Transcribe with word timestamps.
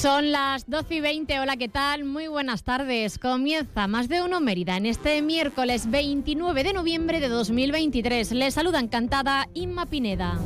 Son 0.00 0.32
las 0.32 0.64
12 0.66 0.94
y 0.94 1.00
20. 1.02 1.40
Hola, 1.40 1.58
¿qué 1.58 1.68
tal? 1.68 2.06
Muy 2.06 2.26
buenas 2.26 2.62
tardes. 2.62 3.18
Comienza 3.18 3.86
Más 3.86 4.08
de 4.08 4.22
Uno 4.22 4.40
Mérida 4.40 4.78
en 4.78 4.86
este 4.86 5.20
miércoles 5.20 5.90
29 5.90 6.64
de 6.64 6.72
noviembre 6.72 7.20
de 7.20 7.28
2023. 7.28 8.32
Les 8.32 8.54
saluda 8.54 8.80
encantada 8.80 9.46
Inma 9.52 9.84
Pineda. 9.84 10.38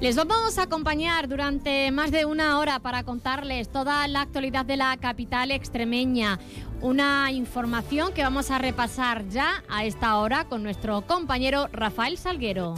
Les 0.00 0.16
vamos 0.16 0.56
a 0.56 0.62
acompañar 0.62 1.28
durante 1.28 1.90
más 1.90 2.10
de 2.10 2.24
una 2.24 2.58
hora 2.58 2.78
para 2.78 3.04
contarles 3.04 3.68
toda 3.68 4.08
la 4.08 4.22
actualidad 4.22 4.64
de 4.64 4.78
la 4.78 4.96
capital 4.96 5.50
extremeña. 5.50 6.38
Una 6.80 7.30
información 7.32 8.14
que 8.14 8.22
vamos 8.22 8.50
a 8.50 8.56
repasar 8.56 9.28
ya 9.28 9.62
a 9.68 9.84
esta 9.84 10.16
hora 10.16 10.44
con 10.44 10.62
nuestro 10.62 11.02
compañero 11.02 11.68
Rafael 11.70 12.16
Salguero. 12.16 12.76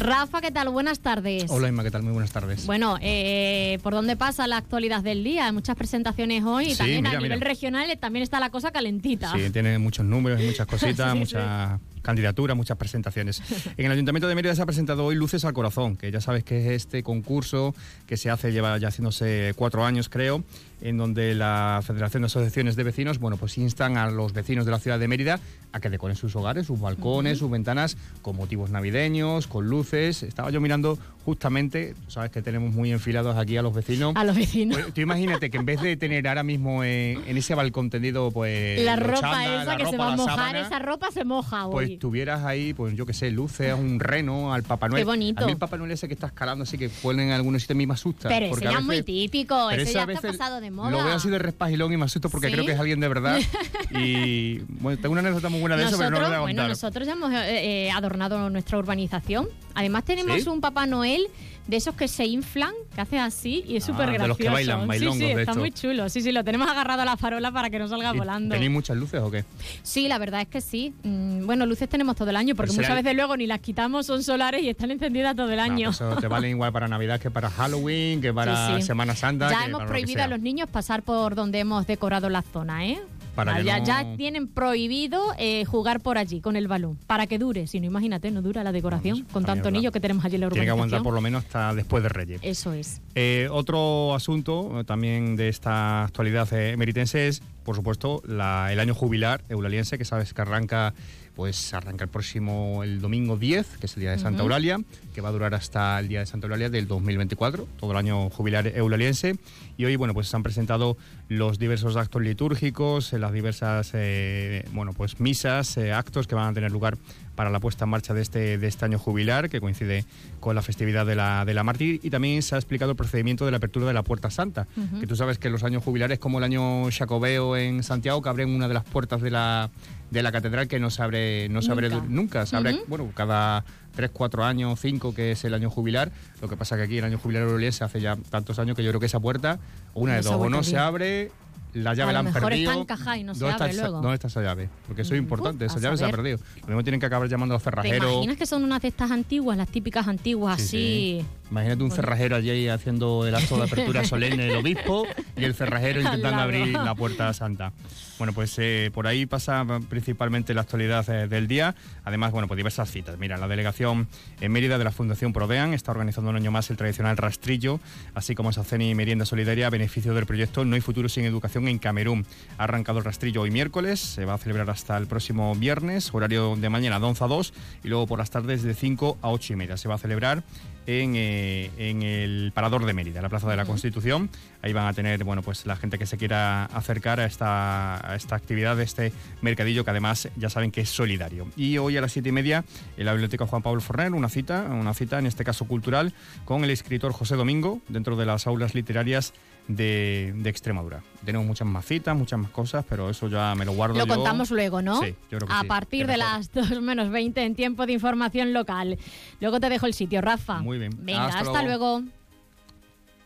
Rafa, 0.00 0.40
¿qué 0.40 0.50
tal? 0.50 0.70
Buenas 0.70 1.00
tardes. 1.00 1.44
Hola 1.50 1.68
Inma, 1.68 1.82
¿qué 1.82 1.90
tal? 1.90 2.02
Muy 2.02 2.12
buenas 2.12 2.32
tardes. 2.32 2.64
Bueno, 2.64 2.96
eh, 3.02 3.78
¿por 3.82 3.92
dónde 3.92 4.16
pasa 4.16 4.46
la 4.46 4.56
actualidad 4.56 5.02
del 5.02 5.22
día? 5.22 5.44
Hay 5.46 5.52
muchas 5.52 5.76
presentaciones 5.76 6.42
hoy 6.42 6.68
y 6.68 6.70
Sí, 6.70 6.78
también 6.78 7.02
mira, 7.02 7.18
a 7.18 7.20
nivel 7.20 7.38
mira. 7.38 7.48
regional 7.48 7.90
eh, 7.90 7.96
también 7.96 8.22
está 8.22 8.40
la 8.40 8.48
cosa 8.48 8.70
calentita. 8.70 9.30
Sí, 9.34 9.50
tiene 9.50 9.78
muchos 9.78 10.06
números 10.06 10.40
y 10.40 10.46
muchas 10.46 10.66
cositas, 10.66 11.12
Sí, 11.12 11.18
muchas 11.18 11.78
candidaturas, 12.02 12.56
muchas 12.56 12.76
presentaciones. 12.76 13.42
En 13.76 13.86
el 13.86 13.92
Ayuntamiento 13.92 14.28
de 14.28 14.34
Mérida 14.34 14.54
se 14.54 14.62
ha 14.62 14.66
presentado 14.66 15.04
hoy 15.04 15.14
Luces 15.14 15.44
al 15.44 15.52
Corazón, 15.52 15.96
que 15.96 16.10
ya 16.10 16.20
sabes 16.20 16.44
que 16.44 16.58
es 16.58 16.66
este 16.72 17.02
concurso 17.02 17.74
que 18.06 18.16
se 18.16 18.30
hace, 18.30 18.52
lleva 18.52 18.76
ya 18.78 18.88
haciéndose 18.88 19.54
cuatro 19.56 19.84
años 19.84 20.08
creo, 20.08 20.44
en 20.80 20.96
donde 20.96 21.34
la 21.34 21.80
Federación 21.84 22.22
de 22.22 22.26
Asociaciones 22.26 22.76
de 22.76 22.84
Vecinos, 22.84 23.18
bueno, 23.18 23.36
pues 23.36 23.58
instan 23.58 23.96
a 23.96 24.10
los 24.10 24.32
vecinos 24.32 24.64
de 24.64 24.72
la 24.72 24.78
ciudad 24.78 24.98
de 24.98 25.08
Mérida 25.08 25.40
a 25.72 25.80
que 25.80 25.90
decoren 25.90 26.16
sus 26.16 26.34
hogares, 26.36 26.66
sus 26.66 26.80
balcones, 26.80 27.38
sus 27.38 27.50
ventanas 27.50 27.96
con 28.22 28.36
motivos 28.36 28.70
navideños, 28.70 29.46
con 29.46 29.68
luces. 29.68 30.22
Estaba 30.22 30.50
yo 30.50 30.60
mirando 30.60 30.98
justamente, 31.24 31.94
sabes 32.08 32.30
que 32.30 32.42
tenemos 32.42 32.72
muy 32.72 32.92
enfilados 32.92 33.36
aquí 33.36 33.56
a 33.56 33.62
los 33.62 33.74
vecinos. 33.74 34.14
A 34.16 34.24
los 34.24 34.34
vecinos. 34.34 34.78
Pues, 34.78 34.94
tú 34.94 35.00
imagínate 35.00 35.50
que 35.50 35.58
en 35.58 35.66
vez 35.66 35.80
de 35.80 35.96
tener 35.96 36.26
ahora 36.26 36.42
mismo 36.42 36.82
en, 36.82 37.22
en 37.26 37.36
ese 37.36 37.54
balcón 37.54 37.90
tendido, 37.90 38.30
pues. 38.30 38.82
la 38.82 38.96
ropa 38.96 39.44
esa 39.44 39.64
la 39.64 39.76
que 39.76 39.86
se 39.86 39.96
va 39.96 40.12
a 40.12 40.16
mojar, 40.16 40.36
sábana, 40.36 40.60
esa 40.60 40.78
ropa 40.78 41.10
se 41.12 41.24
moja 41.24 41.66
hoy. 41.66 41.72
Pues 41.72 41.89
tuvieras 41.98 42.44
ahí, 42.44 42.74
pues 42.74 42.94
yo 42.96 43.06
qué 43.06 43.12
sé, 43.12 43.30
luces, 43.30 43.74
un 43.74 43.98
reno, 44.00 44.52
al 44.52 44.62
Papá 44.62 44.88
Noel. 44.88 45.00
Qué 45.02 45.04
bonito. 45.04 45.42
A 45.42 45.46
mí 45.46 45.52
el 45.52 45.58
Papá 45.58 45.76
Noel 45.76 45.90
ese 45.92 46.08
que 46.08 46.14
está 46.14 46.28
escalando, 46.28 46.62
así 46.64 46.76
que 46.78 46.88
ponen 46.88 47.28
en 47.28 47.32
algunos 47.32 47.62
sitios 47.62 47.76
a 47.76 47.78
mí 47.78 47.86
me 47.86 47.94
asusta. 47.94 48.28
Pero 48.28 48.46
ese 48.46 48.50
porque 48.50 48.64
ya 48.66 48.78
es 48.78 48.84
muy 48.84 48.96
veces- 48.96 49.04
típico, 49.06 49.70
ese 49.70 49.82
ese 49.82 49.92
ya 49.94 50.00
está 50.00 50.06
veces 50.06 50.36
pasado 50.38 50.60
de 50.60 50.70
moda. 50.70 50.90
Lo 50.90 51.04
veo 51.04 51.14
así 51.14 51.28
de 51.30 51.38
respagilón 51.38 51.92
y 51.92 51.96
me 51.96 52.04
asusto 52.04 52.28
porque 52.28 52.46
¿Sí? 52.48 52.52
creo 52.52 52.66
que 52.66 52.72
es 52.72 52.80
alguien 52.80 53.00
de 53.00 53.08
verdad. 53.08 53.38
y 53.90 54.58
bueno, 54.80 55.00
tengo 55.00 55.12
una 55.12 55.20
anécdota 55.20 55.48
muy 55.48 55.60
buena 55.60 55.76
de 55.76 55.84
eso, 55.84 55.96
pero 55.98 56.10
no 56.10 56.20
lo 56.20 56.26
voy 56.26 56.34
a 56.36 56.40
bueno, 56.40 56.62
contar. 56.62 56.68
nosotros 56.68 57.06
ya 57.06 57.12
hemos 57.14 57.32
eh, 57.32 57.86
eh, 57.86 57.90
adornado 57.90 58.50
nuestra 58.50 58.78
urbanización. 58.78 59.48
Además 59.74 60.04
tenemos 60.04 60.42
¿Sí? 60.42 60.48
un 60.48 60.60
Papá 60.60 60.86
Noel 60.86 61.26
de 61.66 61.76
esos 61.76 61.94
que 61.94 62.08
se 62.08 62.24
inflan, 62.26 62.72
que 62.94 63.00
hace 63.00 63.18
así 63.18 63.62
y 63.66 63.76
es 63.76 63.84
Ah, 63.84 63.86
súper 63.86 64.06
de 64.06 64.12
gracioso. 64.14 64.28
los 64.28 64.36
que 64.38 64.48
bailan, 64.48 64.88
bailongos, 64.88 65.18
sí, 65.18 65.28
sí, 65.28 65.34
de 65.34 65.42
está 65.42 65.54
muy 65.54 65.70
chulo. 65.70 66.08
Sí, 66.08 66.20
sí, 66.20 66.32
lo 66.32 66.42
tenemos 66.42 66.68
agarrado 66.68 67.02
a 67.02 67.04
la 67.04 67.16
farola 67.16 67.52
para 67.52 67.70
que 67.70 67.78
no 67.78 67.86
salga 67.86 68.12
¿Y 68.14 68.18
volando. 68.18 68.52
¿Tenéis 68.54 68.70
muchas 68.72 68.96
luces 68.96 69.20
o 69.20 69.30
qué? 69.30 69.44
Sí, 69.82 70.08
la 70.08 70.18
verdad 70.18 70.40
es 70.40 70.48
que 70.48 70.60
sí. 70.60 70.92
Mm, 71.04 71.46
bueno, 71.46 71.66
luces 71.66 71.88
tenemos 71.88 72.16
todo 72.16 72.28
el 72.30 72.36
año 72.36 72.54
porque 72.56 72.72
muchas 72.72 72.96
veces 72.96 73.14
luego 73.14 73.36
ni 73.36 73.46
las 73.46 73.60
quitamos, 73.60 74.06
son 74.06 74.22
solares 74.24 74.62
y 74.62 74.68
están 74.68 74.90
encendidas 74.90 75.36
todo 75.36 75.48
el 75.50 75.56
No, 75.58 75.62
año. 75.62 75.88
pues 75.90 76.00
eso 76.00 76.16
te 76.16 76.26
valen 76.26 76.50
igual 76.56 76.72
para 76.72 76.88
Navidad 76.88 77.20
que 77.20 77.30
para 77.30 77.48
Halloween, 77.50 78.20
que 78.20 78.32
para 78.34 78.76
Sí. 78.76 78.82
Semana 78.82 79.14
Santa. 79.14 79.50
Ya 79.50 79.58
que 79.60 79.64
hemos 79.66 79.78
para 79.80 79.90
prohibido 79.90 80.22
a 80.24 80.26
los 80.26 80.40
niños 80.40 80.68
pasar 80.68 81.02
por 81.02 81.34
donde 81.36 81.60
hemos 81.60 81.86
decorado 81.86 82.28
la 82.28 82.42
zona, 82.42 82.86
¿eh? 82.86 83.00
Para 83.34 83.54
no- 83.62 83.84
ya 83.84 84.16
tienen 84.16 84.48
prohibido 84.48 85.20
eh, 85.38 85.64
jugar 85.64 86.00
por 86.00 86.18
allí 86.18 86.40
con 86.40 86.56
el 86.56 86.68
balón. 86.68 86.98
Para 87.06 87.26
que 87.26 87.38
dure, 87.38 87.66
si 87.66 87.80
no, 87.80 87.86
imagínate, 87.86 88.30
no 88.30 88.42
dura 88.42 88.62
la 88.64 88.72
decoración 88.72 89.18
Vamos, 89.18 89.32
con 89.32 89.44
tanto 89.44 89.70
verdad. 89.70 89.92
que 89.92 90.00
tenemos 90.00 90.24
allí 90.24 90.34
en 90.36 90.40
la 90.42 90.48
Tiene 90.48 90.66
que 90.66 90.72
urbanización. 90.72 90.94
aguantar 90.94 91.02
por 91.02 91.14
lo 91.14 91.20
menos 91.20 91.44
hasta 91.44 91.74
después 91.74 92.02
de 92.02 92.08
Reyes. 92.08 92.40
Eso 92.42 92.72
es. 92.72 93.00
Eh, 93.14 93.48
otro 93.50 94.14
asunto 94.14 94.80
eh, 94.80 94.84
también 94.84 95.36
de 95.36 95.48
esta 95.48 96.04
actualidad 96.04 96.48
eh, 96.52 96.76
meritense 96.76 97.28
es, 97.28 97.42
por 97.64 97.76
supuesto, 97.76 98.22
la- 98.26 98.72
el 98.72 98.80
año 98.80 98.94
jubilar 98.94 99.42
eulaliense, 99.48 99.96
que 99.98 100.04
sabes 100.04 100.34
que 100.34 100.42
arranca, 100.42 100.92
pues 101.40 101.72
arranca 101.72 102.04
el 102.04 102.10
próximo, 102.10 102.84
el 102.84 103.00
domingo 103.00 103.38
10, 103.38 103.78
que 103.78 103.86
es 103.86 103.96
el 103.96 104.00
día 104.00 104.10
de 104.10 104.18
Santa. 104.18 104.42
Eulalia, 104.42 104.78
que 105.14 105.22
va 105.22 105.30
a 105.30 105.32
durar 105.32 105.54
hasta 105.54 105.98
el 105.98 106.06
día 106.06 106.18
de 106.18 106.26
Santa 106.26 106.48
Eulalia 106.48 106.68
del 106.68 106.86
2024, 106.86 107.66
todo 107.78 107.92
el 107.92 107.96
año 107.96 108.28
jubilar 108.28 108.66
eulaliense. 108.66 109.38
Y 109.78 109.86
hoy, 109.86 109.96
bueno, 109.96 110.12
pues 110.12 110.28
se 110.28 110.36
han 110.36 110.42
presentado 110.42 110.98
los 111.28 111.58
diversos 111.58 111.96
actos 111.96 112.20
litúrgicos, 112.20 113.14
eh, 113.14 113.18
las 113.18 113.32
diversas, 113.32 113.92
eh, 113.94 114.66
bueno, 114.72 114.92
pues 114.92 115.18
misas, 115.18 115.78
eh, 115.78 115.94
actos 115.94 116.26
que 116.26 116.34
van 116.34 116.48
a 116.50 116.52
tener 116.52 116.72
lugar 116.72 116.98
para 117.36 117.48
la 117.48 117.58
puesta 117.58 117.84
en 117.84 117.90
marcha 117.90 118.12
de 118.12 118.20
este, 118.20 118.58
de 118.58 118.66
este 118.66 118.84
año 118.84 118.98
jubilar, 118.98 119.48
que 119.48 119.60
coincide 119.60 120.04
con 120.40 120.54
la 120.54 120.60
festividad 120.60 121.06
de 121.06 121.14
la, 121.14 121.46
de 121.46 121.54
la 121.54 121.64
mártir. 121.64 122.00
Y 122.02 122.10
también 122.10 122.42
se 122.42 122.54
ha 122.54 122.58
explicado 122.58 122.90
el 122.90 122.98
procedimiento 122.98 123.46
de 123.46 123.52
la 123.52 123.56
apertura 123.56 123.86
de 123.86 123.94
la 123.94 124.02
Puerta 124.02 124.28
Santa, 124.28 124.66
que 125.00 125.06
tú 125.06 125.16
sabes 125.16 125.38
que 125.38 125.48
los 125.48 125.64
años 125.64 125.82
jubilares, 125.82 126.18
como 126.18 126.36
el 126.36 126.44
año 126.44 126.90
jacobeo 126.90 127.56
en 127.56 127.82
Santiago, 127.82 128.20
que 128.20 128.28
abren 128.28 128.50
una 128.50 128.68
de 128.68 128.74
las 128.74 128.84
puertas 128.84 129.22
de 129.22 129.30
la, 129.30 129.70
de 130.10 130.22
la 130.22 130.32
catedral 130.32 130.66
que 130.68 130.80
no 130.80 130.90
se 130.90 131.02
abre, 131.02 131.48
no 131.48 131.62
se 131.62 131.70
abre 131.72 131.88
Nunca. 131.88 132.06
nunca. 132.08 132.46
Se 132.46 132.56
abre, 132.56 132.80
bueno, 132.88 133.10
cada 133.14 133.64
3, 133.94 134.10
4 134.12 134.44
años, 134.44 134.78
5, 134.80 135.14
que 135.14 135.32
es 135.32 135.44
el 135.44 135.54
año 135.54 135.70
jubilar. 135.70 136.10
Lo 136.40 136.48
que 136.48 136.56
pasa 136.56 136.76
que 136.76 136.82
aquí 136.82 136.98
el 136.98 137.04
año 137.04 137.18
jubilar 137.18 137.46
se 137.72 137.84
hace 137.84 138.00
ya 138.00 138.16
tantos 138.30 138.58
años 138.58 138.76
que 138.76 138.82
yo 138.82 138.90
creo 138.90 139.00
que 139.00 139.06
esa 139.06 139.20
puerta, 139.20 139.58
una 139.94 140.12
No 140.12 140.16
de 140.18 140.22
dos, 140.24 140.34
o 140.36 140.48
no 140.50 140.62
se 140.62 140.76
abre, 140.78 141.30
la 141.72 141.94
llave 141.94 142.10
A 142.10 142.12
la 142.14 142.18
han 142.18 142.24
mejor 142.24 142.42
perdido. 142.42 142.72
está 142.82 143.16
y 143.16 143.22
no 143.22 143.32
se 143.34 143.40
¿Dónde 143.40 143.52
está 143.66 143.72
luego. 143.82 144.00
¿Dónde 144.00 144.14
está 144.14 144.26
esa 144.26 144.42
llave? 144.42 144.68
Porque 144.88 145.02
eso 145.02 145.14
es 145.14 145.20
importante, 145.20 145.66
uf, 145.66 145.70
esa 145.70 145.80
llave 145.80 145.96
se 145.96 146.04
ha 146.04 146.10
perdido. 146.10 146.38
Lo 146.62 146.66
mismo 146.66 146.82
tienen 146.82 146.98
que 146.98 147.06
acabar 147.06 147.28
llamando 147.28 147.54
a 147.54 147.56
los 147.56 147.62
¿Te 147.62 147.70
cerrajeros. 147.70 148.12
imaginas 148.12 148.36
que 148.36 148.46
son 148.46 148.64
unas 148.64 148.82
de 148.82 148.88
estas 148.88 149.12
antiguas, 149.12 149.56
las 149.56 149.68
típicas 149.68 150.08
antiguas, 150.08 150.60
Sí, 150.60 150.64
así? 150.66 150.76
sí. 151.20 151.26
Imagínate 151.52 151.82
un 151.84 151.88
Bueno. 151.90 151.94
cerrajero 152.02 152.34
allí 152.36 152.66
haciendo 152.68 153.24
el 153.28 153.34
acto 153.36 153.56
de 153.58 153.62
apertura 153.64 154.04
solemne 154.04 154.46
del 154.46 154.56
obispo 154.56 155.06
y 155.36 155.44
el 155.44 155.54
cerrajero 155.54 156.00
intentando 156.00 156.42
abrir 156.42 156.72
la 156.72 156.96
puerta 156.96 157.32
santa. 157.32 157.72
Bueno, 158.20 158.34
pues 158.34 158.54
eh, 158.58 158.90
por 158.92 159.06
ahí 159.06 159.24
pasa 159.24 159.64
principalmente 159.88 160.52
la 160.52 160.60
actualidad 160.60 161.08
eh, 161.08 161.26
del 161.26 161.48
día. 161.48 161.74
Además, 162.04 162.32
bueno, 162.32 162.48
pues 162.48 162.58
diversas 162.58 162.90
citas. 162.90 163.16
Mira, 163.16 163.38
la 163.38 163.48
delegación 163.48 164.08
en 164.42 164.52
Mérida 164.52 164.76
de 164.76 164.84
la 164.84 164.90
Fundación 164.90 165.32
Prodean 165.32 165.72
está 165.72 165.92
organizando 165.92 166.28
un 166.28 166.36
año 166.36 166.50
más 166.50 166.68
el 166.68 166.76
tradicional 166.76 167.16
rastrillo, 167.16 167.80
así 168.12 168.34
como 168.34 168.50
esa 168.50 168.62
cena 168.62 168.84
y 168.84 168.94
merienda 168.94 169.24
solidaria 169.24 169.68
a 169.68 169.70
beneficio 169.70 170.12
del 170.12 170.26
proyecto 170.26 170.66
No 170.66 170.74
hay 170.74 170.82
futuro 170.82 171.08
sin 171.08 171.24
educación 171.24 171.66
en 171.66 171.78
Camerún. 171.78 172.26
Ha 172.58 172.64
arrancado 172.64 172.98
el 172.98 173.06
rastrillo 173.06 173.40
hoy 173.40 173.50
miércoles, 173.50 173.98
se 174.00 174.26
va 174.26 174.34
a 174.34 174.38
celebrar 174.38 174.68
hasta 174.68 174.98
el 174.98 175.06
próximo 175.06 175.54
viernes, 175.54 176.12
horario 176.12 176.56
de 176.56 176.68
mañana 176.68 177.00
de 177.00 177.06
11 177.06 177.24
a 177.24 177.26
2 177.26 177.54
y 177.84 177.88
luego 177.88 178.06
por 178.06 178.18
las 178.18 178.28
tardes 178.28 178.62
de 178.62 178.74
5 178.74 179.16
a 179.22 179.30
8 179.30 179.54
y 179.54 179.56
media. 179.56 179.78
Se 179.78 179.88
va 179.88 179.94
a 179.94 179.98
celebrar 179.98 180.42
en, 180.86 181.14
eh, 181.16 181.70
en 181.78 182.02
el 182.02 182.52
Parador 182.54 182.84
de 182.86 182.92
Mérida, 182.92 183.22
la 183.22 183.28
Plaza 183.28 183.48
de 183.48 183.56
la 183.56 183.64
Constitución. 183.64 184.30
Ahí 184.62 184.72
van 184.72 184.86
a 184.86 184.92
tener, 184.92 185.24
bueno, 185.24 185.42
pues 185.42 185.64
la 185.66 185.76
gente 185.76 185.98
que 185.98 186.06
se 186.06 186.16
quiera 186.18 186.64
acercar 186.66 187.20
a 187.20 187.24
esta, 187.26 188.12
a 188.12 188.14
esta 188.16 188.34
actividad, 188.36 188.76
de 188.76 188.84
este 188.84 189.12
mercadillo 189.40 189.84
que 189.84 189.90
además 189.90 190.28
ya 190.36 190.50
saben 190.50 190.70
que 190.70 190.82
es 190.82 190.90
solidario. 190.90 191.46
Y 191.56 191.78
hoy 191.78 191.96
a 191.96 192.00
las 192.00 192.12
siete 192.12 192.28
y 192.28 192.32
media 192.32 192.64
en 192.96 193.06
la 193.06 193.12
Biblioteca 193.12 193.46
Juan 193.46 193.62
Pablo 193.62 193.80
Forner, 193.80 194.12
una 194.12 194.28
cita, 194.28 194.62
una 194.70 194.92
cita 194.94 195.18
en 195.18 195.26
este 195.26 195.44
caso 195.44 195.66
cultural, 195.66 196.12
con 196.44 196.64
el 196.64 196.70
escritor 196.70 197.12
José 197.12 197.36
Domingo 197.36 197.80
dentro 197.88 198.16
de 198.16 198.26
las 198.26 198.46
aulas 198.46 198.74
literarias 198.74 199.32
de, 199.68 200.32
de 200.36 200.50
Extremadura. 200.50 201.02
Tenemos 201.24 201.46
muchas 201.46 201.68
más 201.68 201.84
citas, 201.86 202.16
muchas 202.16 202.38
más 202.40 202.50
cosas, 202.50 202.84
pero 202.88 203.08
eso 203.08 203.28
ya 203.28 203.54
me 203.54 203.64
lo 203.64 203.72
guardo 203.72 203.98
Lo 203.98 204.06
yo. 204.06 204.14
contamos 204.16 204.50
luego, 204.50 204.82
¿no? 204.82 205.00
Sí, 205.00 205.14
yo 205.30 205.38
creo 205.38 205.46
que 205.48 205.54
A 205.54 205.60
sí, 205.60 205.66
partir 205.68 206.06
que 206.06 206.12
de 206.12 206.18
mejor. 206.18 206.32
las 206.38 206.52
2 206.70 206.82
menos 206.82 207.10
20 207.10 207.44
en 207.44 207.54
tiempo 207.54 207.86
de 207.86 207.92
información 207.92 208.52
local. 208.52 208.98
Luego 209.40 209.60
te 209.60 209.68
dejo 209.68 209.86
el 209.86 209.94
sitio, 209.94 210.20
Rafa. 210.22 210.58
Muy 210.60 210.69
bien. 210.78 210.92
Venga, 210.98 211.26
Hasta 211.26 211.40
hasta, 211.40 211.62
luego. 211.62 212.00
luego. 212.00 212.12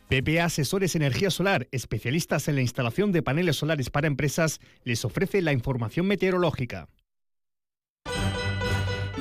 PPA 0.08 0.44
Asesores 0.44 0.94
Energía 0.94 1.30
Solar, 1.30 1.66
especialistas 1.72 2.48
en 2.48 2.56
la 2.56 2.60
instalación 2.60 3.10
de 3.10 3.22
paneles 3.22 3.56
solares 3.56 3.90
para 3.90 4.06
empresas, 4.06 4.60
les 4.84 5.04
ofrece 5.04 5.40
la 5.42 5.52
información 5.52 6.06
meteorológica. 6.06 6.88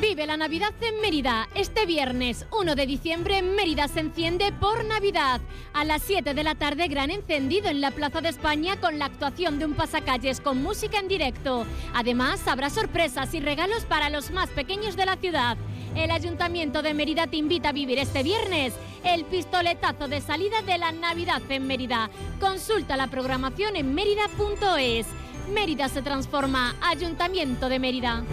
Vive 0.04 0.28
la 0.28 0.36
Navidad 0.36 0.74
en 0.82 1.00
Mérida. 1.00 1.48
Este 1.56 1.86
viernes 1.86 2.46
1 2.52 2.76
de 2.76 2.86
diciembre 2.86 3.42
Mérida 3.42 3.88
se 3.88 4.02
enciende 4.02 4.52
por 4.52 4.84
Navidad. 4.84 5.40
A 5.72 5.86
las 5.86 6.02
7 6.02 6.34
de 6.34 6.44
la 6.44 6.56
tarde 6.56 6.90
gran 6.90 7.10
encendido 7.10 7.70
en 7.70 7.80
la 7.80 7.90
Plaza 7.90 8.20
de 8.20 8.28
España 8.28 8.76
con 8.82 9.00
la 9.00 9.06
actuación 9.06 9.60
de 9.60 9.66
un 9.66 9.76
pasacalles 9.76 10.42
con 10.42 10.62
música 10.62 11.00
en 11.00 11.08
directo. 11.08 11.66
Además 11.94 12.46
habrá 12.50 12.70
sorpresas 12.70 13.34
y 13.34 13.40
regalos 13.40 13.86
para 13.86 14.10
los 14.10 14.30
más 14.32 14.50
pequeños 14.50 14.98
de 14.98 15.06
la 15.06 15.16
ciudad. 15.16 15.56
el 15.96 16.12
Ayuntamiento 16.12 16.82
de 16.82 16.94
Mérida 16.94 17.28
te 17.28 17.38
invita 17.38 17.70
a 17.70 17.72
vivir 17.72 17.98
este 17.98 18.24
viernes 18.24 18.74
el 19.06 19.24
pistoletazo 19.24 20.10
de 20.10 20.20
salida 20.20 20.62
de 20.64 20.80
la 20.80 20.92
Navidad 20.92 21.42
en 21.48 21.66
Mérida. 21.66 22.10
Consulta 22.42 22.98
la 22.98 23.08
programación 23.08 23.78
en 23.78 23.96
mérida.es. 23.96 25.08
Mérida 25.50 25.88
se 25.88 26.02
transforma. 26.02 26.76
Ayuntamiento 26.82 27.70
de 27.70 27.80
Mérida. 27.80 28.26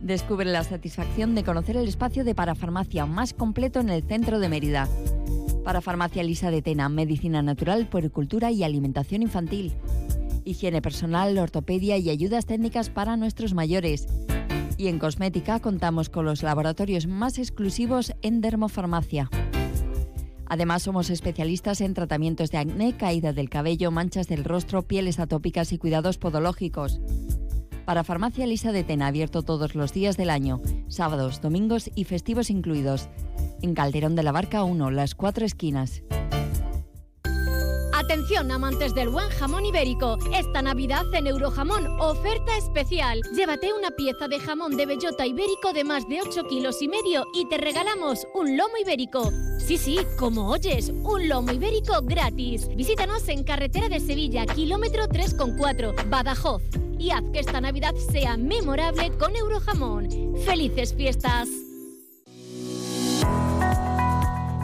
Descubre 0.00 0.46
la 0.46 0.64
satisfacción 0.64 1.34
de 1.34 1.44
conocer 1.44 1.76
el 1.76 1.86
espacio 1.86 2.24
de 2.24 2.34
parafarmacia 2.34 3.04
más 3.04 3.34
completo 3.34 3.80
en 3.80 3.90
el 3.90 4.02
centro 4.02 4.38
de 4.38 4.48
Mérida. 4.48 4.88
Parafarmacia 5.62 6.22
Lisa 6.22 6.50
de 6.50 6.62
Tena, 6.62 6.88
medicina 6.88 7.42
natural, 7.42 7.86
puericultura 7.86 8.50
y 8.50 8.64
alimentación 8.64 9.20
infantil. 9.20 9.74
Higiene 10.46 10.80
personal, 10.80 11.36
ortopedia 11.36 11.98
y 11.98 12.08
ayudas 12.08 12.46
técnicas 12.46 12.88
para 12.88 13.18
nuestros 13.18 13.52
mayores. 13.52 14.06
Y 14.78 14.88
en 14.88 14.98
cosmética 14.98 15.60
contamos 15.60 16.08
con 16.08 16.24
los 16.24 16.42
laboratorios 16.42 17.06
más 17.06 17.38
exclusivos 17.38 18.14
en 18.22 18.40
dermofarmacia. 18.40 19.28
Además, 20.46 20.82
somos 20.82 21.10
especialistas 21.10 21.82
en 21.82 21.92
tratamientos 21.92 22.50
de 22.50 22.58
acné, 22.58 22.96
caída 22.96 23.34
del 23.34 23.50
cabello, 23.50 23.90
manchas 23.90 24.28
del 24.28 24.44
rostro, 24.44 24.82
pieles 24.82 25.20
atópicas 25.20 25.72
y 25.72 25.78
cuidados 25.78 26.16
podológicos. 26.16 27.00
Para 27.90 28.04
Farmacia 28.04 28.46
Lisa 28.46 28.70
de 28.70 28.84
Tena, 28.84 29.08
abierto 29.08 29.42
todos 29.42 29.74
los 29.74 29.92
días 29.92 30.16
del 30.16 30.30
año, 30.30 30.60
sábados, 30.86 31.40
domingos 31.40 31.90
y 31.96 32.04
festivos 32.04 32.48
incluidos. 32.48 33.08
En 33.62 33.74
Calderón 33.74 34.14
de 34.14 34.22
la 34.22 34.30
Barca 34.30 34.62
1, 34.62 34.92
las 34.92 35.16
cuatro 35.16 35.44
esquinas. 35.44 36.04
Atención 38.10 38.50
amantes 38.50 38.92
del 38.92 39.08
buen 39.08 39.28
jamón 39.28 39.64
ibérico. 39.64 40.18
Esta 40.34 40.62
Navidad 40.62 41.04
en 41.14 41.28
Eurojamón, 41.28 41.86
oferta 42.00 42.56
especial. 42.56 43.20
Llévate 43.36 43.72
una 43.72 43.92
pieza 43.92 44.26
de 44.26 44.40
jamón 44.40 44.76
de 44.76 44.84
bellota 44.84 45.24
ibérico 45.24 45.72
de 45.72 45.84
más 45.84 46.08
de 46.08 46.20
8 46.20 46.42
kilos 46.48 46.82
y 46.82 46.88
medio 46.88 47.24
y 47.32 47.48
te 47.48 47.56
regalamos 47.56 48.26
un 48.34 48.56
lomo 48.56 48.76
ibérico. 48.82 49.30
Sí, 49.64 49.78
sí, 49.78 50.00
como 50.18 50.50
oyes, 50.50 50.88
un 50.88 51.28
lomo 51.28 51.52
ibérico 51.52 52.00
gratis. 52.02 52.66
Visítanos 52.74 53.28
en 53.28 53.44
Carretera 53.44 53.88
de 53.88 54.00
Sevilla, 54.00 54.44
kilómetro 54.44 55.04
3,4, 55.04 56.10
Badajoz. 56.10 56.62
Y 56.98 57.12
haz 57.12 57.22
que 57.32 57.38
esta 57.38 57.60
Navidad 57.60 57.94
sea 57.94 58.36
memorable 58.36 59.12
con 59.18 59.36
Eurojamón. 59.36 60.08
¡Felices 60.44 60.94
fiestas! 60.94 61.48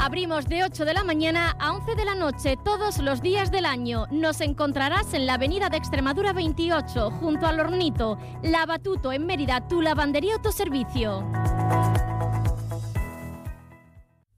Abrimos 0.00 0.46
de 0.46 0.64
8 0.64 0.84
de 0.84 0.94
la 0.94 1.04
mañana 1.04 1.56
a 1.58 1.72
11 1.72 1.94
de 1.94 2.04
la 2.04 2.14
noche 2.14 2.56
todos 2.62 2.98
los 2.98 3.22
días 3.22 3.50
del 3.50 3.64
año. 3.64 4.06
Nos 4.10 4.40
encontrarás 4.40 5.14
en 5.14 5.26
la 5.26 5.34
avenida 5.34 5.68
de 5.68 5.76
Extremadura 5.76 6.32
28, 6.32 7.10
junto 7.12 7.46
al 7.46 7.60
Hornito. 7.60 8.18
Lavatuto 8.42 9.12
en 9.12 9.26
Mérida, 9.26 9.66
tu 9.68 9.80
lavandería 9.80 10.34
autoservicio. 10.34 11.22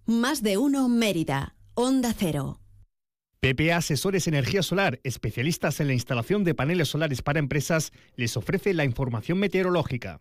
Más 0.07 0.43
de 0.43 0.57
uno 0.57 0.89
Mérida. 0.89 1.57
Onda 1.75 2.15
Cero. 2.17 2.61
PPA 3.41 3.77
Asesores 3.77 4.27
Energía 4.27 4.63
Solar, 4.63 4.99
especialistas 5.05 5.81
en 5.81 5.89
la 5.89 5.93
instalación 5.93 6.43
de 6.43 6.55
paneles 6.55 6.89
solares 6.89 7.23
para 7.23 7.39
empresas, 7.39 7.93
les 8.17 8.37
ofrece 8.37 8.73
la 8.73 8.85
información 8.85 9.39
meteorológica. 9.39 10.19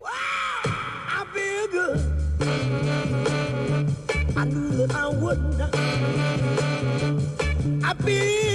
I 4.90 5.08
would 5.08 5.58
not. 5.58 5.74
I 7.84 7.92
be 8.04 8.45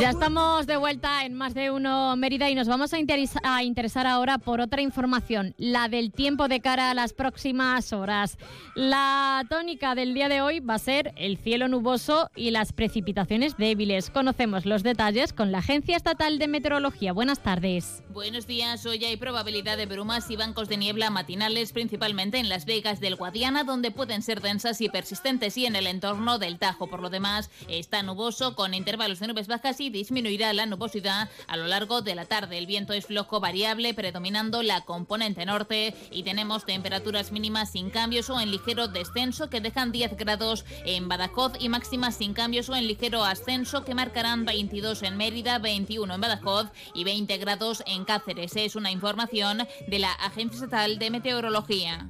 Ya 0.00 0.10
estamos 0.10 0.68
de 0.68 0.76
vuelta 0.76 1.24
en 1.24 1.34
más 1.34 1.54
de 1.54 1.72
uno 1.72 2.14
Mérida 2.14 2.48
y 2.48 2.54
nos 2.54 2.68
vamos 2.68 2.94
a, 2.94 2.98
a, 3.42 3.62
interesar 3.64 4.06
ahora 4.06 4.38
por 4.38 4.60
otra 4.60 4.80
información, 4.80 5.56
la 5.58 5.88
del 5.88 6.12
tiempo 6.12 6.46
de 6.46 6.60
cara 6.60 6.92
a 6.92 6.94
las 6.94 7.12
próximas 7.12 7.92
horas. 7.92 8.38
La 8.76 9.44
tónica 9.50 9.96
del 9.96 10.14
día 10.14 10.28
de 10.28 10.40
hoy 10.40 10.60
va 10.60 10.74
a 10.74 10.78
ser 10.78 11.12
el 11.16 11.36
cielo 11.36 11.66
nuboso 11.66 12.30
y 12.36 12.52
las 12.52 12.72
precipitaciones 12.72 13.56
débiles. 13.56 14.10
Conocemos 14.10 14.66
los 14.66 14.84
detalles 14.84 15.32
con 15.32 15.50
la 15.50 15.58
Agencia 15.58 15.96
Estatal 15.96 16.38
de 16.38 16.46
Meteorología. 16.46 17.12
Buenas 17.12 17.42
tardes. 17.42 18.04
Buenos 18.10 18.46
días. 18.46 18.86
Hoy 18.86 19.04
hay 19.04 19.16
probabilidad 19.16 19.76
de 19.76 19.86
brumas 19.86 20.30
y 20.30 20.36
bancos 20.36 20.68
de 20.68 20.76
niebla 20.76 21.10
matinales, 21.10 21.72
principalmente 21.72 22.38
en 22.38 22.48
Las 22.48 22.66
Vegas 22.66 23.00
del 23.00 23.16
Guadiana, 23.16 23.64
donde 23.64 23.90
pueden 23.90 24.22
ser 24.22 24.42
densas 24.42 24.80
y 24.80 24.88
persistentes, 24.88 25.58
y 25.58 25.66
en 25.66 25.74
el 25.74 25.88
entorno 25.88 26.38
del 26.38 26.58
Tajo. 26.58 26.86
Por 26.86 27.00
lo 27.02 27.10
demás, 27.10 27.50
está 27.66 28.04
nuboso 28.04 28.54
con 28.54 28.74
intervalos 28.74 29.18
de 29.18 29.26
nubes 29.26 29.48
bajas 29.48 29.80
y 29.80 29.87
disminuirá 29.90 30.52
la 30.52 30.66
nubosidad 30.66 31.28
a 31.46 31.56
lo 31.56 31.66
largo 31.66 32.02
de 32.02 32.14
la 32.14 32.24
tarde. 32.24 32.58
El 32.58 32.66
viento 32.66 32.92
es 32.92 33.06
flojo 33.06 33.40
variable, 33.40 33.94
predominando 33.94 34.62
la 34.62 34.82
componente 34.82 35.44
norte 35.46 35.94
y 36.10 36.22
tenemos 36.22 36.64
temperaturas 36.64 37.32
mínimas 37.32 37.72
sin 37.72 37.90
cambios 37.90 38.30
o 38.30 38.40
en 38.40 38.50
ligero 38.50 38.88
descenso 38.88 39.50
que 39.50 39.60
dejan 39.60 39.92
10 39.92 40.16
grados 40.16 40.64
en 40.84 41.08
Badajoz 41.08 41.52
y 41.58 41.68
máximas 41.68 42.16
sin 42.16 42.34
cambios 42.34 42.68
o 42.68 42.76
en 42.76 42.86
ligero 42.86 43.24
ascenso 43.24 43.84
que 43.84 43.94
marcarán 43.94 44.44
22 44.44 45.02
en 45.02 45.16
Mérida, 45.16 45.58
21 45.58 46.14
en 46.14 46.20
Badajoz 46.20 46.68
y 46.94 47.04
20 47.04 47.38
grados 47.38 47.82
en 47.86 48.04
Cáceres. 48.04 48.56
Es 48.56 48.76
una 48.76 48.90
información 48.90 49.66
de 49.86 49.98
la 49.98 50.12
Agencia 50.12 50.56
Estatal 50.56 50.98
de 50.98 51.10
Meteorología. 51.10 52.08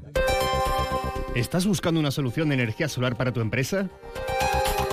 ¿Estás 1.34 1.66
buscando 1.66 2.00
una 2.00 2.10
solución 2.10 2.48
de 2.48 2.54
energía 2.54 2.88
solar 2.88 3.16
para 3.16 3.32
tu 3.32 3.40
empresa? 3.40 3.88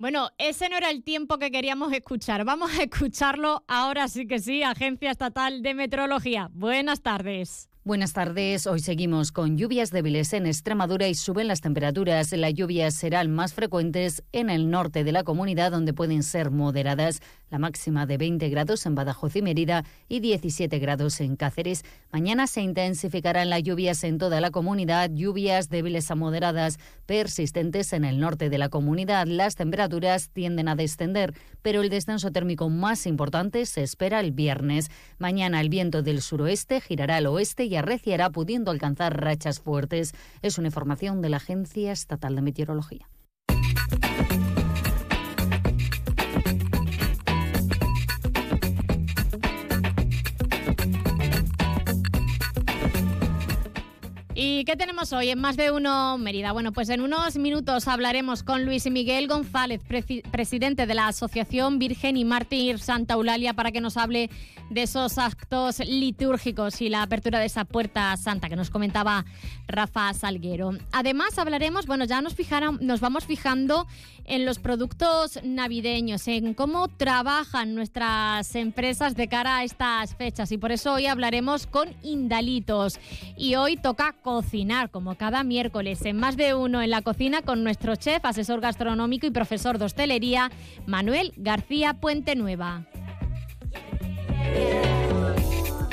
Bueno, 0.00 0.30
ese 0.38 0.68
no 0.68 0.76
era 0.76 0.90
el 0.90 1.02
tiempo 1.02 1.38
que 1.38 1.50
queríamos 1.50 1.92
escuchar. 1.92 2.44
Vamos 2.44 2.70
a 2.78 2.84
escucharlo 2.84 3.64
ahora 3.66 4.06
sí 4.06 4.28
que 4.28 4.38
sí, 4.38 4.62
Agencia 4.62 5.10
Estatal 5.10 5.60
de 5.60 5.74
Meteorología. 5.74 6.50
Buenas 6.52 7.02
tardes. 7.02 7.68
Buenas 7.82 8.12
tardes. 8.12 8.68
Hoy 8.68 8.78
seguimos 8.78 9.32
con 9.32 9.56
lluvias 9.56 9.90
débiles 9.90 10.34
en 10.34 10.46
Extremadura 10.46 11.08
y 11.08 11.14
suben 11.14 11.48
las 11.48 11.62
temperaturas. 11.62 12.30
Las 12.32 12.54
lluvias 12.54 12.94
serán 12.94 13.34
más 13.34 13.54
frecuentes 13.54 14.22
en 14.30 14.50
el 14.50 14.70
norte 14.70 15.02
de 15.02 15.10
la 15.10 15.24
comunidad, 15.24 15.72
donde 15.72 15.94
pueden 15.94 16.22
ser 16.22 16.52
moderadas. 16.52 17.20
La 17.50 17.58
máxima 17.58 18.04
de 18.04 18.18
20 18.18 18.48
grados 18.50 18.84
en 18.84 18.94
Badajoz 18.94 19.34
y 19.36 19.42
Mérida 19.42 19.84
y 20.08 20.20
17 20.20 20.78
grados 20.78 21.20
en 21.20 21.36
Cáceres. 21.36 21.84
Mañana 22.12 22.46
se 22.46 22.60
intensificarán 22.60 23.48
las 23.48 23.62
lluvias 23.62 24.04
en 24.04 24.18
toda 24.18 24.40
la 24.40 24.50
comunidad, 24.50 25.10
lluvias 25.10 25.70
débiles 25.70 26.10
a 26.10 26.14
moderadas 26.14 26.78
persistentes 27.06 27.92
en 27.92 28.04
el 28.04 28.20
norte 28.20 28.50
de 28.50 28.58
la 28.58 28.68
comunidad. 28.68 29.26
Las 29.26 29.54
temperaturas 29.54 30.28
tienden 30.30 30.68
a 30.68 30.76
descender, 30.76 31.32
pero 31.62 31.80
el 31.80 31.88
descenso 31.88 32.30
térmico 32.30 32.68
más 32.68 33.06
importante 33.06 33.64
se 33.66 33.82
espera 33.82 34.20
el 34.20 34.32
viernes. 34.32 34.90
Mañana 35.18 35.60
el 35.60 35.70
viento 35.70 36.02
del 36.02 36.20
suroeste 36.20 36.80
girará 36.80 37.16
al 37.16 37.26
oeste 37.26 37.64
y 37.64 37.76
arreciará 37.76 38.30
pudiendo 38.30 38.70
alcanzar 38.70 39.20
rachas 39.20 39.60
fuertes. 39.60 40.12
Es 40.42 40.58
una 40.58 40.68
información 40.68 41.22
de 41.22 41.30
la 41.30 41.38
Agencia 41.38 41.92
Estatal 41.92 42.36
de 42.36 42.42
Meteorología. 42.42 43.08
Y 54.40 54.64
qué 54.66 54.76
tenemos 54.76 55.12
hoy 55.12 55.30
en 55.30 55.40
Más 55.40 55.56
de 55.56 55.72
Uno 55.72 56.16
Mérida? 56.16 56.52
Bueno, 56.52 56.70
pues 56.70 56.88
en 56.90 57.00
unos 57.00 57.36
minutos 57.36 57.88
hablaremos 57.88 58.44
con 58.44 58.64
Luis 58.64 58.88
Miguel 58.88 59.26
González, 59.26 59.80
presidente 60.30 60.86
de 60.86 60.94
la 60.94 61.08
Asociación 61.08 61.80
Virgen 61.80 62.16
y 62.16 62.24
Mártir 62.24 62.78
Santa 62.78 63.14
Eulalia, 63.14 63.54
para 63.54 63.72
que 63.72 63.80
nos 63.80 63.96
hable 63.96 64.30
de 64.70 64.82
esos 64.84 65.18
actos 65.18 65.80
litúrgicos 65.80 66.80
y 66.80 66.88
la 66.88 67.02
apertura 67.02 67.40
de 67.40 67.46
esa 67.46 67.64
puerta 67.64 68.16
santa 68.16 68.48
que 68.48 68.54
nos 68.54 68.70
comentaba 68.70 69.24
Rafa 69.66 70.14
Salguero. 70.14 70.70
Además 70.92 71.36
hablaremos, 71.36 71.86
bueno, 71.86 72.04
ya 72.04 72.20
nos, 72.20 72.34
fijaron, 72.34 72.78
nos 72.80 73.00
vamos 73.00 73.24
fijando 73.24 73.88
en 74.28 74.44
los 74.44 74.58
productos 74.58 75.40
navideños, 75.42 76.28
en 76.28 76.54
cómo 76.54 76.88
trabajan 76.88 77.74
nuestras 77.74 78.54
empresas 78.54 79.16
de 79.16 79.26
cara 79.26 79.58
a 79.58 79.64
estas 79.64 80.14
fechas 80.14 80.52
y 80.52 80.58
por 80.58 80.70
eso 80.70 80.92
hoy 80.92 81.06
hablaremos 81.06 81.66
con 81.66 81.88
Indalitos 82.02 83.00
y 83.36 83.54
hoy 83.56 83.76
toca 83.76 84.14
cocinar 84.22 84.90
como 84.90 85.16
cada 85.16 85.42
miércoles 85.42 86.04
en 86.04 86.16
más 86.16 86.36
de 86.36 86.54
uno 86.54 86.82
en 86.82 86.90
la 86.90 87.02
cocina 87.02 87.42
con 87.42 87.64
nuestro 87.64 87.96
chef, 87.96 88.24
asesor 88.24 88.60
gastronómico 88.60 89.26
y 89.26 89.30
profesor 89.30 89.78
de 89.78 89.86
hostelería 89.86 90.50
Manuel 90.86 91.32
García 91.36 91.94
Puente 91.94 92.36
Nueva. 92.36 92.86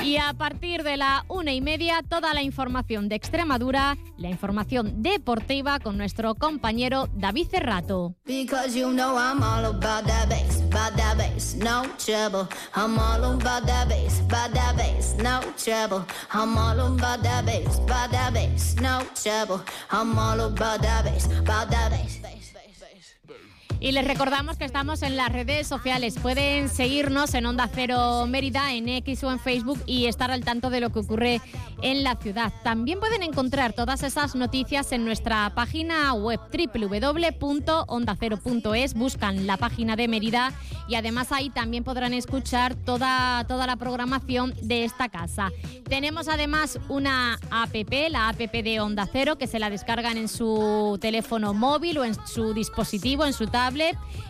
Y 0.06 0.18
a 0.18 0.34
partir 0.34 0.84
de 0.84 0.96
la 0.96 1.24
una 1.26 1.52
y 1.52 1.60
media, 1.60 2.00
toda 2.08 2.32
la 2.32 2.40
información 2.40 3.08
de 3.08 3.16
Extremadura, 3.16 3.96
la 4.18 4.28
información 4.28 5.02
deportiva 5.02 5.80
con 5.80 5.98
nuestro 5.98 6.36
compañero 6.36 7.08
David 7.12 7.48
Cerrato. 7.50 8.14
Y 23.78 23.92
les 23.92 24.06
recordamos 24.06 24.56
que 24.56 24.64
estamos 24.64 25.02
en 25.02 25.16
las 25.16 25.30
redes 25.30 25.66
sociales. 25.66 26.14
Pueden 26.20 26.70
seguirnos 26.70 27.34
en 27.34 27.44
Onda 27.44 27.68
Cero 27.72 28.24
Mérida, 28.26 28.72
en 28.72 28.88
X 28.88 29.22
o 29.24 29.30
en 29.30 29.38
Facebook 29.38 29.78
y 29.84 30.06
estar 30.06 30.30
al 30.30 30.44
tanto 30.44 30.70
de 30.70 30.80
lo 30.80 30.88
que 30.90 31.00
ocurre 31.00 31.42
en 31.82 32.02
la 32.02 32.16
ciudad. 32.16 32.54
También 32.64 33.00
pueden 33.00 33.22
encontrar 33.22 33.74
todas 33.74 34.02
esas 34.02 34.34
noticias 34.34 34.92
en 34.92 35.04
nuestra 35.04 35.52
página 35.54 36.14
web 36.14 36.40
www.ondacero.es. 36.50 38.94
Buscan 38.94 39.46
la 39.46 39.58
página 39.58 39.94
de 39.94 40.08
Mérida 40.08 40.54
y 40.88 40.94
además 40.94 41.30
ahí 41.30 41.50
también 41.50 41.84
podrán 41.84 42.14
escuchar 42.14 42.74
toda, 42.74 43.44
toda 43.46 43.66
la 43.66 43.76
programación 43.76 44.54
de 44.62 44.84
esta 44.84 45.10
casa. 45.10 45.50
Tenemos 45.86 46.28
además 46.28 46.78
una 46.88 47.38
app, 47.50 47.74
la 48.10 48.30
app 48.30 48.38
de 48.38 48.80
Onda 48.80 49.06
Cero, 49.12 49.36
que 49.36 49.46
se 49.46 49.58
la 49.58 49.68
descargan 49.68 50.16
en 50.16 50.28
su 50.28 50.96
teléfono 51.00 51.52
móvil 51.52 51.98
o 51.98 52.04
en 52.04 52.14
su 52.26 52.54
dispositivo, 52.54 53.26
en 53.26 53.34
su 53.34 53.46
tablet 53.46 53.66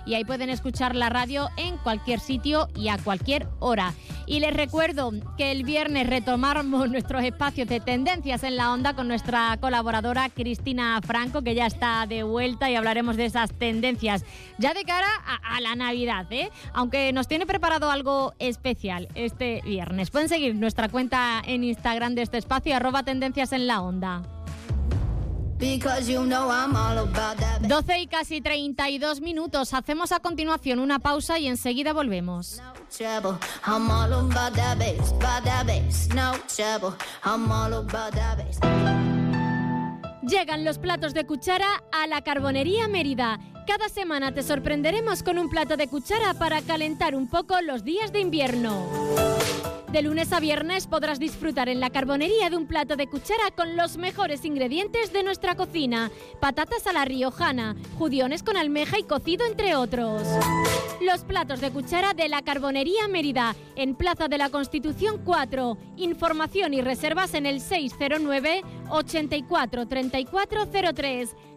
y 0.04 0.14
ahí 0.14 0.24
pueden 0.24 0.50
escuchar 0.50 0.94
la 0.94 1.08
radio 1.08 1.48
en 1.56 1.76
cualquier 1.78 2.20
sitio 2.20 2.68
y 2.74 2.88
a 2.88 2.98
cualquier 2.98 3.46
hora. 3.60 3.94
Y 4.26 4.40
les 4.40 4.52
recuerdo 4.52 5.12
que 5.36 5.52
el 5.52 5.62
viernes 5.62 6.08
retomamos 6.08 6.90
nuestros 6.90 7.22
espacios 7.22 7.68
de 7.68 7.80
tendencias 7.80 8.42
en 8.42 8.56
la 8.56 8.72
onda 8.72 8.94
con 8.94 9.08
nuestra 9.08 9.56
colaboradora 9.60 10.28
Cristina 10.30 11.00
Franco, 11.04 11.42
que 11.42 11.54
ya 11.54 11.66
está 11.66 12.06
de 12.06 12.22
vuelta 12.24 12.70
y 12.70 12.74
hablaremos 12.74 13.16
de 13.16 13.26
esas 13.26 13.52
tendencias 13.52 14.24
ya 14.58 14.74
de 14.74 14.84
cara 14.84 15.08
a, 15.42 15.60
la 15.60 15.74
Navidad, 15.74 16.26
¿eh? 16.30 16.50
aunque 16.72 17.12
nos 17.12 17.28
tiene 17.28 17.46
preparado 17.46 17.90
algo 17.90 18.34
especial 18.38 19.08
este 19.14 19.62
viernes. 19.64 20.10
Pueden 20.10 20.28
seguir 20.28 20.54
nuestra 20.54 20.88
cuenta 20.88 21.42
en 21.44 21.64
Instagram 21.64 22.14
de 22.14 22.22
este 22.22 22.38
espacio, 22.38 22.74
arroba 22.76 23.02
tendencias 23.02 23.52
en 23.52 23.66
la 23.66 23.80
onda. 23.80 24.22
12 27.60 27.98
y 27.98 28.06
casi 28.06 28.40
32 28.40 29.20
minutos. 29.20 29.72
Hacemos 29.72 30.12
a 30.12 30.20
continuación 30.20 30.78
una 30.78 30.98
pausa 30.98 31.38
y 31.38 31.46
enseguida 31.46 31.92
volvemos. 31.92 32.60
Llegan 40.22 40.64
los 40.64 40.78
platos 40.78 41.14
de 41.14 41.24
cuchara 41.24 41.84
a 41.92 42.06
la 42.06 42.22
Carbonería 42.22 42.88
Mérida. 42.88 43.38
Cada 43.66 43.88
semana 43.88 44.32
te 44.32 44.44
sorprenderemos 44.44 45.24
con 45.24 45.38
un 45.38 45.48
plato 45.48 45.76
de 45.76 45.88
cuchara 45.88 46.34
para 46.34 46.62
calentar 46.62 47.16
un 47.16 47.26
poco 47.26 47.60
los 47.62 47.82
días 47.82 48.12
de 48.12 48.20
invierno. 48.20 48.86
De 49.90 50.02
lunes 50.02 50.32
a 50.32 50.40
viernes 50.40 50.86
podrás 50.86 51.18
disfrutar 51.18 51.68
en 51.68 51.80
la 51.80 51.90
carbonería 51.90 52.48
de 52.48 52.56
un 52.56 52.66
plato 52.66 52.96
de 52.96 53.08
cuchara 53.08 53.50
con 53.56 53.76
los 53.76 53.96
mejores 53.96 54.44
ingredientes 54.44 55.12
de 55.12 55.24
nuestra 55.24 55.56
cocina. 55.56 56.10
Patatas 56.40 56.86
a 56.86 56.92
la 56.92 57.04
riojana, 57.04 57.74
judiones 57.98 58.42
con 58.42 58.56
almeja 58.56 58.98
y 58.98 59.02
cocido 59.02 59.44
entre 59.46 59.74
otros. 59.74 60.22
Los 61.00 61.24
platos 61.24 61.60
de 61.60 61.70
cuchara 61.70 62.14
de 62.14 62.28
la 62.28 62.42
carbonería 62.42 63.08
Mérida, 63.08 63.56
en 63.74 63.94
Plaza 63.94 64.28
de 64.28 64.38
la 64.38 64.50
Constitución 64.50 65.20
4. 65.24 65.76
Información 65.96 66.74
y 66.74 66.82
reservas 66.82 67.34
en 67.34 67.46
el 67.46 67.60
609 67.60 68.62
84 68.90 69.86
3403. 69.86 71.36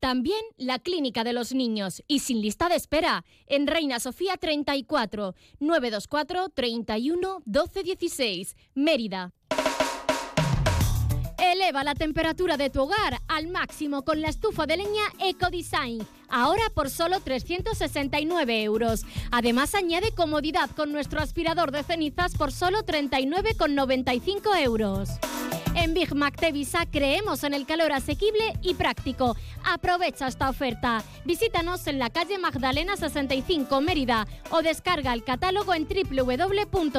también 0.00 0.40
la 0.56 0.78
Clínica 0.78 1.24
de 1.24 1.32
los 1.32 1.52
Niños 1.52 2.02
y 2.06 2.20
sin 2.20 2.40
lista 2.40 2.68
de 2.68 2.76
espera 2.76 3.24
en 3.46 3.66
Reina 3.66 4.00
Sofía 4.00 4.36
34 4.36 5.34
924 5.60 6.48
31 6.50 7.42
12 7.44 7.82
16 7.82 8.56
Mérida. 8.74 9.32
Eleva 11.38 11.84
la 11.84 11.94
temperatura 11.94 12.56
de 12.56 12.68
tu 12.68 12.82
hogar 12.82 13.20
al 13.28 13.48
máximo 13.48 14.04
con 14.04 14.20
la 14.20 14.28
estufa 14.28 14.66
de 14.66 14.76
leña 14.76 15.04
EcoDesign, 15.20 16.06
ahora 16.28 16.64
por 16.74 16.90
solo 16.90 17.20
369 17.20 18.62
euros. 18.64 19.04
Además 19.30 19.74
añade 19.74 20.12
comodidad 20.12 20.68
con 20.70 20.92
nuestro 20.92 21.20
aspirador 21.20 21.70
de 21.70 21.84
cenizas 21.84 22.34
por 22.36 22.52
solo 22.52 22.80
39,95 22.84 24.62
euros. 24.62 25.10
En 25.74 25.94
Big 25.94 26.14
Mac 26.14 26.36
Tevisa 26.36 26.86
creemos 26.90 27.44
en 27.44 27.54
el 27.54 27.66
calor 27.66 27.92
asequible 27.92 28.54
y 28.62 28.74
práctico. 28.74 29.36
Aprovecha 29.64 30.26
esta 30.26 30.50
oferta. 30.50 31.02
Visítanos 31.24 31.86
en 31.86 31.98
la 31.98 32.10
calle 32.10 32.38
Magdalena 32.38 32.96
65 32.96 33.80
Mérida 33.80 34.26
o 34.50 34.62
descarga 34.62 35.12
el 35.12 35.24
catálogo 35.24 35.74
en 35.74 35.86
www.tevisa.es. 35.86 36.92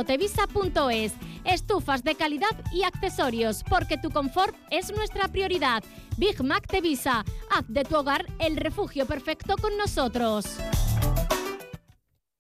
Estufas 1.46 2.04
de 2.04 2.16
calidad 2.16 2.50
y 2.72 2.84
accesorios, 2.84 3.64
porque 3.64 3.98
tu 3.98 4.12
confort 4.12 4.56
es 4.70 4.92
nuestra 4.92 5.28
prioridad. 5.28 5.84
Big 6.18 6.44
Mac 6.44 6.68
Tevisa. 6.68 7.24
Haz 7.52 7.66
de 7.68 7.84
tu 7.84 7.96
hogar 7.96 8.26
el 8.40 8.58
refugio 8.58 9.06
perfecto 9.06 9.56
con 9.58 9.78
nosotros. 9.78 10.46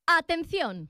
Atención. 0.06 0.90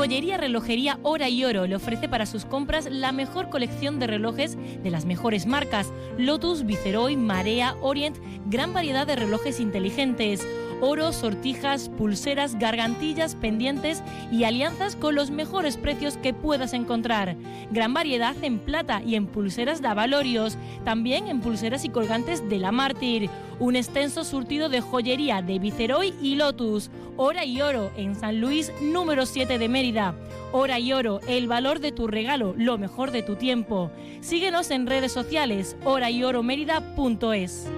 Joyería 0.00 0.38
Relojería 0.38 0.98
Hora 1.02 1.28
y 1.28 1.44
Oro. 1.44 1.66
Le 1.66 1.76
ofrece 1.76 2.08
para 2.08 2.24
sus 2.24 2.46
compras 2.46 2.88
la 2.90 3.12
mejor 3.12 3.50
colección 3.50 3.98
de 3.98 4.06
relojes 4.06 4.56
de 4.82 4.90
las 4.90 5.04
mejores 5.04 5.44
marcas: 5.44 5.92
Lotus, 6.16 6.64
Viceroy, 6.64 7.16
Marea, 7.16 7.76
Orient, 7.82 8.16
gran 8.46 8.72
variedad 8.72 9.06
de 9.06 9.16
relojes 9.16 9.60
inteligentes 9.60 10.40
oro, 10.80 11.12
sortijas, 11.12 11.88
pulseras, 11.88 12.58
gargantillas, 12.58 13.34
pendientes 13.34 14.02
y 14.30 14.44
alianzas 14.44 14.96
con 14.96 15.14
los 15.14 15.30
mejores 15.30 15.76
precios 15.76 16.16
que 16.16 16.34
puedas 16.34 16.72
encontrar. 16.72 17.36
Gran 17.70 17.94
variedad 17.94 18.34
en 18.42 18.58
plata 18.58 19.02
y 19.04 19.14
en 19.14 19.26
pulseras 19.26 19.82
de 19.82 19.88
avalorios, 19.88 20.56
también 20.84 21.28
en 21.28 21.40
pulseras 21.40 21.84
y 21.84 21.88
colgantes 21.88 22.48
de 22.48 22.58
la 22.58 22.72
Mártir. 22.72 23.30
Un 23.58 23.76
extenso 23.76 24.24
surtido 24.24 24.68
de 24.68 24.80
joyería 24.80 25.42
de 25.42 25.58
Viceroy 25.58 26.14
y 26.22 26.36
Lotus. 26.36 26.90
Hora 27.16 27.44
y 27.44 27.60
oro 27.60 27.90
en 27.96 28.14
San 28.14 28.40
Luis 28.40 28.72
número 28.80 29.26
7 29.26 29.58
de 29.58 29.68
Mérida. 29.68 30.14
Hora 30.52 30.78
y 30.78 30.92
oro, 30.92 31.20
el 31.28 31.46
valor 31.46 31.80
de 31.80 31.92
tu 31.92 32.06
regalo, 32.06 32.54
lo 32.56 32.78
mejor 32.78 33.10
de 33.10 33.22
tu 33.22 33.36
tiempo. 33.36 33.90
Síguenos 34.20 34.70
en 34.70 34.86
redes 34.86 35.12
sociales, 35.12 35.76
horayoromerida.es. 35.84 37.68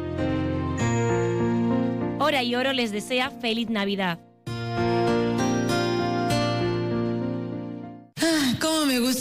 Hora 2.25 2.45
y 2.45 2.55
oro 2.55 2.73
les 2.73 2.93
desea 2.93 3.31
feliz 3.31 3.69
Navidad. 3.69 4.21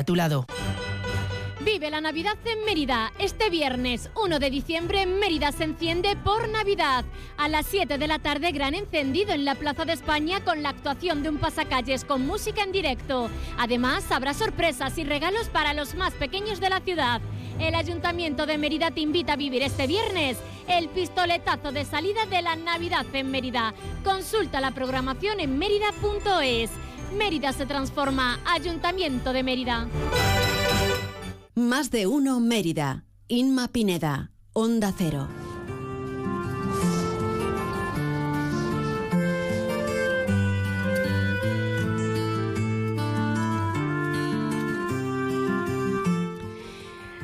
a 0.00 0.04
tu 0.04 0.16
lado. 0.16 0.46
Vive 1.62 1.90
la 1.90 2.00
Navidad 2.00 2.38
en 2.46 2.64
Mérida. 2.64 3.12
Este 3.18 3.50
viernes 3.50 4.10
1 4.16 4.38
de 4.38 4.48
diciembre 4.48 5.04
Mérida 5.04 5.52
se 5.52 5.64
enciende 5.64 6.16
por 6.16 6.48
Navidad. 6.48 7.04
A 7.36 7.48
las 7.48 7.66
7 7.66 7.98
de 7.98 8.08
la 8.08 8.18
tarde 8.18 8.50
gran 8.50 8.74
encendido 8.74 9.32
en 9.34 9.44
la 9.44 9.54
Plaza 9.54 9.84
de 9.84 9.92
España 9.92 10.42
con 10.42 10.62
la 10.62 10.70
actuación 10.70 11.22
de 11.22 11.28
un 11.28 11.36
pasacalles 11.36 12.06
con 12.06 12.26
música 12.26 12.62
en 12.62 12.72
directo. 12.72 13.28
Además 13.58 14.10
habrá 14.10 14.32
sorpresas 14.32 14.96
y 14.96 15.04
regalos 15.04 15.50
para 15.50 15.74
los 15.74 15.94
más 15.94 16.14
pequeños 16.14 16.60
de 16.60 16.70
la 16.70 16.80
ciudad. 16.80 17.20
El 17.58 17.74
Ayuntamiento 17.74 18.46
de 18.46 18.56
Mérida 18.56 18.90
te 18.90 19.02
invita 19.02 19.34
a 19.34 19.36
vivir 19.36 19.62
este 19.62 19.86
viernes 19.86 20.38
el 20.66 20.88
pistoletazo 20.88 21.72
de 21.72 21.84
salida 21.84 22.24
de 22.24 22.40
la 22.40 22.56
Navidad 22.56 23.04
en 23.12 23.30
Mérida. 23.30 23.74
Consulta 24.02 24.62
la 24.62 24.70
programación 24.70 25.40
en 25.40 25.58
mérida.es. 25.58 26.70
Mérida 27.16 27.52
se 27.52 27.66
transforma. 27.66 28.38
Ayuntamiento 28.44 29.32
de 29.32 29.42
Mérida. 29.42 29.88
Más 31.54 31.90
de 31.90 32.06
uno 32.06 32.40
Mérida. 32.40 33.04
Inma 33.28 33.68
Pineda. 33.68 34.30
Onda 34.52 34.92
Cero. 34.96 35.28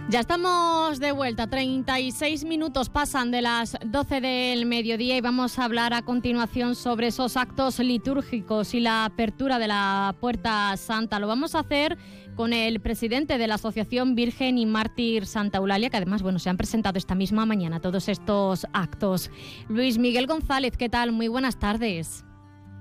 Ya 0.08 0.20
estamos 0.20 1.00
de 1.00 1.10
vuelta, 1.10 1.48
36 1.48 2.44
minutos 2.44 2.90
pasan 2.90 3.32
de 3.32 3.42
las 3.42 3.76
12 3.84 4.20
del 4.20 4.64
mediodía 4.64 5.16
y 5.16 5.20
vamos 5.20 5.58
a 5.58 5.64
hablar 5.64 5.94
a 5.94 6.02
continuación 6.02 6.76
sobre 6.76 7.08
esos 7.08 7.36
actos 7.36 7.80
litúrgicos 7.80 8.72
y 8.75 8.78
la 8.78 9.04
apertura 9.04 9.58
de 9.58 9.66
la 9.66 10.14
Puerta 10.20 10.76
Santa. 10.76 11.18
Lo 11.18 11.26
vamos 11.26 11.56
a 11.56 11.60
hacer 11.60 11.98
con 12.36 12.52
el 12.52 12.78
presidente 12.78 13.36
de 13.36 13.48
la 13.48 13.56
Asociación 13.56 14.14
Virgen 14.14 14.58
y 14.58 14.66
Mártir 14.66 15.26
Santa 15.26 15.58
Eulalia, 15.58 15.90
que 15.90 15.96
además 15.96 16.22
bueno, 16.22 16.38
se 16.38 16.50
han 16.50 16.56
presentado 16.56 16.98
esta 16.98 17.16
misma 17.16 17.44
mañana 17.44 17.80
todos 17.80 18.08
estos 18.08 18.64
actos. 18.72 19.32
Luis 19.68 19.98
Miguel 19.98 20.28
González, 20.28 20.76
¿qué 20.76 20.88
tal? 20.88 21.10
Muy 21.10 21.26
buenas 21.26 21.58
tardes. 21.58 22.25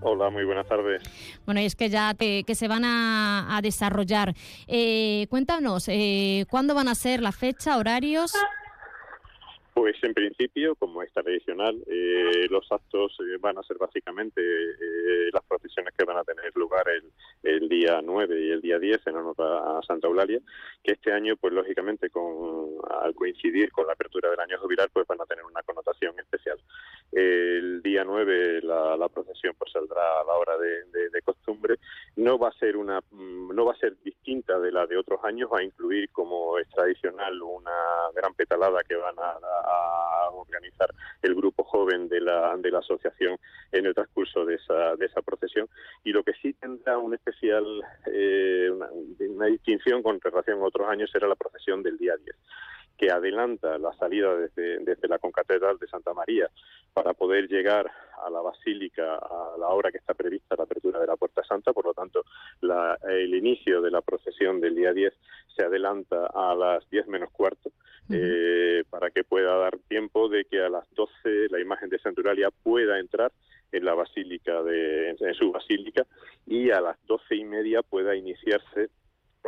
Hola, 0.08 0.30
muy 0.30 0.44
buenas 0.44 0.68
tardes. 0.68 1.02
Bueno, 1.48 1.62
y 1.62 1.66
es 1.66 1.76
que 1.76 1.90
ya 1.90 2.14
que 2.14 2.44
se 2.54 2.68
van 2.68 2.84
a, 2.86 3.60
desarrollar. 3.64 4.36
Eh, 4.68 5.26
cuéntanos, 5.32 5.88
eh, 5.88 6.46
¿cuándo 6.48 6.76
van 6.76 6.90
a 6.90 6.94
ser 6.94 7.24
la 7.24 7.32
fecha, 7.32 7.76
horarios? 7.76 8.32
Pues 9.74 9.96
en 10.04 10.14
principio, 10.14 10.76
como 10.76 11.02
es 11.02 11.12
tradicional, 11.12 11.84
eh, 11.88 12.46
los 12.52 12.72
actos 12.72 13.18
van 13.40 13.58
a 13.58 13.64
ser 13.64 13.78
básicamente 13.80 14.42
las 15.34 15.44
procesiones 15.46 15.92
que 15.98 16.06
van 16.06 16.18
a 16.18 16.24
tener 16.24 16.56
lugar 16.56 16.86
el, 16.88 17.12
el, 17.42 17.68
día 17.68 18.00
9 18.04 18.46
y 18.46 18.52
el 18.52 18.62
día 18.62 18.78
10 18.78 19.08
en 19.08 19.16
honor 19.16 19.36
a 19.42 19.82
Santa 19.88 20.08
Eulalia, 20.08 20.40
que 20.84 20.94
este 20.94 21.12
año, 21.12 21.36
pues 21.36 21.52
lógicamente, 21.52 22.12
con, 22.12 22.76
al 23.02 23.16
coincidir 23.16 23.72
con 23.72 23.88
la 23.88 23.94
apertura 23.94 24.30
del 24.30 24.40
año 24.40 24.60
jubilar, 24.60 24.88
pues 24.94 25.08
van 25.08 25.20
a 25.20 25.26
tener 25.26 25.44
una 25.44 25.64
connotación 25.64 26.14
especial. 26.20 26.60
El 27.12 27.82
día 27.82 28.04
9 28.04 28.62
la, 28.64 28.98
la 28.98 29.08
procesión 29.08 29.56
pues 29.58 29.72
saldrá 29.72 30.02
a 30.22 30.24
la 30.24 30.34
hora 30.34 30.58
de, 30.58 30.86
costumbre. 31.24 31.78
No 32.18 32.38
va 32.38 32.50
a 32.50 32.60
ser 32.60 32.78
una 32.78 33.00
mm, 33.00 33.56
no 33.56 33.66
va 33.66 33.72
a 33.72 33.78
ser 33.78 33.96
distinta 34.04 34.60
de 34.60 34.72
la 34.72 34.86
de 34.86 34.98
otros 34.98 35.24
años, 35.24 35.50
va 35.52 35.60
a 35.60 35.64
incluir 35.64 36.10
como 36.12 36.60
es 36.60 36.68
tradicional 36.70 37.42
una 37.42 37.72
gran 38.14 38.34
petalada 38.34 38.84
que 38.84 38.96
van 38.96 39.16
a, 39.18 39.40
organizar 40.34 40.94
el 41.22 41.34
grupo 41.34 41.64
joven 41.64 42.10
de 42.10 42.20
la 42.20 42.56
de 42.58 42.70
la 42.70 42.80
asociación 42.80 43.38
en 43.72 43.86
el 43.86 43.94
transcurso 43.94 44.46
de 44.46 44.56
esa 44.56 44.96
de 44.96 45.06
esa 45.06 45.22
procesión 45.22 45.68
y 46.04 46.12
lo 46.12 46.24
que 46.24 46.34
sí 46.34 46.54
tendrá 46.54 46.98
un 46.98 47.14
especial 47.14 47.66
eh, 48.06 48.70
una, 48.70 49.46
distinción 49.48 50.04
con 50.04 50.20
relación 50.20 50.60
a 50.60 50.66
otros 50.66 50.88
años 50.90 51.10
será 51.12 51.28
la 51.28 51.36
procesión 51.36 51.82
del 51.82 51.98
día 51.98 52.16
10 52.18 52.36
que 52.98 53.12
adelanta 53.12 53.78
la 53.78 53.94
salida 53.94 54.36
desde, 54.36 54.80
desde 54.80 55.08
la 55.08 55.20
concatedral 55.20 55.78
de 55.78 55.88
Santa 55.88 56.14
María 56.14 56.50
para 56.94 57.14
poder 57.14 57.48
llegar 57.48 57.92
a 58.26 58.30
la 58.30 58.42
basílica 58.42 59.16
a 59.16 59.58
la 59.60 59.68
hora 59.70 59.92
que 59.92 59.98
está 59.98 60.14
prevista 60.14 60.56
la 60.56 60.64
apertura 60.64 61.00
de 61.00 61.08
la 61.08 61.18
Puerta 61.18 61.44
Santa, 61.44 61.74
por 61.74 61.86
lo 61.86 61.94
tanto 61.94 62.24
el 63.08 63.36
inicio 63.36 63.82
de 63.82 63.92
la 63.92 64.02
procesión 64.02 64.62
del 64.62 64.76
día 64.76 64.94
10 64.94 65.14
se 65.56 65.64
adelanta 65.64 66.28
a 66.34 66.56
las 66.56 66.90
10 66.90 67.08
menos 67.08 67.32
cuarto 67.32 67.72
eh, 68.10 68.84
para 68.90 69.10
que 69.10 69.24
pueda 69.24 69.58
dar 69.58 69.78
tiempo 69.88 70.30
de 70.30 70.46
que 70.46 70.62
a 70.62 70.70
las 70.70 70.88
12 70.96 71.50
la 71.50 71.60
imagen 71.60 71.90
de 71.90 72.00
Santuralia 72.00 72.50
pueda 72.64 73.00
entrar 73.00 73.32
en 73.72 73.84
la 73.84 73.94
basílica 73.94 74.62
de 74.64 75.10
en 75.10 75.34
su 75.34 75.52
basílica 75.52 76.06
y 76.46 76.70
a 76.72 76.82
las 76.82 76.98
doce 77.08 77.36
y 77.36 77.44
media 77.44 77.82
pueda 77.82 78.16
iniciarse 78.16 78.90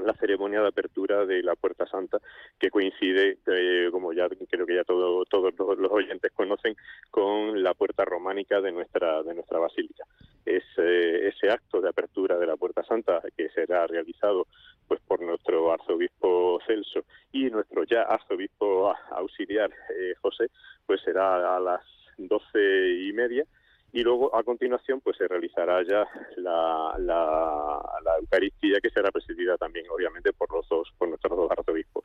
la 0.06 0.14
ceremonia 0.14 0.62
de 0.62 0.68
apertura 0.68 1.26
de 1.26 1.44
la 1.44 1.56
Puerta 1.56 1.86
Santa, 1.86 2.20
que 2.60 2.70
coincide, 2.70 3.38
eh, 3.48 3.90
como 3.92 4.14
ya 4.14 4.28
creo 4.28 4.66
que 4.66 4.76
ya 4.76 4.84
todo, 4.84 5.26
todos 5.26 5.54
los, 5.58 5.92
oyentes 5.92 6.32
conocen, 6.34 6.76
con 7.12 7.64
la 7.64 7.74
puerta 7.74 8.06
románica 8.06 8.62
de 8.62 8.72
nuestra, 8.72 9.24
de 9.24 9.34
nuestra 9.34 9.60
basílica. 9.60 10.04
Ese, 10.46 11.28
ese 11.28 11.50
acto 11.50 11.82
de 11.82 11.90
apertura 11.90 12.38
de 12.38 12.48
la 12.48 12.56
Puerta 12.56 12.84
Santa, 12.84 13.22
que 13.36 13.50
será 13.50 13.86
realizado 13.88 14.48
pues 14.88 15.02
por 15.02 15.22
nuestro 15.22 15.72
arzobispo 15.74 16.60
Celso 16.66 17.04
y 17.34 17.50
nuestro 17.50 17.84
ya 17.84 18.04
arzobispo 18.04 18.94
auxiliar 19.12 19.70
eh, 19.98 20.14
José, 20.22 20.50
pues 20.86 21.02
será 21.02 21.58
a 21.58 21.60
las 21.60 21.82
doce 22.18 22.90
y 22.90 23.12
media 23.14 23.46
y 23.98 24.04
luego 24.04 24.36
a 24.36 24.44
continuación 24.44 25.02
pues 25.02 25.18
se 25.18 25.28
realizará 25.28 25.82
ya 25.82 26.08
la, 26.36 26.94
la, 27.00 27.82
Eucaristía 28.22 28.80
que 28.80 28.92
será 28.92 29.12
presidida 29.12 29.58
también 29.58 29.88
obviamente 29.90 30.34
por 30.34 30.54
los 30.54 30.70
dos 30.70 30.94
por 31.00 31.10
nuestros 31.10 31.36
dos 31.36 31.50
arzobispos. 31.50 32.04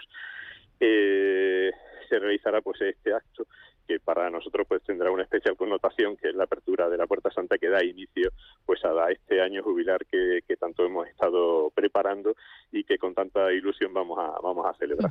Eh, 0.81 1.70
se 2.09 2.18
realizará 2.18 2.62
pues 2.62 2.81
este 2.81 3.12
acto 3.12 3.46
que 3.92 4.00
para 4.00 4.31
nosotros 4.31 4.66
pues 4.66 4.83
tendrá 4.83 5.11
una 5.11 5.22
especial 5.22 5.57
connotación 5.57 6.16
que 6.16 6.28
es 6.28 6.35
la 6.35 6.44
apertura 6.44 6.88
de 6.88 6.96
la 6.96 7.07
Puerta 7.07 7.31
Santa 7.31 7.59
que 7.59 7.68
da 7.68 7.85
inicio 7.85 8.31
pues 8.64 8.83
a 8.85 9.11
este 9.11 9.42
año 9.42 9.62
jubilar 9.62 10.07
que, 10.07 10.40
tanto 10.59 10.85
hemos 10.85 11.09
estado 11.09 11.70
preparando 11.74 12.37
y 12.70 12.85
que 12.85 12.96
con 12.96 13.14
tanta 13.14 13.52
ilusión 13.52 13.92
vamos 13.92 14.18
a 14.18 14.40
vamos 14.40 14.64
a 14.66 14.74
celebrar. 14.78 15.11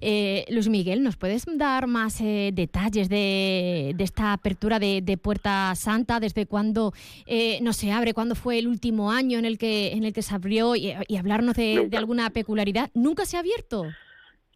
Eh, 0.00 0.44
Luis 0.48 0.68
Miguel, 0.68 1.02
¿nos 1.02 1.16
puedes 1.16 1.44
dar 1.46 1.86
más 1.86 2.20
eh, 2.20 2.50
detalles 2.52 3.08
de, 3.08 3.94
esta 3.98 4.32
apertura 4.32 4.78
de, 4.78 5.18
Puerta 5.20 5.72
Santa? 5.74 6.20
¿Desde 6.20 6.46
cuándo 6.46 6.92
eh, 7.26 7.58
no 7.62 7.72
se 7.72 7.92
abre? 7.92 8.14
¿Cuándo 8.14 8.34
fue 8.34 8.58
el 8.58 8.66
último 8.66 9.10
año 9.10 9.38
en 9.38 9.44
el 9.44 9.58
que 9.58 9.92
en 9.92 10.04
el 10.04 10.12
que 10.12 10.22
se 10.22 10.34
abrió 10.34 10.74
y, 10.76 10.92
hablarnos 11.18 11.54
de, 11.54 11.88
de 11.88 11.96
alguna 11.96 12.30
peculiaridad? 12.30 12.90
¿Nunca 12.94 13.26
se 13.26 13.36
ha 13.36 13.40
abierto? 13.40 13.86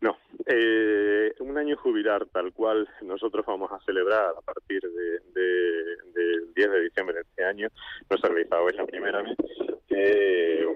No, 0.01 0.19
eh, 0.47 1.33
un 1.41 1.57
año 1.57 1.77
jubilar 1.77 2.27
tal 2.27 2.53
cual 2.53 2.89
nosotros 3.03 3.47
vamos 3.47 3.71
a 3.73 3.81
celebrar 3.81 4.35
a 4.37 4.41
partir 4.43 4.83
de, 4.83 5.21
del 5.33 6.55
10 6.55 6.71
de 6.71 6.81
diciembre 6.83 7.17
de 7.17 7.23
este 7.23 7.45
año, 7.45 7.69
no 8.11 8.17
se 8.19 8.27
ha 8.27 8.31
realizado, 8.31 8.69
es 8.69 8.77
la 8.77 8.87
primera 8.87 9.23
vez. 9.23 9.37
Que 9.89 10.67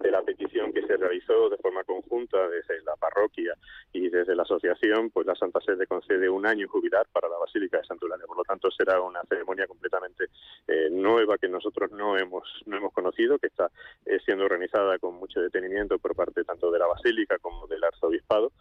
de 0.00 0.10
la 0.10 0.22
petición 0.22 0.72
que 0.72 0.86
se 0.86 0.96
realizó 0.96 1.48
de 1.48 1.56
forma 1.58 1.84
conjunta 1.84 2.48
desde 2.48 2.82
la 2.82 2.96
parroquia 2.96 3.54
y 3.92 4.08
desde 4.08 4.34
la 4.34 4.42
asociación, 4.42 5.10
pues 5.10 5.26
la 5.26 5.34
Santa 5.34 5.60
Sede 5.60 5.86
concede 5.86 6.28
un 6.28 6.46
año 6.46 6.68
jubilar 6.68 7.06
para 7.12 7.28
la 7.28 7.38
Basílica 7.38 7.78
de 7.78 7.84
Santularia. 7.84 8.26
Por 8.26 8.38
lo 8.38 8.44
tanto, 8.44 8.70
será 8.70 9.00
una 9.00 9.22
ceremonia 9.28 9.66
completamente 9.66 10.26
eh, 10.66 10.88
nueva 10.90 11.38
que 11.38 11.48
nosotros 11.48 11.90
no 11.92 12.16
hemos 12.16 12.44
no 12.66 12.76
hemos 12.76 12.92
conocido, 12.92 13.38
que 13.38 13.48
está 13.48 13.70
eh, 14.06 14.18
siendo 14.24 14.44
organizada 14.44 14.98
con 14.98 15.14
mucho 15.14 15.40
detenimiento 15.40 15.98
por 15.98 16.14
parte 16.14 16.44
tanto 16.44 16.70
de 16.70 16.78
la 16.78 16.86
Basílica 16.86 17.38
como 17.38 17.66
del 17.66 17.84
Arzobispado 17.84 18.52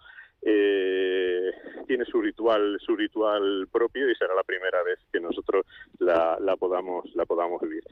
eh, 0.42 1.52
tiene 1.88 2.06
su 2.06 2.22
ritual 2.22 2.78
su 2.80 2.96
ritual 2.96 3.68
propio 3.72 4.10
y 4.10 4.16
será 4.16 4.36
la 4.36 4.44
primera 4.44 4.84
vez 4.84 5.00
que 5.12 5.20
nosotros 5.20 5.66
la, 6.00 6.38
la 6.40 6.56
podamos 6.56 7.06
la 7.16 7.26
podamos 7.26 7.62
vivir 7.62 7.84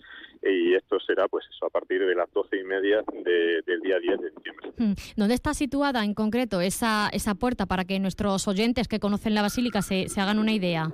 y 0.44 0.74
esto 0.74 1.00
será 1.00 1.28
pues 1.28 1.46
eso 1.50 1.66
a 1.66 1.70
partir 1.70 2.06
de 2.06 2.16
las 2.16 2.32
doce 2.32 2.58
y 2.60 2.64
media 2.64 3.04
del 3.24 3.82
día 3.82 4.00
10 4.00 4.22
de 4.22 4.30
diciembre 4.30 4.72
hmm. 4.78 4.94
¿Dónde 5.18 5.34
está 5.34 5.54
situada 5.54 6.04
en 6.04 6.14
concreto 6.14 6.62
esa, 6.62 7.10
esa 7.12 7.36
puerta 7.36 7.66
para 7.66 7.86
que 7.86 8.00
nuestros 8.00 8.48
oyentes 8.48 8.88
que 8.88 9.00
conocen 9.00 9.36
la 9.36 9.42
basílica 9.42 9.82
se, 9.82 10.10
se 10.10 10.22
hagan 10.22 10.40
una 10.40 10.54
idea? 10.54 10.92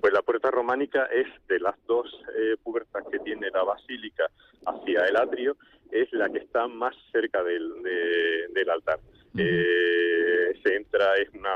Pues 0.00 0.12
la 0.12 0.22
puerta 0.22 0.50
románica 0.50 1.04
es 1.06 1.26
de 1.48 1.58
las 1.58 1.74
dos 1.86 2.06
eh, 2.38 2.56
puertas 2.62 3.04
que 3.10 3.18
tiene 3.20 3.50
la 3.50 3.64
basílica 3.64 4.24
hacia 4.66 5.06
el 5.06 5.16
atrio, 5.16 5.56
es 5.90 6.12
la 6.12 6.28
que 6.28 6.38
está 6.38 6.68
más 6.68 6.94
cerca 7.12 7.42
del, 7.42 7.82
del 7.82 8.70
altar 8.70 9.00
eh, 9.36 10.52
se 10.62 10.76
entra, 10.76 11.14
es 11.16 11.28
una, 11.34 11.54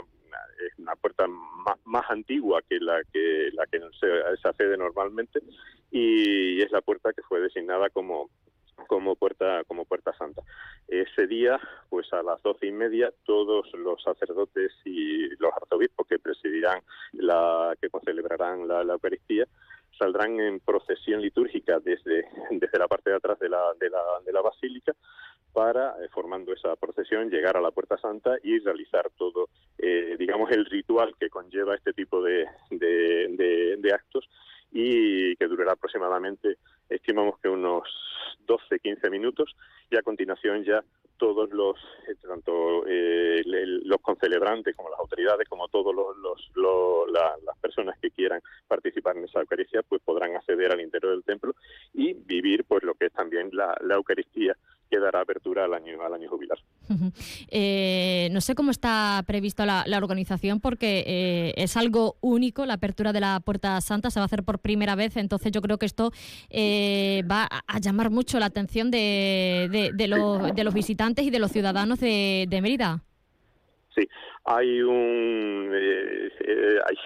es 0.67 0.79
una 0.79 0.95
puerta 0.97 1.27
más, 1.27 1.79
más, 1.85 2.05
antigua 2.11 2.63
que 2.69 2.79
la 2.81 3.03
que, 3.13 3.51
la 3.53 3.67
que 3.67 3.81
se, 4.01 4.07
se 4.41 4.49
accede 4.49 4.77
normalmente 4.77 5.41
y 5.91 6.63
es 6.63 6.71
la 6.73 6.81
puerta 6.81 7.13
que 7.13 7.23
fue 7.23 7.41
designada 7.41 7.91
como 7.91 8.31
como 8.89 9.15
puerta 9.17 9.63
como 9.65 9.85
puerta 9.85 10.13
santa. 10.17 10.43
Ese 10.89 11.27
día 11.27 11.61
pues 11.89 12.13
a 12.13 12.23
las 12.23 12.43
doce 12.43 12.67
y 12.67 12.73
media 12.73 13.13
todos 13.25 13.71
los 13.75 14.03
sacerdotes 14.03 14.73
y 14.85 15.29
los 15.37 15.53
arzobispos 15.55 16.07
que 16.07 16.19
presidirán 16.19 16.81
la 17.13 17.77
que 17.81 17.89
celebrarán 18.05 18.67
la, 18.67 18.83
la 18.85 18.95
Eucaristía 18.95 19.47
saldrán 19.99 20.41
en 20.41 20.61
procesión 20.61 21.21
litúrgica 21.21 21.79
desde, 21.81 22.27
desde 22.51 22.79
la 22.79 22.89
parte 22.89 23.11
de 23.11 23.17
atrás 23.17 23.39
de 23.39 23.49
la, 23.49 23.73
de 23.79 23.91
la, 23.91 24.03
de 24.25 24.33
la 24.33 24.41
basílica 24.41 24.93
para, 25.53 25.91
eh, 26.03 26.09
formando 26.11 26.53
esa 26.53 26.75
procesión, 26.77 27.31
llegar 27.31 27.57
a 27.57 27.61
la 27.61 27.71
Puerta 27.71 27.99
Santa 27.99 28.37
y 28.43 28.59
realizar 28.59 29.11
todo, 29.17 29.49
eh, 29.79 30.17
digamos, 30.19 30.51
el 30.51 30.65
ritual 30.65 31.15
que 31.19 31.29
conlleva 31.29 31.75
este 31.75 31.93
tipo 31.93 32.23
de, 32.23 32.47
de, 32.71 33.93
actos 33.93 34.29
y 34.71 35.37
que 35.37 35.47
durará 35.47 35.73
aproximadamente, 35.73 36.57
estimamos 36.89 37.39
que 37.41 37.49
unos 37.49 37.87
12, 38.47 38.79
15 38.79 39.11
minutos 39.11 39.55
y 39.91 39.97
a 39.97 40.03
continuación 40.03 40.65
ya 40.65 40.83
todos 41.19 41.51
los, 41.51 41.77
eh, 42.09 42.15
tanto 42.27 42.85
eh, 42.87 43.43
los 43.45 44.01
concelebrantes 44.01 44.75
como 44.75 44.91
las 44.91 44.99
autoridades, 44.99 45.49
como 45.49 45.69
todos 45.69 45.95
los, 45.95 46.17
las 47.13 47.59
personas 47.59 47.99
que 48.01 48.11
quieran 48.11 48.41
participar 48.67 49.17
en 49.17 49.25
esa 49.25 49.41
Eucaristía, 49.41 49.83
pues 49.83 50.03
podrán 50.03 50.35
acceder 50.35 50.73
al 50.73 50.81
interior 50.81 51.13
del 51.13 51.25
templo 51.25 51.55
y 51.93 52.15
vivir 52.15 52.65
pues 52.65 52.83
lo 52.83 52.95
que 52.95 53.07
es 53.07 53.13
también 53.13 53.51
la 53.53 53.95
Eucaristía 53.95 54.57
que 54.93 55.01
dará 55.01 55.23
apertura 55.23 55.65
al 55.65 55.73
año, 55.73 56.03
al 56.05 56.13
año 56.13 56.29
jubilar. 56.29 56.59
Eh, 57.49 58.29
no 58.31 58.43
sé 58.43 58.55
cómo 58.55 58.71
está 58.71 59.25
prevista 59.27 59.65
la, 59.65 59.97
organización 59.97 60.61
porque 60.61 61.03
eh, 61.07 61.55
es 61.57 61.79
algo 61.79 62.17
único, 62.21 62.67
la 62.67 62.75
apertura 62.75 63.15
de 63.15 63.21
la 63.21 63.41
Puerta 63.41 63.81
Santa 63.81 64.11
se 64.11 64.21
va 64.21 64.25
a 64.25 64.27
hacer 64.27 64.43
por 64.43 64.59
primera 64.59 64.95
vez, 64.95 65.17
entonces 65.17 65.51
yo 65.51 65.63
creo 65.63 65.79
que 65.79 65.87
esto 65.87 66.13
eh, 66.51 67.23
va 67.31 67.49
a 67.67 67.79
llamar 67.79 68.11
mucho 68.11 68.39
la 68.39 68.47
atención 68.47 68.91
de, 68.91 69.91
de, 69.95 70.09
los, 70.09 70.75
visitantes 70.75 71.25
y 71.25 71.31
de 71.31 71.39
los 71.39 71.53
ciudadanos 71.53 71.99
de, 71.99 72.47
de 72.51 72.61
Mérida. 72.61 73.03
Sí, 73.95 74.09
hay 74.45 74.81
un 74.81 75.71
eh, 75.75 76.31
eh, 76.41 76.79
hay 76.85 76.97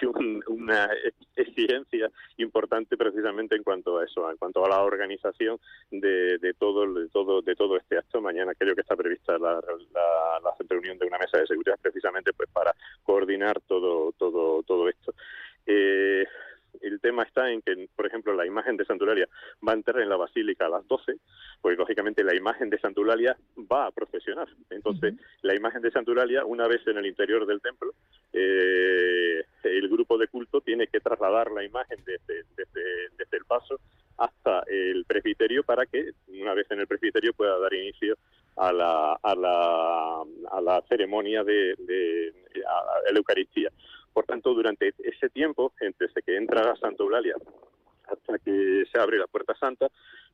una 0.46 0.88
exigencia 1.34 2.10
importante 2.36 2.96
precisamente 2.96 3.56
en 3.56 3.64
cuanto 3.64 3.98
a 3.98 4.04
eso, 4.04 4.30
en 4.30 4.36
cuanto 4.36 4.64
a 4.64 4.68
la 4.68 4.82
organización 4.82 5.58
de, 5.90 6.38
de 6.38 6.54
todo 6.54 6.92
de 6.94 7.08
todo 7.08 7.42
de 7.42 7.56
todo 7.56 7.76
este 7.76 7.98
acto. 7.98 8.20
Mañana 8.20 8.54
creo 8.54 8.74
que 8.74 8.82
está 8.82 8.94
prevista 8.94 9.36
la, 9.38 9.54
la, 9.54 10.54
reunión 10.68 10.98
de 10.98 11.06
una 11.06 11.18
mesa 11.18 11.38
de 11.38 11.46
seguridad 11.46 11.78
precisamente 11.80 12.32
pues 12.32 12.48
para 12.50 12.74
coordinar 13.02 13.60
todo 13.62 14.12
todo 14.12 14.62
todo 14.62 14.88
esto. 14.88 15.12
Eh, 15.66 16.24
el 16.86 17.00
tema 17.00 17.24
está 17.24 17.50
en 17.50 17.62
que, 17.62 17.88
por 17.94 18.06
ejemplo, 18.06 18.34
la 18.34 18.46
imagen 18.46 18.76
de 18.76 18.84
Santularia 18.84 19.28
va 19.66 19.72
a 19.72 19.76
entrar 19.76 20.00
en 20.00 20.08
la 20.08 20.16
basílica 20.16 20.66
a 20.66 20.70
las 20.70 20.86
12, 20.86 21.16
pues 21.60 21.76
lógicamente 21.76 22.24
la 22.24 22.34
imagen 22.34 22.70
de 22.70 22.78
Santularia 22.78 23.36
va 23.70 23.86
a 23.86 23.90
procesionar. 23.90 24.48
Entonces, 24.70 25.14
la 25.42 25.54
imagen 25.54 25.82
de 25.82 25.90
Santularia, 25.90 26.44
una 26.44 26.66
vez 26.68 26.86
en 26.86 26.98
el 26.98 27.06
interior 27.06 27.46
del 27.46 27.60
templo, 27.60 27.92
eh, 28.32 29.44
el 29.64 29.88
grupo 29.88 30.18
de 30.18 30.28
culto 30.28 30.60
tiene 30.60 30.86
que 30.86 31.00
trasladar 31.00 31.50
la 31.50 31.64
imagen 31.64 31.98
desde, 32.04 32.44
desde, 32.56 33.36
el 33.36 33.44
paso 33.44 33.78
hasta 34.16 34.62
el 34.66 35.04
presbiterio 35.04 35.62
para 35.62 35.84
que, 35.84 36.12
una 36.28 36.54
vez 36.54 36.70
en 36.70 36.80
el 36.80 36.86
presbiterio, 36.86 37.34
pueda 37.34 37.58
dar 37.58 37.74
inicio 37.74 38.16
a 38.56 38.72
la, 38.72 39.12
a 39.22 39.34
la, 39.34 40.22
a 40.52 40.60
la 40.62 40.82
ceremonia 40.88 41.44
de, 41.44 41.74
de 41.78 42.32
la 43.12 43.18
Eucaristía. 43.18 43.70
Por 44.16 44.24
tanto, 44.24 44.54
durante 44.54 44.94
ese 45.04 45.28
tiempo, 45.28 45.74
desde 45.78 46.22
que 46.22 46.38
entra 46.38 46.70
a 46.70 46.76
Santa 46.76 47.02
Eulalia 47.02 47.34
hasta 48.08 48.38
que 48.38 48.84
se 48.90 48.98
abre 48.98 49.18
la 49.18 49.26
Puerta 49.26 49.54
Santa, 49.60 49.88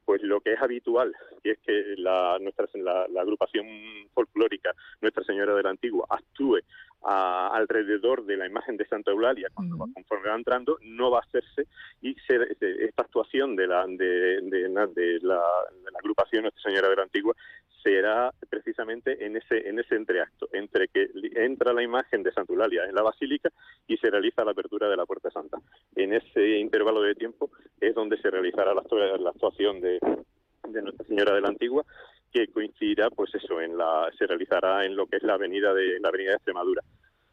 pues 0.04 0.22
lo 0.22 0.40
que 0.40 0.52
es 0.52 0.62
habitual, 0.62 1.12
y 1.42 1.50
es 1.50 1.58
que 1.66 1.94
la, 1.96 2.38
nuestra, 2.40 2.68
la, 2.74 3.20
agrupación 3.20 3.66
folclórica 4.14 4.72
Nuestra 5.00 5.24
Señora 5.24 5.56
de 5.56 5.64
la 5.64 5.70
Antigua 5.70 6.06
actúe 6.08 6.60
alrededor 7.04 8.24
de 8.24 8.36
la 8.36 8.46
imagen 8.46 8.76
de 8.76 8.86
Santa 8.86 9.10
Eulalia 9.10 9.48
cuando 9.52 9.76
conforme 9.92 10.28
va 10.28 10.36
entrando, 10.36 10.78
no 10.82 11.10
va 11.10 11.18
a 11.18 11.22
hacerse 11.22 11.66
y 12.00 12.16
esta 12.28 13.02
actuación 13.02 13.56
de 13.56 13.66
la, 13.66 13.86
de, 13.86 14.40
de, 14.42 14.68
de 14.68 15.18
la, 15.22 15.42
agrupación 15.98 16.42
Nuestra 16.42 16.62
Señora 16.62 16.88
de 16.88 16.96
la 16.96 17.02
Antigua 17.02 17.34
será 17.82 18.32
precisamente 18.48 19.24
en 19.24 19.36
ese 19.36 19.68
en 19.68 19.80
ese 19.80 19.96
entreacto 19.96 20.48
entre 20.52 20.86
que 20.88 21.10
entra 21.34 21.72
la 21.72 21.82
imagen 21.82 22.22
de 22.22 22.32
Santa 22.32 22.52
Eulalia 22.52 22.84
en 22.84 22.94
la 22.94 23.02
basílica 23.02 23.50
y 23.88 23.96
se 23.96 24.08
realiza 24.10 24.44
la 24.44 24.52
apertura 24.52 24.88
de 24.88 24.96
la 24.96 25.04
Puerta 25.04 25.30
Santa. 25.30 25.58
En 25.96 26.12
ese 26.12 26.58
intervalo 26.58 27.02
de 27.02 27.14
tiempo 27.14 27.50
es 27.80 27.94
donde 27.94 28.20
se 28.20 28.30
realizará 28.30 28.72
la, 28.74 28.82
la 29.18 29.30
actuación 29.30 29.80
de, 29.80 29.98
de 30.68 30.82
Nuestra 30.82 31.06
Señora 31.06 31.34
de 31.34 31.40
la 31.40 31.48
Antigua 31.48 31.84
que 32.32 32.48
coincidirá 32.48 33.10
pues 33.10 33.34
eso 33.34 33.60
en 33.60 33.76
la 33.76 34.10
se 34.18 34.26
realizará 34.26 34.84
en 34.84 34.96
lo 34.96 35.06
que 35.06 35.16
es 35.16 35.22
la 35.22 35.34
avenida 35.34 35.74
de 35.74 36.00
la 36.00 36.08
avenida 36.08 36.30
de 36.30 36.36
Extremadura. 36.36 36.82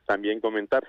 También 0.06 0.42
comentar 0.42 0.84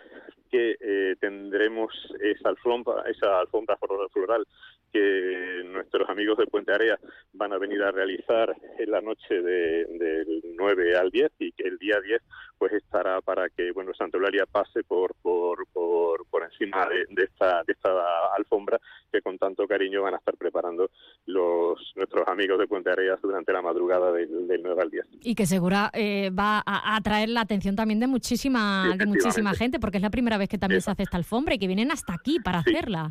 que 0.50 0.76
eh, 0.80 1.16
tendremos 1.20 1.92
esa 2.20 2.48
alfombra, 2.48 3.04
esa 3.06 3.40
alfombra 3.40 3.78
floral 4.12 4.46
que 4.92 5.62
nuestros 5.66 6.08
amigos 6.08 6.38
de 6.38 6.46
Puente 6.46 6.72
Area 6.72 6.98
van 7.32 7.52
a 7.52 7.58
venir 7.58 7.82
a 7.82 7.92
realizar 7.92 8.54
en 8.78 8.90
la 8.90 9.00
noche 9.00 9.40
del 9.40 10.42
9 10.56 10.96
al 10.96 11.10
10 11.10 11.30
y 11.38 11.52
que 11.52 11.68
el 11.68 11.78
día 11.78 12.00
10 12.00 12.20
pues 12.60 12.74
estará 12.74 13.22
para 13.22 13.48
que 13.48 13.72
bueno 13.72 13.94
Santa 13.94 14.18
Eulalia 14.18 14.44
pase 14.44 14.84
por 14.84 15.14
por, 15.22 15.66
por, 15.72 16.26
por 16.26 16.44
encima 16.44 16.86
de, 16.86 17.22
esta 17.24 17.62
de 17.66 17.72
esta 17.72 17.90
alfombra 18.36 18.78
que 19.10 19.22
con 19.22 19.38
tanto 19.38 19.66
cariño 19.66 20.02
van 20.02 20.12
a 20.12 20.18
estar 20.18 20.36
preparando 20.36 20.90
los 21.24 21.80
nuestros 21.96 22.28
amigos 22.28 22.58
de 22.58 22.66
Puente 22.66 22.90
Areas 22.90 23.18
durante 23.22 23.50
la 23.50 23.62
madrugada 23.62 24.12
del, 24.12 24.60
9 24.62 24.82
al 24.82 24.90
10. 24.90 25.06
Y 25.22 25.34
que 25.34 25.46
segura 25.46 25.90
eh, 25.94 26.30
va 26.38 26.62
a 26.66 26.96
atraer 26.96 27.30
la 27.30 27.40
atención 27.40 27.76
también 27.76 27.98
de 27.98 28.06
muchísima 28.06 28.94
de 28.94 29.06
muchísima 29.06 29.54
gente 29.54 29.80
porque 29.80 29.96
es 29.96 30.02
la 30.02 30.10
primera 30.10 30.36
vez 30.36 30.50
que 30.50 30.58
también 30.58 30.82
se 30.82 30.90
hace 30.90 31.04
esta 31.04 31.16
alfombra 31.16 31.54
y 31.54 31.58
que 31.58 31.66
vienen 31.66 31.90
hasta 31.90 32.12
aquí 32.12 32.40
para 32.40 32.58
hacerla. 32.58 33.08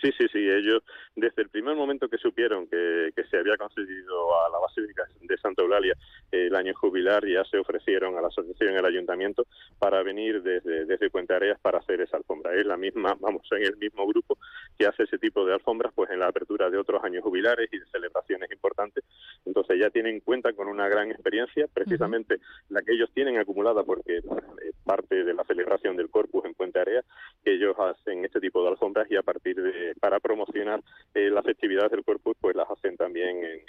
Sí, 0.00 0.10
sí, 0.16 0.26
sí. 0.32 0.38
Ellos, 0.38 0.82
desde 1.14 1.42
el 1.42 1.50
primer 1.50 1.76
momento 1.76 2.08
que 2.08 2.16
supieron 2.16 2.66
que, 2.66 3.10
que 3.14 3.24
se 3.24 3.38
había 3.38 3.56
concedido 3.56 4.44
a 4.44 4.48
la 4.50 4.58
Basílica 4.58 5.04
de 5.20 5.36
Santa 5.38 5.62
Eulalia 5.62 5.94
el 6.30 6.54
año 6.54 6.72
jubilar, 6.74 7.26
ya 7.26 7.44
se 7.44 7.58
ofrecieron 7.58 8.16
a 8.16 8.22
la 8.22 8.28
asociación 8.28 8.74
y 8.74 8.76
al 8.76 8.86
ayuntamiento 8.86 9.46
para 9.78 10.02
venir 10.02 10.42
desde, 10.42 10.86
desde 10.86 11.10
para 11.60 11.78
hacer 11.78 12.00
esa 12.00 12.16
alfombra. 12.16 12.54
Es 12.54 12.64
la 12.64 12.76
misma, 12.76 13.16
vamos, 13.20 13.46
en 13.52 13.64
el 13.64 13.76
mismo 13.76 14.06
grupo 14.06 14.38
que 14.80 14.86
hace 14.86 15.02
ese 15.02 15.18
tipo 15.18 15.44
de 15.44 15.52
alfombras, 15.52 15.92
pues 15.94 16.08
en 16.08 16.20
la 16.20 16.28
apertura 16.28 16.70
de 16.70 16.78
otros 16.78 17.04
años 17.04 17.22
jubilares 17.22 17.68
y 17.70 17.78
de 17.78 17.84
celebraciones 17.92 18.50
importantes. 18.50 19.04
Entonces 19.44 19.78
ya 19.78 19.90
tienen 19.90 20.20
cuenta 20.20 20.54
con 20.54 20.68
una 20.68 20.88
gran 20.88 21.10
experiencia, 21.10 21.66
precisamente 21.66 22.38
la 22.70 22.80
que 22.80 22.94
ellos 22.94 23.10
tienen 23.12 23.36
acumulada, 23.36 23.84
porque 23.84 24.16
eh, 24.16 24.72
parte 24.82 25.22
de 25.22 25.34
la 25.34 25.44
celebración 25.44 25.98
del 25.98 26.08
Corpus 26.08 26.46
en 26.46 26.54
Puente 26.54 26.80
Areas, 26.80 27.04
que 27.44 27.52
ellos 27.52 27.76
hacen 27.78 28.24
este 28.24 28.40
tipo 28.40 28.62
de 28.62 28.70
alfombras 28.70 29.06
y 29.10 29.16
a 29.16 29.22
partir 29.22 29.60
de 29.60 29.94
para 30.00 30.18
promocionar 30.18 30.80
eh, 31.12 31.28
las 31.28 31.44
festividades 31.44 31.90
del 31.90 32.02
cuerpo, 32.02 32.32
pues 32.40 32.56
las 32.56 32.70
hacen 32.70 32.96
también 32.96 33.36
en, 33.36 33.60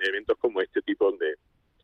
eventos 0.00 0.38
como 0.38 0.62
este 0.62 0.80
tipo 0.80 1.12
de, 1.12 1.34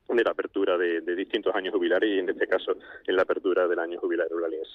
de 0.09 0.25
la 0.25 0.31
apertura 0.31 0.79
de, 0.79 1.03
distintos 1.15 1.55
años 1.55 1.75
jubilares 1.75 2.09
y 2.09 2.19
en 2.19 2.31
este 2.31 2.47
caso 2.47 2.73
en 3.07 3.15
la 3.15 3.23
apertura 3.23 3.69
del 3.69 3.79
año 3.79 4.01
jubilar 4.01 4.27
uraliense. 4.33 4.71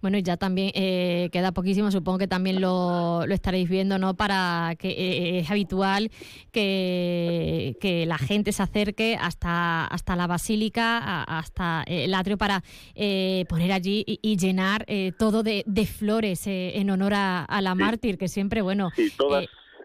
Bueno, 0.00 0.18
y 0.18 0.22
ya 0.22 0.36
también 0.36 0.70
eh, 0.74 1.28
queda 1.32 1.52
poquísimo, 1.52 1.90
supongo 1.90 2.18
que 2.18 2.28
también 2.28 2.60
lo, 2.60 3.24
estaréis 3.24 3.68
viendo, 3.68 3.98
¿no? 3.98 4.14
Para 4.14 4.74
que 4.78 4.88
eh, 4.88 5.38
es 5.38 5.50
habitual 5.50 6.10
que, 6.52 7.76
que, 7.80 8.06
la 8.06 8.18
gente 8.18 8.52
se 8.52 8.62
acerque 8.62 9.16
hasta, 9.20 9.86
hasta 9.86 10.16
la 10.16 10.26
basílica, 10.26 11.22
hasta 11.22 11.84
el 11.86 12.14
atrio 12.14 12.38
para 12.38 12.62
eh, 12.94 13.44
poner 13.48 13.72
allí 13.72 14.04
y, 14.06 14.36
llenar 14.36 14.86
todo 15.18 15.42
de, 15.42 15.64
flores 15.86 16.46
en 16.46 16.90
honor 16.90 17.12
a, 17.14 17.60
la 17.60 17.74
mártir, 17.74 18.18
que 18.18 18.28
siempre, 18.28 18.62
bueno, 18.62 18.90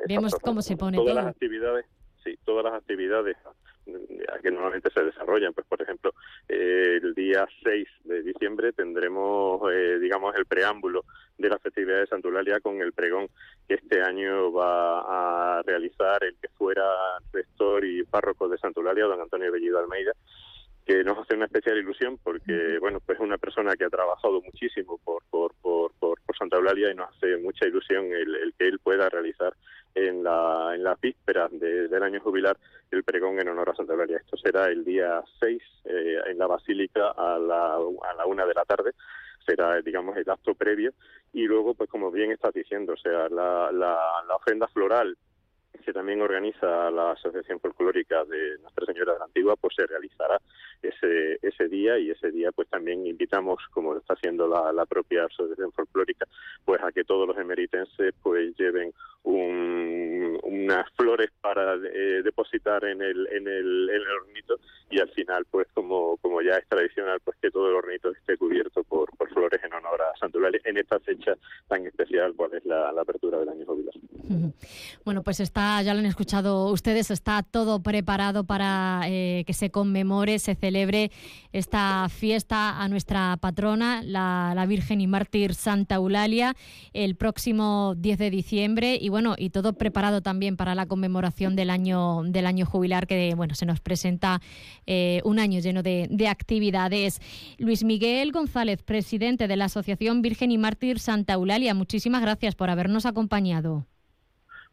vemos 0.08 0.36
cómo 0.36 0.62
se 0.62 0.78
pone 0.78 0.98
todas 0.98 1.14
todo. 1.14 1.24
las 1.24 1.34
actividades, 1.34 1.86
sí, 2.24 2.38
todas 2.46 2.64
las 2.66 2.74
actividades 2.74 3.38
que 4.42 4.52
normalmente 4.52 4.90
se 4.94 5.04
desarrollan. 5.04 5.54
Pues, 5.54 5.68
por 5.68 5.82
ejemplo, 5.82 6.14
eh, 6.48 7.00
el 7.02 7.14
día 7.14 7.48
6 7.64 7.88
de 8.06 8.24
diciembre 8.24 8.74
tendremos, 8.74 9.62
eh, 9.72 10.00
digamos, 10.00 10.36
el 10.36 10.46
preámbulo 10.46 11.06
de 11.38 11.50
la 11.50 11.60
festividad 11.60 12.00
de 12.00 12.08
Santulalia 12.08 12.60
con 12.60 12.82
el 12.82 12.94
pregón 12.94 13.28
que 13.68 13.76
este 13.76 14.02
año 14.02 14.52
va 14.52 15.58
a 15.58 15.62
realizar 15.64 16.24
el 16.24 16.36
que 16.42 16.50
fuera 16.50 16.84
rector 17.34 17.84
y 17.86 18.04
párroco 18.04 18.48
de 18.48 18.58
Santulalia, 18.58 19.06
don 19.06 19.22
Antonio 19.22 19.52
Bellido 19.52 19.80
Almeida, 19.80 20.14
que 20.86 21.04
nos 21.04 21.18
hace 21.18 21.36
una 21.36 21.46
especial 21.46 21.78
ilusión 21.78 22.18
porque, 22.24 22.78
bueno, 22.80 23.00
pues 23.06 23.18
es 23.18 23.24
una 23.24 23.38
persona 23.38 23.76
que 23.76 23.86
ha 23.86 23.90
trabajado 23.90 24.42
muchísimo 24.42 25.00
por, 25.04 25.24
por, 25.30 25.54
por, 25.62 25.92
por, 26.00 26.18
Santa 26.38 26.58
Eulalia 26.58 26.90
y 26.90 26.96
nos 26.96 27.16
hace 27.16 27.38
mucha 27.38 27.68
ilusión 27.68 28.06
el, 28.06 28.54
que 28.58 28.68
él 28.68 28.80
pueda 28.80 29.08
realizar 29.10 29.54
en 29.96 30.24
la, 30.24 30.72
en 30.74 30.84
la 30.84 30.98
víspera 31.02 31.48
del 31.50 32.04
año 32.04 32.20
jubilar 32.20 32.58
el 32.92 33.04
pregón 33.04 33.40
en 33.40 33.50
honor 33.50 33.70
a 33.70 33.76
Santa 33.76 33.94
Eulalia. 33.94 34.18
Esto 34.18 34.38
será 34.38 34.66
el 34.66 34.84
día 34.84 35.22
6 35.40 35.62
eh, 35.86 36.18
en 36.28 36.38
la 36.38 36.48
Basílica 36.48 37.12
a 37.12 37.38
la, 37.38 37.76
a 37.76 38.14
la 38.18 38.26
una 38.26 38.46
de 38.46 38.54
la 38.54 38.66
tarde 38.66 38.92
será, 39.46 39.82
digamos, 39.82 40.16
el 40.18 40.30
acto 40.30 40.54
previo 40.54 40.94
y 41.34 41.46
luego, 41.46 41.74
pues 41.74 41.90
como 41.90 42.12
bien 42.12 42.32
estás 42.32 42.54
diciendo, 42.54 42.94
o 42.94 42.98
sea, 42.98 43.30
la, 43.30 43.72
la, 43.72 43.98
la 44.28 44.36
ofrenda 44.36 44.68
floral 44.68 45.18
que 45.86 45.94
también 45.94 46.22
organiza 46.22 46.92
la 46.92 47.12
Asociación 47.12 47.60
Folclórica 47.60 48.24
de 48.26 48.58
Nuestra 48.60 48.86
Señora 48.86 49.14
de 49.14 49.20
la 49.20 49.26
Antigua, 49.26 49.56
pues 49.56 49.74
se 49.76 49.86
realizará 49.86 50.40
ese, 50.82 51.40
ese 51.42 51.68
día 51.68 51.98
y 51.98 52.12
ese 52.12 52.32
día 52.32 52.52
pues 52.52 52.68
también 52.70 53.06
invitamos, 53.06 53.60
como 53.72 53.94
lo 53.94 54.00
está 54.00 54.14
haciendo 54.14 54.48
la, 54.48 54.72
la 54.72 54.86
propia 54.86 55.26
Asociación 55.26 55.72
Folclórica, 55.72 56.28
pues 56.66 56.82
a 56.84 56.92
que 56.92 57.04
todos 57.04 57.28
los 57.28 57.38
emeritenses 57.38 58.14
pues 58.22 58.56
lleven 58.58 58.94
un, 59.24 60.01
unas 60.52 60.86
flores 60.98 61.30
para 61.40 61.76
eh, 61.76 62.22
depositar 62.24 62.84
en 62.84 63.02
el, 63.02 63.28
en, 63.32 63.48
el, 63.48 63.90
hornito 64.22 64.60
y 64.90 65.00
al 65.00 65.10
final 65.12 65.46
pues 65.50 65.68
como, 65.74 66.18
como 66.18 66.42
ya 66.42 66.56
es 66.56 66.68
tradicional 66.68 67.20
pues 67.24 67.38
que 67.42 67.50
todo 67.50 67.70
el 67.70 67.76
hornito 67.76 68.12
esté 68.12 68.38
cubierto 68.38 68.84
por, 68.84 69.10
flores 69.32 69.62
en 69.64 69.72
honor 69.74 70.02
a 70.02 70.18
Santulares 70.20 70.62
en 70.66 70.78
esta 70.78 71.00
fecha 71.00 71.38
tan 71.70 71.88
especial 71.88 72.34
cual 72.36 72.54
es 72.54 72.66
la, 72.66 72.92
la 72.92 73.02
apertura 73.02 73.40
del 73.40 73.48
año 73.48 73.66
jubilar. 73.66 73.94
Bueno 75.06 75.24
pues 75.24 75.40
está, 75.40 75.82
ya 75.82 75.94
lo 75.94 76.00
han 76.00 76.06
escuchado 76.06 76.68
ustedes, 76.70 77.10
está 77.12 77.42
todo 77.44 77.82
preparado 77.82 78.44
para 78.44 79.02
eh, 79.08 79.44
que 79.48 79.54
se 79.54 79.72
conmemore, 79.72 80.38
se 80.38 80.54
celebre 80.54 81.12
esta 81.54 82.08
fiesta 82.10 82.82
a 82.82 82.88
nuestra 82.88 83.38
patrona, 83.38 84.04
la, 84.04 84.54
la 84.54 84.66
Virgen 84.66 85.02
y 85.02 85.08
Mártir 85.08 85.56
Santa 85.56 85.96
Eulalia, 85.96 86.56
el 86.94 87.16
próximo 87.16 87.96
10 87.98 88.20
de 88.20 88.30
diciembre 88.30 88.98
y 89.00 89.10
bueno, 89.10 89.36
y 89.38 89.50
todo 89.50 89.74
preparado 89.74 90.22
también 90.22 90.41
para 90.58 90.76
la 90.76 90.88
conmemoración 90.88 91.56
del 91.56 91.70
año, 91.70 92.24
del 92.24 92.46
año 92.46 92.66
jubilar 92.66 93.08
que 93.08 93.34
bueno, 93.36 93.54
se 93.54 93.66
nos 93.66 93.80
presenta 93.80 94.40
eh, 94.88 95.22
un 95.24 95.40
año 95.40 95.60
lleno 95.60 95.84
de, 95.84 96.08
de 96.10 96.28
actividades. 96.28 97.20
Luis 97.60 97.84
Miguel 97.84 98.32
González, 98.32 98.82
presidente 98.84 99.48
de 99.48 99.56
la 99.56 99.66
Asociación 99.66 100.22
Virgen 100.22 100.52
y 100.52 100.58
Mártir 100.58 101.00
Santa 101.00 101.34
Eulalia, 101.34 101.74
muchísimas 101.74 102.22
gracias 102.22 102.56
por 102.56 102.70
habernos 102.70 103.06
acompañado. 103.06 103.86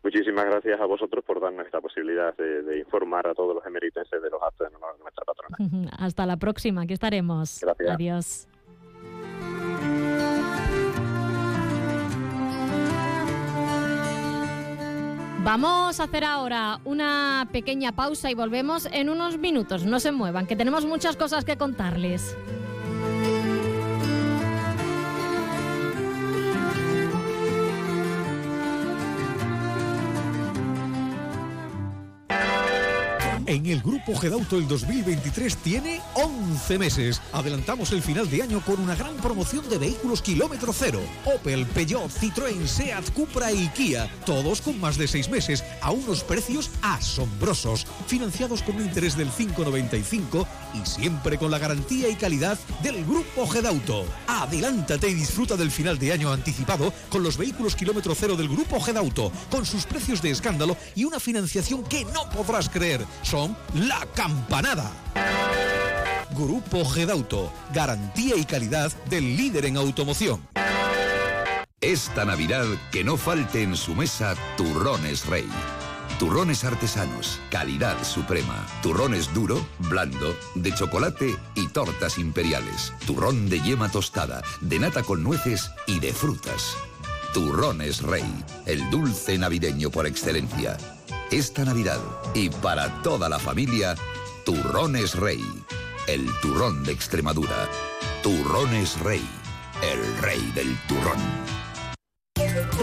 Muchísimas 0.03 0.45
gracias 0.45 0.81
a 0.81 0.87
vosotros 0.87 1.25
por 1.25 1.41
darnos 1.41 1.67
esta 1.67 1.81
posibilidad 1.81 2.35
de, 2.37 2.79
informar 2.79 3.27
a 3.27 3.35
todos 3.35 3.55
los 3.55 3.67
emeritenses 3.67 4.23
de 4.23 4.31
los 4.31 4.41
actos 4.43 4.71
de 4.71 4.79
nuestra 4.79 5.25
patrona. 5.25 5.91
Hasta 5.99 6.25
la 6.25 6.37
próxima, 6.37 6.83
aquí 6.83 6.95
estaremos. 6.95 7.61
Gracias. 7.61 7.91
Adiós. 7.91 8.49
Vamos 15.49 15.99
a 15.99 16.05
hacer 16.05 16.25
ahora 16.25 16.79
una 16.85 17.49
pequeña 17.51 17.93
pausa 17.93 18.31
y 18.31 18.35
volvemos 18.35 18.87
en 18.93 19.09
unos 19.09 19.39
minutos. 19.39 19.87
No 19.87 19.99
se 19.99 20.13
muevan, 20.13 20.47
que 20.47 20.57
tenemos 20.57 20.85
muchas 20.85 21.17
cosas 21.17 21.47
que 21.47 21.57
contarles. 21.57 22.37
En 33.49 33.65
el 33.65 33.81
Grupo 33.81 34.15
Gedauto 34.15 34.59
el 34.59 34.69
2023 34.69 35.57
tiene 35.57 36.03
11 36.13 36.79
meses. 36.79 37.23
Adelantamos 37.33 37.93
el 37.93 38.03
final 38.03 38.29
de 38.29 38.43
año 38.43 38.61
con 38.61 38.79
una 38.79 38.95
gran 38.95 39.17
promoción 39.17 39.67
de 39.71 39.79
vehículos 39.79 40.21
kilómetro 40.21 40.71
cero. 40.75 41.01
Opel, 41.25 41.65
Peugeot, 41.65 42.11
Citroën, 42.11 42.67
Seat, 42.67 43.11
Cupra 43.15 43.51
y 43.51 43.69
Kia. 43.69 44.07
Todos 44.27 44.61
con 44.61 44.79
más 44.79 44.99
de 44.99 45.09
6 45.09 45.31
meses 45.31 45.65
a 45.81 45.93
unos 45.93 46.25
precios 46.25 46.71
asombrosos. 46.83 47.87
Financiados 48.07 48.63
con 48.63 48.77
un 48.77 48.83
interés 48.83 49.17
del 49.17 49.31
5,95 49.31 50.47
y 50.75 50.87
siempre 50.87 51.39
con 51.39 51.51
la 51.51 51.59
garantía 51.59 52.11
y 52.11 52.17
calidad 52.17 52.59
del 52.83 53.03
Grupo 53.07 53.47
Gedauto. 53.47 54.05
Adelántate 54.27 55.09
y 55.09 55.15
disfruta 55.15 55.57
del 55.57 55.71
final 55.71 55.99
de 55.99 56.13
año 56.13 56.31
anticipado 56.31 56.93
con 57.09 57.23
los 57.23 57.39
vehículos 57.39 57.75
kilómetro 57.75 58.15
cero 58.15 58.37
del 58.37 58.51
Grupo 58.51 58.79
Gedauto. 58.79 59.33
Con 59.51 59.65
sus 59.65 59.87
precios 59.87 60.21
de 60.21 60.33
escándalo 60.33 60.77
y 60.95 61.05
una 61.05 61.19
financiación 61.19 61.83
que 61.85 62.05
no 62.05 62.29
podrás 62.29 62.69
creer 62.69 63.07
la 63.75 64.07
campanada. 64.15 64.91
Grupo 66.31 66.85
Gedauto, 66.85 67.53
garantía 67.73 68.37
y 68.37 68.45
calidad 68.45 68.93
del 69.09 69.37
líder 69.37 69.67
en 69.67 69.77
automoción. 69.77 70.47
Esta 71.81 72.25
Navidad 72.25 72.65
que 72.91 73.05
no 73.05 73.17
falte 73.17 73.63
en 73.63 73.77
su 73.77 73.95
mesa 73.95 74.35
turrones 74.57 75.27
rey. 75.27 75.49
Turrones 76.19 76.65
artesanos, 76.65 77.39
calidad 77.51 78.03
suprema. 78.03 78.67
Turrones 78.83 79.33
duro, 79.33 79.65
blando, 79.79 80.37
de 80.57 80.75
chocolate 80.75 81.37
y 81.55 81.69
tortas 81.69 82.19
imperiales. 82.19 82.93
Turrón 83.07 83.49
de 83.49 83.61
yema 83.61 83.89
tostada, 83.89 84.43
de 84.61 84.81
nata 84.81 85.05
con 85.05 85.23
nueces 85.23 85.71
y 85.87 86.01
de 86.01 86.13
frutas. 86.13 86.75
Turrones 87.33 88.03
Rey, 88.03 88.25
el 88.67 88.91
dulce 88.91 89.39
navideño 89.39 89.91
por 89.91 90.07
excelencia 90.07 90.77
esta 91.31 91.65
Navidad 91.65 92.01
y 92.35 92.49
para 92.49 93.03
toda 93.03 93.29
la 93.29 93.39
familia, 93.39 93.95
Turrones 94.45 95.15
Rey, 95.15 95.45
el 96.07 96.27
turrón 96.41 96.85
de 96.85 96.93
Extremadura. 96.93 97.69
Turrones 98.23 98.99
Rey, 99.01 99.27
el 99.83 100.23
rey 100.23 100.41
del 100.55 100.77
turrón. 100.87 101.58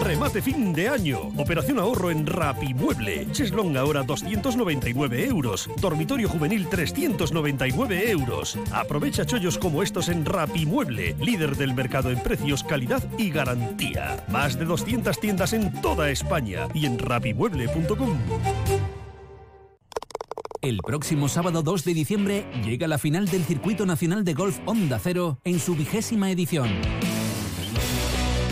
Remate 0.02 0.42
fin 0.42 0.72
de 0.72 0.88
año. 0.88 1.32
Operación 1.36 1.78
ahorro 1.78 2.10
en 2.10 2.26
Rapimueble. 2.26 3.26
Cheslong 3.32 3.76
ahora 3.76 4.02
299 4.02 5.26
euros. 5.26 5.68
Dormitorio 5.80 6.28
juvenil 6.28 6.68
399 6.68 8.10
euros. 8.10 8.58
Aprovecha 8.72 9.26
chollos 9.26 9.58
como 9.58 9.82
estos 9.82 10.08
en 10.08 10.24
Rapimueble, 10.24 11.16
líder 11.20 11.56
del 11.56 11.74
mercado 11.74 12.10
en 12.10 12.20
precios, 12.20 12.64
calidad 12.64 13.02
y 13.18 13.30
garantía. 13.30 14.24
Más 14.28 14.58
de 14.58 14.64
200 14.64 15.18
tiendas 15.18 15.52
en 15.52 15.72
toda 15.80 16.10
España 16.10 16.68
y 16.74 16.86
en 16.86 16.98
rapimueble.com. 16.98 18.18
El 20.62 20.78
próximo 20.78 21.28
sábado 21.28 21.62
2 21.62 21.84
de 21.84 21.94
diciembre 21.94 22.46
llega 22.64 22.88
la 22.88 22.98
final 22.98 23.28
del 23.28 23.44
Circuito 23.44 23.86
Nacional 23.86 24.24
de 24.24 24.34
Golf 24.34 24.58
Onda 24.64 24.98
Cero 24.98 25.38
en 25.44 25.60
su 25.60 25.76
vigésima 25.76 26.30
edición. 26.30 26.68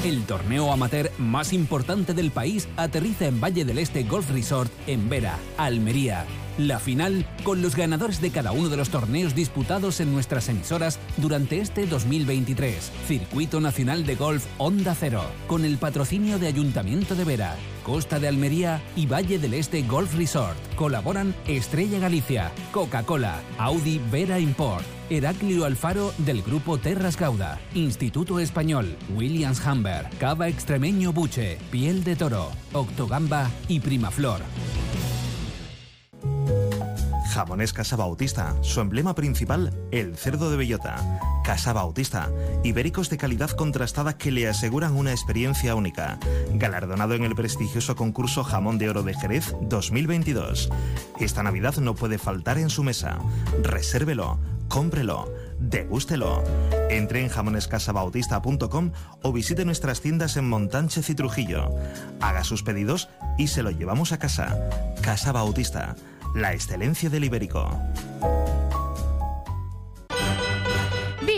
El 0.05 0.27
torneo 0.27 0.71
amateur 0.71 1.11
más 1.17 1.55
importante 1.55 2.13
del 2.13 2.31
país 2.31 2.69
aterriza 2.77 3.25
en 3.25 3.41
Valle 3.41 3.65
del 3.65 3.79
Este 3.79 4.03
Golf 4.03 4.31
Resort 4.31 4.71
en 4.87 5.09
Vera, 5.09 5.39
Almería. 5.57 6.27
La 6.59 6.79
final 6.79 7.27
con 7.43 7.63
los 7.63 7.75
ganadores 7.75 8.21
de 8.21 8.31
cada 8.31 8.53
uno 8.53 8.69
de 8.69 8.77
los 8.77 8.91
torneos 8.91 9.35
disputados 9.35 10.01
en 10.01 10.13
nuestras 10.13 10.51
emisoras 10.51 10.99
durante 11.17 11.59
este 11.59 11.87
2023. 11.87 12.93
Circuito 13.09 13.63
Nacional 13.63 14.05
de 14.05 14.15
Golf 14.15 14.45
Onda 14.59 14.95
Cero, 14.95 15.23
con 15.47 15.65
el 15.65 15.79
patrocinio 15.79 16.39
de 16.39 16.49
Ayuntamiento 16.49 17.15
de 17.15 17.25
Vera, 17.25 17.57
Costa 17.83 18.21
de 18.21 18.29
Almería 18.29 18.83
y 18.95 19.07
Valle 19.07 19.39
del 19.39 19.55
Este 19.55 19.83
Golf 19.85 20.15
Resort. 20.17 20.59
Colaboran 20.77 21.35
Estrella 21.49 21.99
Galicia, 21.99 22.53
Coca-Cola, 22.73 23.41
Audi 23.57 24.03
Vera 24.13 24.39
Import, 24.39 24.85
Heraclio 25.11 25.67
Alfaro 25.67 26.15
del 26.19 26.43
Grupo 26.43 26.79
Terras 26.79 27.19
Gauda, 27.19 27.61
Instituto 27.75 28.41
Español, 28.41 28.97
Williams 29.15 29.61
Humber, 29.65 30.09
Cava 30.19 30.49
Extremeño 30.49 31.13
Buche, 31.13 31.59
Piel 31.71 32.05
de 32.05 32.17
Toro, 32.17 32.51
Octogamba 32.73 33.51
y 33.69 33.81
Primaflor. 33.81 34.41
Jamones 37.35 37.73
Casa 37.73 37.97
Bautista, 37.97 38.55
su 38.63 38.81
emblema 38.81 39.17
principal, 39.17 39.75
el 39.91 40.17
cerdo 40.17 40.53
de 40.53 40.57
bellota. 40.57 41.19
Casa 41.43 41.73
Bautista, 41.73 42.31
ibéricos 42.63 43.11
de 43.11 43.19
calidad 43.19 43.51
contrastada 43.51 44.17
que 44.17 44.31
le 44.31 44.49
aseguran 44.49 44.95
una 44.95 45.11
experiencia 45.11 45.75
única. 45.75 46.21
Galardonado 46.53 47.15
en 47.15 47.25
el 47.25 47.35
prestigioso 47.35 47.97
concurso 47.97 48.45
Jamón 48.45 48.79
de 48.79 48.89
Oro 48.89 49.03
de 49.03 49.15
Jerez 49.15 49.53
2022. 49.63 50.71
Esta 51.19 51.43
Navidad 51.43 51.77
no 51.79 51.97
puede 51.97 52.19
faltar 52.19 52.57
en 52.59 52.71
su 52.71 52.85
mesa. 52.85 53.19
Resérvelo, 53.65 54.39
cómprelo, 54.69 55.33
degústelo. 55.59 56.43
Entre 56.91 57.21
en 57.21 57.29
jamonescasabautista.com 57.29 58.93
o 59.23 59.33
visite 59.33 59.65
nuestras 59.65 60.01
tiendas 60.01 60.37
en 60.37 60.49
Montánchez 60.49 61.11
y 61.11 61.15
Trujillo. 61.15 61.71
Haga 62.21 62.45
sus 62.45 62.63
pedidos 62.63 63.09
y 63.39 63.49
se 63.49 63.63
lo 63.63 63.71
llevamos 63.71 64.13
a 64.13 64.19
casa. 64.19 64.59
Casa 65.03 65.33
Bautista 65.33 65.97
la 66.35 66.53
excelencia 66.53 67.09
del 67.09 67.25
ibérico. 67.25 67.81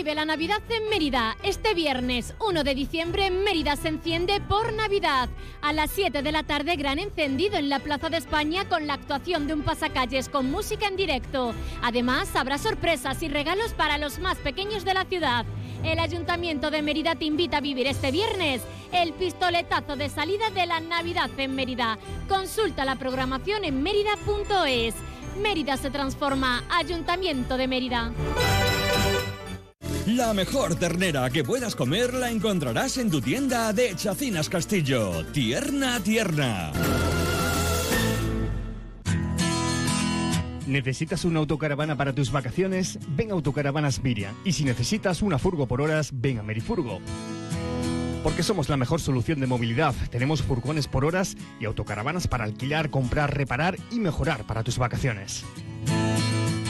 Vive 0.07 0.15
la 0.15 0.23
Navidad 0.23 0.61
en 0.69 0.87
Mérida. 0.87 1.35
Este 1.43 1.73
viernes 1.73 2.33
1 2.39 2.63
de 2.63 2.75
diciembre 2.75 3.29
Mérida 3.29 3.75
se 3.75 3.89
enciende 3.89 4.39
por 4.39 4.71
Navidad. 4.71 5.27
A 5.61 5.73
las 5.73 5.91
7 5.91 6.21
de 6.21 6.31
la 6.31 6.43
tarde 6.43 6.77
gran 6.77 6.97
encendido 6.97 7.57
en 7.57 7.67
la 7.67 7.79
Plaza 7.79 8.07
de 8.07 8.15
España 8.15 8.69
con 8.69 8.87
la 8.87 8.93
actuación 8.93 9.47
de 9.47 9.53
un 9.53 9.63
pasacalles 9.63 10.29
con 10.29 10.49
música 10.49 10.87
en 10.87 10.95
directo. 10.95 11.53
Además 11.81 12.33
habrá 12.37 12.57
sorpresas 12.57 13.21
y 13.21 13.27
regalos 13.27 13.73
para 13.73 13.97
los 13.97 14.19
más 14.19 14.37
pequeños 14.37 14.85
de 14.85 14.93
la 14.93 15.03
ciudad. 15.03 15.45
El 15.83 15.99
Ayuntamiento 15.99 16.71
de 16.71 16.81
Mérida 16.81 17.15
te 17.15 17.25
invita 17.25 17.57
a 17.57 17.61
vivir 17.61 17.87
este 17.87 18.09
viernes 18.09 18.61
el 18.93 19.11
pistoletazo 19.11 19.97
de 19.97 20.07
salida 20.07 20.51
de 20.51 20.67
la 20.67 20.79
Navidad 20.79 21.31
en 21.37 21.53
Mérida. 21.53 21.99
Consulta 22.29 22.85
la 22.85 22.95
programación 22.95 23.65
en 23.65 23.83
mérida.es. 23.83 24.95
Mérida 25.41 25.75
se 25.75 25.91
transforma. 25.91 26.63
Ayuntamiento 26.69 27.57
de 27.57 27.67
Mérida. 27.67 28.13
La 30.07 30.33
mejor 30.33 30.75
ternera 30.75 31.29
que 31.29 31.43
puedas 31.43 31.75
comer 31.75 32.13
la 32.13 32.31
encontrarás 32.31 32.95
en 32.95 33.11
tu 33.11 33.19
tienda 33.19 33.73
de 33.73 33.93
Chacinas 33.93 34.47
Castillo. 34.47 35.25
Tierna, 35.33 35.99
tierna. 35.99 36.71
¿Necesitas 40.65 41.25
una 41.25 41.39
autocaravana 41.39 41.97
para 41.97 42.15
tus 42.15 42.31
vacaciones? 42.31 42.97
Ven 43.17 43.31
a 43.31 43.33
Autocaravanas 43.33 44.01
Miriam. 44.01 44.33
Y 44.45 44.53
si 44.53 44.63
necesitas 44.63 45.21
una 45.21 45.37
furgo 45.39 45.67
por 45.67 45.81
horas, 45.81 46.11
ven 46.13 46.39
a 46.39 46.43
Merifurgo. 46.43 47.01
Porque 48.23 48.43
somos 48.43 48.69
la 48.69 48.77
mejor 48.77 49.01
solución 49.01 49.41
de 49.41 49.47
movilidad. 49.47 49.93
Tenemos 50.09 50.41
furgones 50.41 50.87
por 50.87 51.03
horas 51.03 51.35
y 51.59 51.65
autocaravanas 51.65 52.29
para 52.29 52.45
alquilar, 52.45 52.89
comprar, 52.89 53.35
reparar 53.35 53.77
y 53.91 53.99
mejorar 53.99 54.45
para 54.47 54.63
tus 54.63 54.77
vacaciones. 54.77 55.43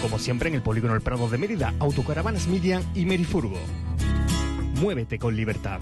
Como 0.08 0.20
siempre 0.20 0.48
en 0.48 0.56
el 0.56 0.62
Polígono 0.62 0.96
El 0.96 1.02
Prado 1.02 1.28
de 1.28 1.38
Mérida, 1.38 1.74
Autocaravanas 1.80 2.48
Miriam 2.48 2.82
y 2.96 3.04
Merifurgo. 3.04 3.58
Muévete 4.80 5.20
con 5.20 5.36
libertad. 5.36 5.82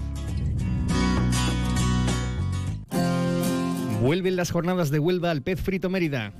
Vuelven 4.02 4.34
las 4.34 4.50
jornadas 4.50 4.90
de 4.90 4.98
Huelva 4.98 5.30
al 5.30 5.42
Pez 5.42 5.60
Frito 5.60 5.90
Mérida. 5.90 6.32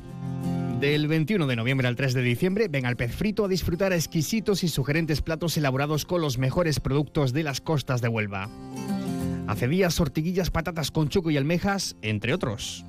Del 0.80 1.06
21 1.06 1.46
de 1.46 1.54
noviembre 1.54 1.86
al 1.86 1.94
3 1.94 2.14
de 2.14 2.22
diciembre, 2.22 2.66
ven 2.66 2.86
al 2.86 2.96
Pez 2.96 3.14
Frito 3.14 3.44
a 3.44 3.48
disfrutar 3.48 3.92
exquisitos 3.92 4.64
y 4.64 4.68
sugerentes 4.68 5.22
platos 5.22 5.56
elaborados 5.56 6.06
con 6.06 6.20
los 6.20 6.38
mejores 6.38 6.80
productos 6.80 7.32
de 7.32 7.44
las 7.44 7.60
costas 7.60 8.00
de 8.00 8.08
Huelva. 8.08 8.48
Hace 9.46 9.68
días, 9.68 9.94
tortiguillas, 9.94 10.50
patatas 10.50 10.90
con 10.90 11.08
choco 11.08 11.30
y 11.30 11.36
almejas, 11.36 11.94
entre 12.02 12.34
otros. 12.34 12.84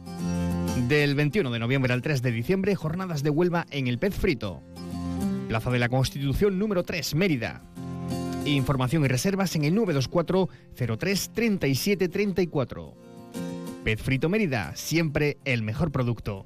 Del 0.88 1.13
21 1.13 1.51
de 1.51 1.60
noviembre 1.60 1.93
al 1.93 2.01
3 2.01 2.23
de 2.23 2.31
diciembre, 2.31 2.73
jornadas 2.73 3.21
de 3.21 3.29
Huelva 3.29 3.67
en 3.69 3.86
el 3.86 3.99
Pez 3.99 4.15
Frito. 4.15 4.63
Plaza 5.47 5.71
de 5.71 5.79
la 5.79 5.88
Constitución 5.88 6.60
número 6.60 6.83
3, 6.83 7.15
Mérida. 7.15 7.62
Información 8.45 9.05
y 9.05 9.07
reservas 9.07 9.55
en 9.55 9.63
el 9.63 9.73
924 9.75 10.49
03 10.97 11.31
37 11.33 12.10
34. 12.10 12.93
Pez 13.86 14.01
Frito 14.01 14.27
Mérida, 14.27 14.75
siempre 14.75 15.38
el 15.45 15.63
mejor 15.63 15.91
producto. 15.91 16.45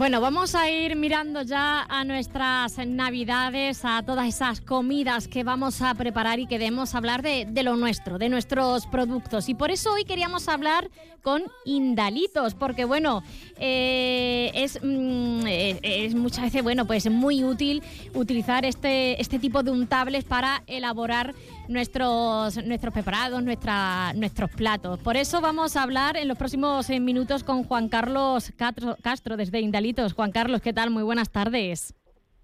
Bueno, 0.00 0.22
vamos 0.22 0.54
a 0.54 0.70
ir 0.70 0.96
mirando 0.96 1.42
ya 1.42 1.82
a 1.82 2.04
nuestras 2.04 2.78
navidades, 2.78 3.84
a 3.84 4.02
todas 4.02 4.28
esas 4.28 4.62
comidas 4.62 5.28
que 5.28 5.44
vamos 5.44 5.82
a 5.82 5.92
preparar 5.92 6.40
y 6.40 6.46
queremos 6.46 6.94
hablar 6.94 7.20
de, 7.20 7.46
lo 7.62 7.76
nuestro, 7.76 8.16
de 8.16 8.30
nuestros 8.30 8.86
productos. 8.86 9.50
Y 9.50 9.54
por 9.54 9.70
eso 9.70 9.92
hoy 9.92 10.04
queríamos 10.06 10.48
hablar 10.48 10.88
con 11.20 11.42
Indalitos, 11.66 12.54
porque 12.54 12.86
bueno, 12.86 13.22
eh, 13.58 14.50
es, 14.54 14.78
mm, 14.82 15.46
eh, 15.46 15.80
es 15.82 16.14
muchas 16.14 16.44
veces, 16.44 16.62
bueno, 16.62 16.86
pues 16.86 17.10
muy 17.10 17.44
útil 17.44 17.82
utilizar 18.14 18.64
este, 18.64 19.20
este 19.20 19.38
tipo 19.38 19.62
de 19.62 19.70
untables 19.70 20.24
para 20.24 20.62
elaborar 20.66 21.34
nuestros, 21.70 22.62
nuestros 22.66 22.92
preparados, 22.92 23.42
nuestra, 23.42 24.12
nuestros 24.14 24.50
platos. 24.50 24.98
Por 24.98 25.16
eso 25.16 25.40
vamos 25.40 25.76
a 25.76 25.82
hablar 25.82 26.16
en 26.16 26.28
los 26.28 26.36
próximos 26.36 26.90
eh, 26.90 27.00
minutos 27.00 27.44
con 27.44 27.64
Juan 27.64 27.88
Carlos 27.88 28.52
Castro, 28.56 28.96
Castro 29.02 29.36
desde 29.36 29.60
Indalitos. 29.60 30.12
Juan 30.12 30.32
Carlos, 30.32 30.60
¿qué 30.60 30.72
tal? 30.72 30.90
Muy 30.90 31.02
buenas 31.02 31.30
tardes. 31.30 31.94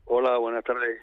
Hola, 0.05 0.39
buenas 0.39 0.62
tardes. 0.62 1.01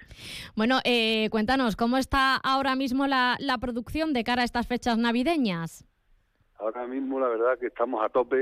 Bueno, 0.56 0.80
eh, 0.86 1.30
cuéntanos, 1.30 1.76
¿cómo 1.76 1.98
está 1.98 2.38
ahora 2.38 2.76
mismo 2.76 3.06
la, 3.06 3.36
la 3.40 3.58
producción 3.58 4.14
de 4.14 4.24
cara 4.24 4.44
a 4.44 4.46
estas 4.46 4.66
fechas 4.66 4.98
navideñas? 4.98 5.86
Ahora 6.58 6.88
mismo 6.88 7.20
la 7.20 7.28
verdad 7.28 7.60
que 7.60 7.68
estamos 7.68 8.02
a 8.04 8.08
tope, 8.08 8.38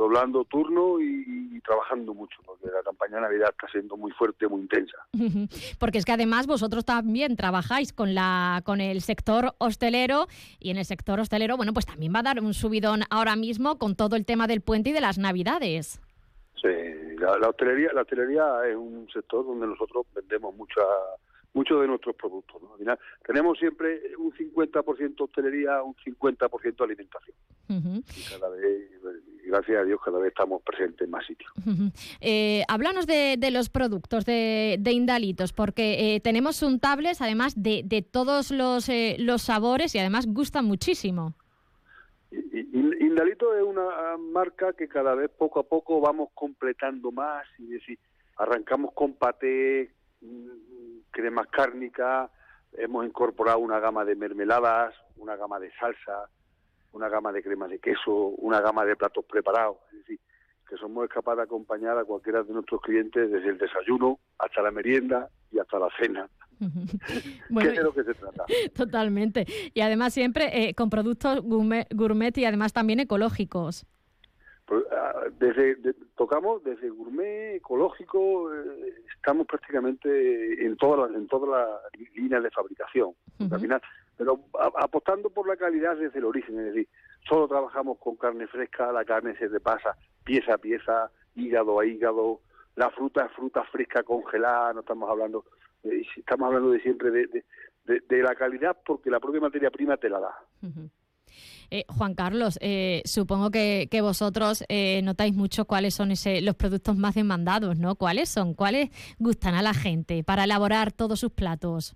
doblando 0.00 0.46
turno 0.46 0.98
y, 0.98 1.26
y 1.52 1.60
trabajando 1.60 2.14
mucho, 2.14 2.40
porque 2.46 2.68
la 2.68 2.82
campaña 2.82 3.16
de 3.16 3.20
Navidad 3.20 3.50
está 3.50 3.70
siendo 3.70 3.98
muy 3.98 4.10
fuerte, 4.12 4.48
muy 4.48 4.62
intensa. 4.62 4.96
Porque 5.78 5.98
es 5.98 6.06
que 6.06 6.12
además 6.12 6.46
vosotros 6.46 6.86
también 6.86 7.36
trabajáis 7.36 7.92
con 7.92 8.14
la 8.14 8.62
con 8.64 8.80
el 8.80 9.02
sector 9.02 9.54
hostelero 9.58 10.26
y 10.58 10.70
en 10.70 10.78
el 10.78 10.86
sector 10.86 11.20
hostelero, 11.20 11.58
bueno, 11.58 11.74
pues 11.74 11.84
también 11.84 12.14
va 12.14 12.20
a 12.20 12.22
dar 12.22 12.40
un 12.40 12.54
subidón 12.54 13.02
ahora 13.10 13.36
mismo 13.36 13.78
con 13.78 13.94
todo 13.94 14.16
el 14.16 14.24
tema 14.24 14.46
del 14.46 14.62
puente 14.62 14.88
y 14.88 14.92
de 14.94 15.02
las 15.02 15.18
Navidades. 15.18 16.00
Sí, 16.54 16.68
la, 17.18 17.36
la 17.38 17.50
hostelería, 17.50 17.92
la 17.92 18.00
hostelería 18.00 18.44
es 18.70 18.76
un 18.76 19.06
sector 19.12 19.44
donde 19.44 19.66
nosotros 19.66 20.06
vendemos 20.14 20.54
mucha 20.54 20.80
muchos 21.52 21.80
de 21.80 21.88
nuestros 21.88 22.14
productos. 22.16 22.62
¿no? 22.62 22.72
Al 22.72 22.78
final, 22.78 22.98
tenemos 23.26 23.58
siempre 23.58 24.00
un 24.16 24.32
50% 24.32 25.20
hostelería, 25.20 25.82
un 25.82 25.94
50% 25.94 26.84
alimentación. 26.84 27.36
Ujú. 27.68 28.02
Y 28.16 28.22
cada 28.30 28.48
vez, 28.50 28.90
y 29.39 29.39
gracias 29.50 29.78
a 29.78 29.84
Dios, 29.84 30.00
cada 30.04 30.18
vez 30.18 30.28
estamos 30.28 30.62
presentes 30.62 31.02
en 31.02 31.10
más 31.10 31.26
sitios. 31.26 31.50
Ujú. 31.58 31.90
Eh, 32.20 32.62
háblanos 32.68 33.06
de, 33.06 33.36
de 33.38 33.50
los 33.50 33.68
productos 33.68 34.24
de, 34.24 34.76
de 34.78 34.92
Indalitos, 34.92 35.52
porque 35.52 36.14
eh, 36.14 36.20
tenemos 36.20 36.62
untables 36.62 37.20
además 37.20 37.54
de, 37.60 37.82
de 37.84 38.02
todos 38.02 38.50
los, 38.50 38.88
eh, 38.88 39.16
los 39.18 39.42
sabores 39.42 39.94
y 39.94 39.98
además 39.98 40.26
gustan 40.26 40.64
muchísimo. 40.64 41.34
In- 42.32 42.96
Indalito 43.00 43.56
es 43.56 43.62
una 43.62 44.16
marca 44.18 44.72
que 44.72 44.86
cada 44.88 45.14
vez 45.14 45.30
poco 45.36 45.60
a 45.60 45.64
poco 45.64 46.00
vamos 46.00 46.28
completando 46.34 47.10
más 47.10 47.44
y 47.58 47.66
decir, 47.66 47.98
arrancamos 48.36 48.92
con 48.94 49.14
paté, 49.14 49.90
mm, 50.20 51.00
cremas 51.10 51.48
cárnicas, 51.48 52.30
hemos 52.74 53.04
incorporado 53.04 53.58
una 53.58 53.80
gama 53.80 54.04
de 54.04 54.14
mermeladas, 54.14 54.94
una 55.16 55.34
gama 55.36 55.58
de 55.58 55.72
salsa, 55.72 56.28
una 56.92 57.08
gama 57.08 57.32
de 57.32 57.42
cremas 57.42 57.70
de 57.70 57.78
queso, 57.78 58.12
una 58.38 58.60
gama 58.60 58.84
de 58.84 58.96
platos 58.96 59.24
preparados, 59.24 59.76
es 59.92 59.98
decir, 60.00 60.20
que 60.68 60.76
somos 60.76 61.08
capaces 61.08 61.38
de 61.38 61.42
acompañar 61.44 61.98
a 61.98 62.04
cualquiera 62.04 62.42
de 62.42 62.52
nuestros 62.52 62.80
clientes 62.80 63.30
desde 63.30 63.48
el 63.48 63.58
desayuno 63.58 64.18
hasta 64.38 64.62
la 64.62 64.70
merienda 64.70 65.28
y 65.50 65.58
hasta 65.58 65.78
la 65.78 65.88
cena. 66.00 66.28
Bueno, 67.48 67.70
que 67.70 67.76
es 67.76 67.78
de 67.78 67.84
lo 67.84 67.94
que 67.94 68.04
se 68.04 68.14
trata. 68.14 68.44
Totalmente. 68.76 69.46
Y 69.74 69.80
además 69.80 70.12
siempre 70.12 70.68
eh, 70.68 70.74
con 70.74 70.90
productos 70.90 71.40
gourmet, 71.42 71.86
gourmet 71.92 72.36
y 72.38 72.44
además 72.44 72.72
también 72.72 73.00
ecológicos. 73.00 73.86
Pues, 74.66 74.84
ah, 74.92 75.22
desde 75.38 75.74
de- 75.76 75.94
tocamos 76.16 76.62
desde 76.62 76.90
gourmet 76.90 77.56
ecológico 77.56 78.54
eh, 78.54 78.94
estamos 79.16 79.46
prácticamente 79.46 80.64
en 80.64 80.76
todas 80.76 81.10
las 81.10 81.20
en 81.20 81.26
todas 81.26 81.48
las 81.50 82.00
líneas 82.14 82.42
de 82.42 82.50
fabricación 82.52 83.14
al 83.50 83.58
final, 83.60 83.82
pero 84.20 84.38
a- 84.60 84.84
apostando 84.84 85.30
por 85.30 85.48
la 85.48 85.56
calidad 85.56 85.96
desde 85.96 86.18
el 86.18 86.26
origen 86.26 86.58
es 86.60 86.66
decir 86.74 86.88
solo 87.26 87.48
trabajamos 87.48 87.96
con 87.98 88.16
carne 88.16 88.46
fresca 88.48 88.92
la 88.92 89.02
carne 89.06 89.34
se 89.38 89.48
repasa 89.48 89.96
pieza 90.24 90.54
a 90.54 90.58
pieza 90.58 91.10
hígado 91.34 91.80
a 91.80 91.86
hígado 91.86 92.40
la 92.76 92.90
fruta 92.90 93.24
es 93.24 93.32
fruta 93.32 93.64
fresca 93.72 94.02
congelada 94.02 94.74
no 94.74 94.80
estamos 94.80 95.08
hablando 95.08 95.44
estamos 96.18 96.46
hablando 96.48 96.70
de 96.72 96.80
siempre 96.82 97.10
de, 97.10 97.26
de- 97.28 97.44
de- 97.86 98.00
de 98.06 98.22
la 98.22 98.34
calidad 98.34 98.76
porque 98.84 99.08
la 99.10 99.20
propia 99.20 99.40
materia 99.40 99.70
prima 99.70 99.96
te 99.96 100.10
la 100.10 100.20
da 100.20 100.34
Eh, 101.72 101.84
Juan 101.88 102.14
Carlos, 102.16 102.58
eh, 102.60 103.00
supongo 103.04 103.50
que, 103.52 103.86
que 103.90 104.00
vosotros 104.02 104.64
eh, 104.68 105.00
notáis 105.04 105.34
mucho 105.36 105.64
cuáles 105.66 105.94
son 105.94 106.10
ese, 106.10 106.40
los 106.40 106.56
productos 106.56 106.96
más 106.96 107.14
demandados, 107.14 107.78
¿no? 107.78 107.94
¿Cuáles 107.94 108.28
son? 108.28 108.54
¿Cuáles 108.54 108.90
gustan 109.20 109.54
a 109.54 109.62
la 109.62 109.72
gente 109.72 110.24
para 110.24 110.42
elaborar 110.44 110.90
todos 110.90 111.20
sus 111.20 111.30
platos? 111.30 111.94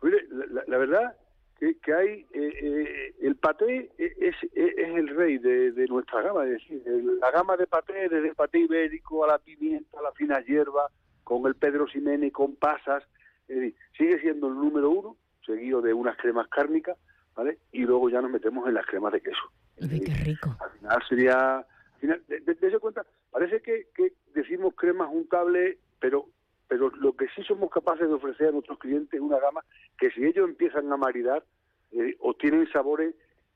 Pues 0.00 0.12
mire, 0.12 0.26
la, 0.30 0.46
la- 0.56 0.64
la 0.66 0.78
verdad 0.78 1.16
que, 1.60 1.78
que 1.78 1.92
hay 1.94 2.26
eh, 2.32 2.52
eh, 2.62 3.14
el 3.20 3.36
paté 3.36 3.90
es, 3.98 4.12
es, 4.18 4.34
es 4.54 4.88
el 4.96 5.08
rey 5.08 5.36
de, 5.38 5.72
de 5.72 5.86
nuestra 5.86 6.22
gama, 6.22 6.44
es 6.46 6.52
decir, 6.52 6.82
el- 6.86 7.18
la 7.20 7.30
gama 7.30 7.56
de 7.58 7.66
paté, 7.66 8.08
desde 8.08 8.28
el 8.30 8.34
paté 8.34 8.60
ibérico 8.60 9.24
a 9.24 9.28
la 9.28 9.38
pimienta, 9.38 9.98
a 9.98 10.02
la 10.02 10.12
fina 10.12 10.40
hierba, 10.40 10.90
con 11.22 11.46
el 11.46 11.54
Pedro 11.54 11.86
Ximénez, 11.86 12.32
con 12.32 12.56
pasas, 12.56 13.04
es 13.46 13.56
decir, 13.56 13.74
sigue 13.96 14.20
siendo 14.20 14.48
el 14.48 14.54
número 14.54 14.90
uno, 14.90 15.16
seguido 15.44 15.80
de 15.82 15.92
unas 15.92 16.16
cremas 16.16 16.48
cárnicas, 16.48 16.96
¿vale? 17.36 17.58
Y 17.72 17.82
luego 17.82 18.08
ya 18.08 18.20
nos 18.22 18.30
metemos 18.30 18.66
en 18.66 18.74
las 18.74 18.86
cremas 18.86 19.12
de 19.12 19.20
queso. 19.20 19.52
qué 19.76 20.14
rico. 20.24 20.56
Al 20.60 20.70
final 20.78 21.02
sería, 21.08 21.58
al 21.58 21.64
final, 22.00 22.22
de, 22.26 22.40
de- 22.40 22.54
de 22.54 22.78
cuenta, 22.78 23.04
parece 23.30 23.60
que, 23.60 23.88
que 23.94 24.12
decimos 24.34 24.74
crema 24.74 25.06
juntable, 25.06 25.78
pero 26.00 26.26
pero 26.70 26.88
lo 26.90 27.12
que 27.16 27.26
sí 27.34 27.42
somos 27.42 27.68
capaces 27.70 28.06
de 28.08 28.14
ofrecer 28.14 28.48
a 28.48 28.52
nuestros 28.52 28.78
clientes 28.78 29.12
es 29.12 29.20
una 29.20 29.38
gama 29.40 29.62
que 29.98 30.10
si 30.12 30.24
ellos 30.24 30.48
empiezan 30.48 30.90
a 30.92 30.96
maridar, 30.96 31.44
eh, 31.90 32.14
obtienen 32.20 32.66
sabores 32.72 33.12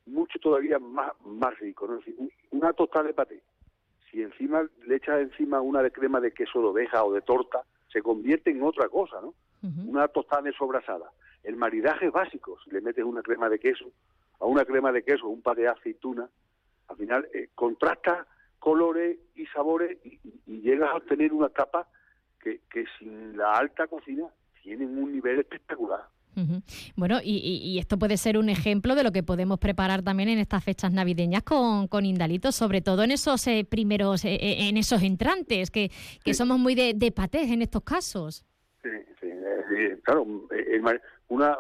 mucho 0.07 0.39
todavía 0.41 0.81
más, 0.81 1.13
más 1.25 1.57
ricos. 1.61 1.89
¿no? 1.89 2.01
Una 2.51 2.73
tostada 2.73 3.07
de 3.07 3.15
paté, 3.15 3.41
si 4.11 4.21
encima 4.21 4.69
le 4.87 4.97
echas 4.97 5.21
encima 5.21 5.61
una 5.61 5.81
de 5.83 5.93
crema 5.93 6.21
de 6.21 6.33
queso 6.33 6.59
de 6.61 6.67
oveja 6.67 7.05
o 7.05 7.13
de 7.13 7.21
torta, 7.23 7.63
se 7.93 8.03
convierte 8.03 8.51
en 8.51 8.63
otra 8.65 8.89
cosa, 8.89 9.21
¿no? 9.23 9.33
Una 9.89 10.09
tostada 10.09 10.43
de 10.43 10.53
sobrasada. 10.53 11.11
El 11.45 11.55
maridaje 11.57 12.07
es 12.07 12.13
básico. 12.13 12.59
Si 12.65 12.71
le 12.73 12.81
metes 12.81 13.05
una 13.05 13.23
crema 13.23 13.49
de 13.49 13.59
queso, 13.61 13.87
a 14.41 14.47
una 14.47 14.65
crema 14.65 14.91
de 14.91 15.05
queso, 15.05 15.29
un 15.29 15.41
par 15.41 15.57
de 15.57 15.69
aceituna, 15.69 16.29
al 16.89 16.97
final 16.97 17.29
eh, 17.33 17.49
contrasta 17.55 18.27
colores 18.59 19.19
y 19.37 19.47
sabores 19.47 19.99
y, 20.05 20.19
y- 20.25 20.41
y 20.47 20.61
llegas 20.63 20.91
a 20.91 20.97
obtener 20.97 21.33
una 21.33 21.49
capa 21.51 21.87
que, 22.45 22.61
que 22.71 22.85
sin 22.99 23.37
la 23.37 23.55
alta 23.55 23.87
cocina 23.87 24.27
tienen 24.63 24.97
un 24.99 25.13
nivel 25.13 25.41
espectacular. 25.41 26.03
Bueno, 26.97 27.19
y, 27.23 27.79
esto 27.79 27.97
puede 27.97 28.17
ser 28.17 28.39
un 28.39 28.49
ejemplo 28.49 28.95
de 28.95 29.05
lo 29.05 29.13
que 29.13 29.23
podemos 29.23 29.59
preparar 29.59 30.03
también 30.03 30.29
en 30.29 30.39
estas 30.39 30.65
fechas 30.65 30.93
navideñas 30.93 31.45
con, 31.45 31.87
con 31.87 32.05
Indalitos, 32.05 32.57
sobre 32.57 32.81
todo 32.81 33.05
en 33.05 33.13
esos 33.13 33.47
eh, 33.47 33.65
primeros, 33.69 34.25
eh, 34.25 34.35
eh, 34.35 34.69
en 34.69 34.77
esos 34.77 35.03
entrantes, 35.03 35.71
que, 35.71 35.91
que 36.25 36.35
somos 36.35 36.59
muy 36.59 36.75
de, 36.75 36.93
de 36.95 37.13
patés 37.13 37.51
en 37.51 37.63
estos 37.63 37.83
casos. 37.83 38.45
Sí, 38.83 38.91
sí, 39.21 39.29
eh, 39.29 39.99
claro, 40.03 40.27
eh, 40.51 40.81
una, 41.29 41.57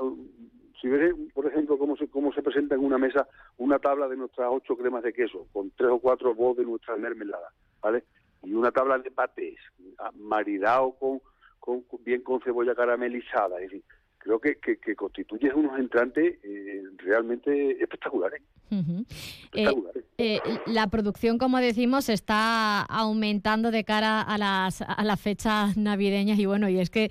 si 0.81 0.89
ves, 0.89 1.15
por 1.33 1.47
ejemplo, 1.47 1.79
cómo 1.79 1.97
se, 1.97 2.09
cómo 2.09 2.33
se 2.33 2.43
presenta 2.43 2.75
en 2.75 2.85
una 2.85 2.99
mesa 2.99 3.27
una 3.57 3.79
tabla 3.79 4.09
de 4.09 4.17
nuestras 4.17 4.49
ocho 4.51 4.77
cremas 4.77 5.03
de 5.03 5.13
queso, 5.13 5.47
con 5.53 5.71
tres 5.71 5.91
o 5.91 5.99
cuatro 5.99 6.35
bol 6.35 6.57
de 6.57 6.65
nuestras 6.65 6.99
mermeladas, 6.99 7.53
¿vale? 7.81 8.05
Y 8.45 8.53
una 8.55 8.71
tabla 8.71 8.99
de 8.99 9.11
patés, 9.11 9.57
ah, 9.99 10.11
maridado 10.15 10.93
con, 10.99 11.21
con, 11.59 11.85
bien 12.05 12.23
con 12.23 12.41
cebolla 12.43 12.75
caramelizada, 12.75 13.57
es 13.61 13.71
decir, 13.71 13.85
creo 14.19 14.41
que, 14.41 14.57
que, 14.57 14.79
que 14.79 14.97
constituye 14.97 15.53
unos 15.53 15.79
entrantes 15.79 16.39
eh, 16.43 16.83
realmente 16.97 17.83
espectaculares. 17.83 18.41
Ujú. 18.71 19.05
Eh, 19.53 19.65
espectaculares. 19.65 20.05
eh, 20.17 20.41
la 20.67 20.87
producción, 20.87 21.37
como 21.37 21.59
decimos, 21.59 22.09
está 22.09 22.81
aumentando 22.83 23.71
de 23.71 23.85
cara 23.85 24.23
a 24.23 24.39
las, 24.39 24.81
a 24.81 25.05
las 25.05 25.21
fechas 25.21 25.77
navideñas 25.77 26.39
y 26.39 26.47
bueno, 26.47 26.71
y 26.71 26.81
es 26.81 26.89
que 26.89 27.11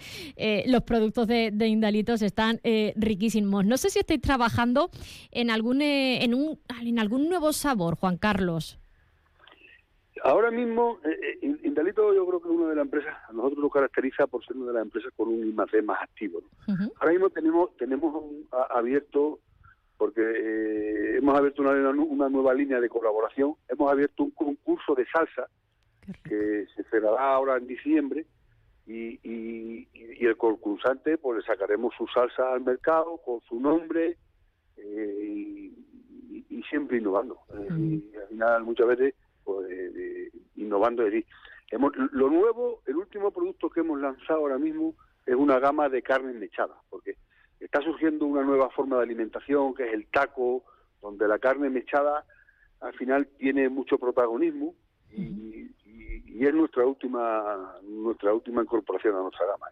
los 0.66 0.82
productos 0.82 1.28
de, 1.28 1.52
de 1.52 1.68
Indalitos 1.68 2.24
están 2.24 2.60
eh, 2.64 2.94
riquísimos. 2.96 3.64
No 3.66 3.78
sé 3.78 3.92
si 3.92 4.00
estáis 4.00 4.22
trabajando 4.22 4.90
en 5.30 5.52
algún, 5.52 5.84
eh, 5.84 6.24
en, 6.24 6.34
un, 6.34 6.60
en 6.82 6.98
algún 6.98 7.30
nuevo 7.30 7.54
sabor, 7.54 7.96
Juan 7.96 8.18
Carlos. 8.18 8.80
Ahora 10.26 10.52
mismo, 10.52 11.00
eh, 11.04 11.38
eh, 11.42 11.56
Indalito 11.64 12.14
yo 12.14 12.26
creo 12.26 12.42
que 12.42 12.48
es 12.48 12.56
una 12.56 12.70
de 12.70 12.76
las 12.78 12.86
empresas, 12.86 13.14
a 13.28 13.34
nosotros 13.34 13.60
nos 13.60 13.72
caracteriza 13.74 14.26
por 14.26 14.44
ser 14.46 14.56
una 14.56 14.68
de 14.68 14.74
las 14.74 14.84
empresas 14.84 15.12
con 15.18 15.28
un 15.28 15.46
I+D 15.48 15.82
más 15.82 16.02
activo. 16.02 16.40
¿no? 16.42 16.74
Ahora 17.00 17.12
mismo 17.12 17.30
tenemos 17.30 17.76
tenemos 17.78 18.16
un- 18.24 18.48
a- 18.52 18.78
abierto, 18.80 19.40
porque 19.98 20.22
eh, 20.22 21.18
hemos 21.18 21.38
abierto 21.38 21.62
una, 21.62 21.90
una 21.90 22.30
nueva 22.30 22.54
línea 22.54 22.80
de 22.80 22.88
colaboración, 22.90 23.56
hemos 23.68 23.92
abierto 23.92 24.24
un 24.24 24.32
concurso 24.32 24.96
de 24.96 25.06
salsa 25.08 25.48
que 26.24 26.68
se 26.76 26.84
cerrará 26.86 27.34
ahora 27.34 27.58
en 27.58 27.68
diciembre 27.68 28.26
y, 28.86 29.20
y, 29.30 29.88
y 29.94 30.26
el 30.26 30.36
concursante 30.38 31.18
pues 31.18 31.40
le 31.40 31.44
sacaremos 31.46 31.94
su 31.98 32.08
salsa 32.08 32.54
al 32.54 32.62
mercado 32.62 33.18
con 33.26 33.42
su 33.42 33.60
nombre 33.60 34.18
eh, 34.78 35.72
y, 36.50 36.64
siempre 36.70 36.98
innovando. 36.98 37.40
Y 37.78 38.16
al 38.16 38.28
final 38.30 38.64
muchas 38.64 38.88
veces 38.88 39.14
eh, 39.70 39.92
eh, 39.96 40.32
innovando. 40.56 41.04
Hemos, 41.72 41.94
lo 42.12 42.30
nuevo, 42.30 42.82
el 42.86 42.98
último 42.98 43.32
producto 43.32 43.70
que 43.70 43.82
hemos 43.82 44.00
lanzado 44.00 44.40
ahora 44.40 44.58
mismo 44.58 44.96
es 45.26 45.36
una 45.36 45.60
gama 45.60 45.90
de 45.90 46.02
carnes 46.02 46.36
mechadas, 46.36 46.78
porque 46.90 47.18
está 47.60 47.82
surgiendo 47.82 48.26
una 48.26 48.44
nueva 48.44 48.70
forma 48.70 48.98
de 48.98 49.04
alimentación 49.04 49.74
que 49.74 49.88
es 49.88 49.94
el 49.94 50.08
taco, 50.08 50.64
donde 51.02 51.28
la 51.28 51.40
carne 51.40 51.70
mechada 51.70 52.26
al 52.82 52.94
final 52.94 53.28
tiene 53.38 53.70
mucho 53.70 53.98
protagonismo 53.98 54.76
y, 55.12 55.72
y- 56.28 56.46
es 56.46 56.54
nuestra 56.54 56.86
última 56.86 57.74
nuestra 57.88 58.34
última 58.34 58.62
incorporación 58.62 59.16
a 59.16 59.22
nuestra 59.22 59.46
gama. 59.48 59.68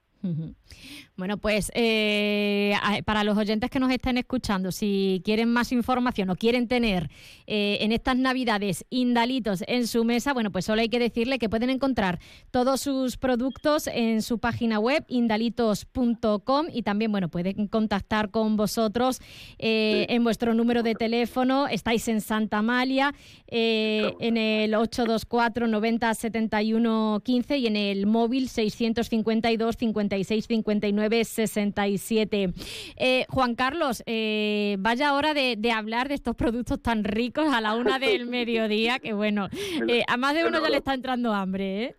Bueno, 1.18 1.38
pues 1.38 1.72
eh, 1.74 2.74
para 3.06 3.24
los 3.24 3.38
oyentes 3.38 3.70
que 3.72 3.80
nos 3.80 3.92
estén 3.92 4.18
escuchando, 4.20 4.72
si 4.72 5.22
quieren 5.26 5.52
más 5.52 5.72
información 5.72 6.30
o 6.30 6.36
quieren 6.36 6.68
tener 6.68 7.10
eh, 7.48 7.80
en 7.82 7.92
estas 7.92 8.18
Navidades 8.18 8.86
Indalitos 8.92 9.64
en 9.68 9.88
su 9.88 10.04
mesa, 10.06 10.34
bueno, 10.34 10.52
pues 10.52 10.66
solo 10.66 10.82
hay 10.82 10.89
que 10.89 11.00
decirle 11.00 11.39
que 11.39 11.50
pueden 11.50 11.72
encontrar 11.72 12.20
todos 12.52 12.82
sus 12.82 13.18
productos 13.18 13.88
en 13.88 14.22
su 14.22 14.38
página 14.38 14.80
web 14.80 15.04
indalitos.com 15.08 16.68
y 16.72 16.84
también, 16.84 17.12
bueno, 17.12 17.30
pueden 17.30 17.68
contactar 17.68 18.30
con 18.30 18.56
vosotros 18.56 19.22
eh, 19.58 20.06
en 20.10 20.24
vuestro 20.24 20.54
número 20.54 20.84
de 20.84 20.94
teléfono. 20.96 21.68
Estáis 21.68 22.08
en 22.08 22.22
Santa 22.22 22.60
Amalia, 22.60 23.14
eh, 23.48 24.14
en 24.20 24.38
el 24.38 24.76
824 24.76 25.68
90 25.68 26.14
71 26.32 27.21
15 27.23 27.57
y 27.57 27.67
en 27.67 27.75
el 27.75 28.05
móvil 28.05 28.47
652 28.47 29.75
56 29.77 30.45
59 30.47 31.25
67. 31.25 32.53
Eh, 32.95 33.25
Juan 33.29 33.55
Carlos, 33.55 34.03
eh, 34.05 34.77
vaya 34.79 35.13
hora 35.13 35.34
de, 35.34 35.55
de 35.57 35.71
hablar 35.71 36.07
de 36.07 36.15
estos 36.15 36.36
productos 36.36 36.82
tan 36.82 37.03
ricos 37.03 37.53
a 37.53 37.59
la 37.59 37.75
una 37.75 37.99
del 37.99 38.25
mediodía, 38.27 38.99
que 38.99 39.13
bueno, 39.13 39.49
eh, 39.88 40.03
a 40.07 40.17
más 40.17 40.34
de 40.36 40.45
uno 40.45 40.61
ya 40.61 40.69
le 40.69 40.77
está 40.77 40.93
entrando 40.93 41.34
hambre, 41.34 41.84
¿eh? 41.84 41.95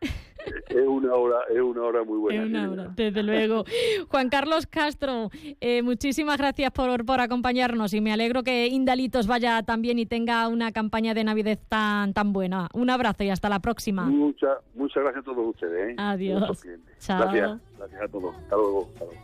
Es 0.68 0.86
una 0.86 1.14
hora 1.14 1.36
es 1.54 1.60
una 1.60 1.82
hora 1.82 2.04
muy 2.04 2.18
buena. 2.18 2.42
Es 2.42 2.48
una 2.48 2.60
sí, 2.60 2.66
hora, 2.66 2.82
señora. 2.82 2.94
desde 2.96 3.22
luego. 3.22 3.64
Juan 4.08 4.28
Carlos 4.28 4.66
Castro, 4.66 5.30
eh, 5.60 5.82
muchísimas 5.82 6.38
gracias 6.38 6.70
por, 6.72 7.04
por 7.04 7.20
acompañarnos 7.20 7.92
y 7.94 8.00
me 8.00 8.12
alegro 8.12 8.42
que 8.42 8.66
Indalitos 8.68 9.26
vaya 9.26 9.62
tan 9.62 9.82
bien 9.82 9.98
y 9.98 10.06
tenga 10.06 10.48
una 10.48 10.72
campaña 10.72 11.14
de 11.14 11.24
Navidad 11.24 11.58
tan, 11.68 12.14
tan 12.14 12.32
buena. 12.32 12.68
Un 12.72 12.90
abrazo 12.90 13.24
y 13.24 13.30
hasta 13.30 13.48
la 13.48 13.60
próxima. 13.60 14.04
Muchas 14.04 14.58
muchas 14.74 15.02
gracias 15.02 15.22
a 15.22 15.24
todos 15.24 15.48
ustedes. 15.54 15.90
¿eh? 15.90 15.94
Adiós. 15.98 16.62
Chao. 16.98 17.20
Gracias, 17.20 17.60
gracias 17.78 18.02
a 18.02 18.08
todos. 18.08 18.34
Hasta 18.36 18.56
luego. 18.56 18.88
Hasta 18.94 19.04
luego. 19.04 19.20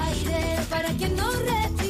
Aire 0.00 0.56
para 0.70 0.88
quien 0.96 1.16
no 1.16 1.30
respira 1.30 1.50
libre, 1.50 1.80
aire. 1.80 1.89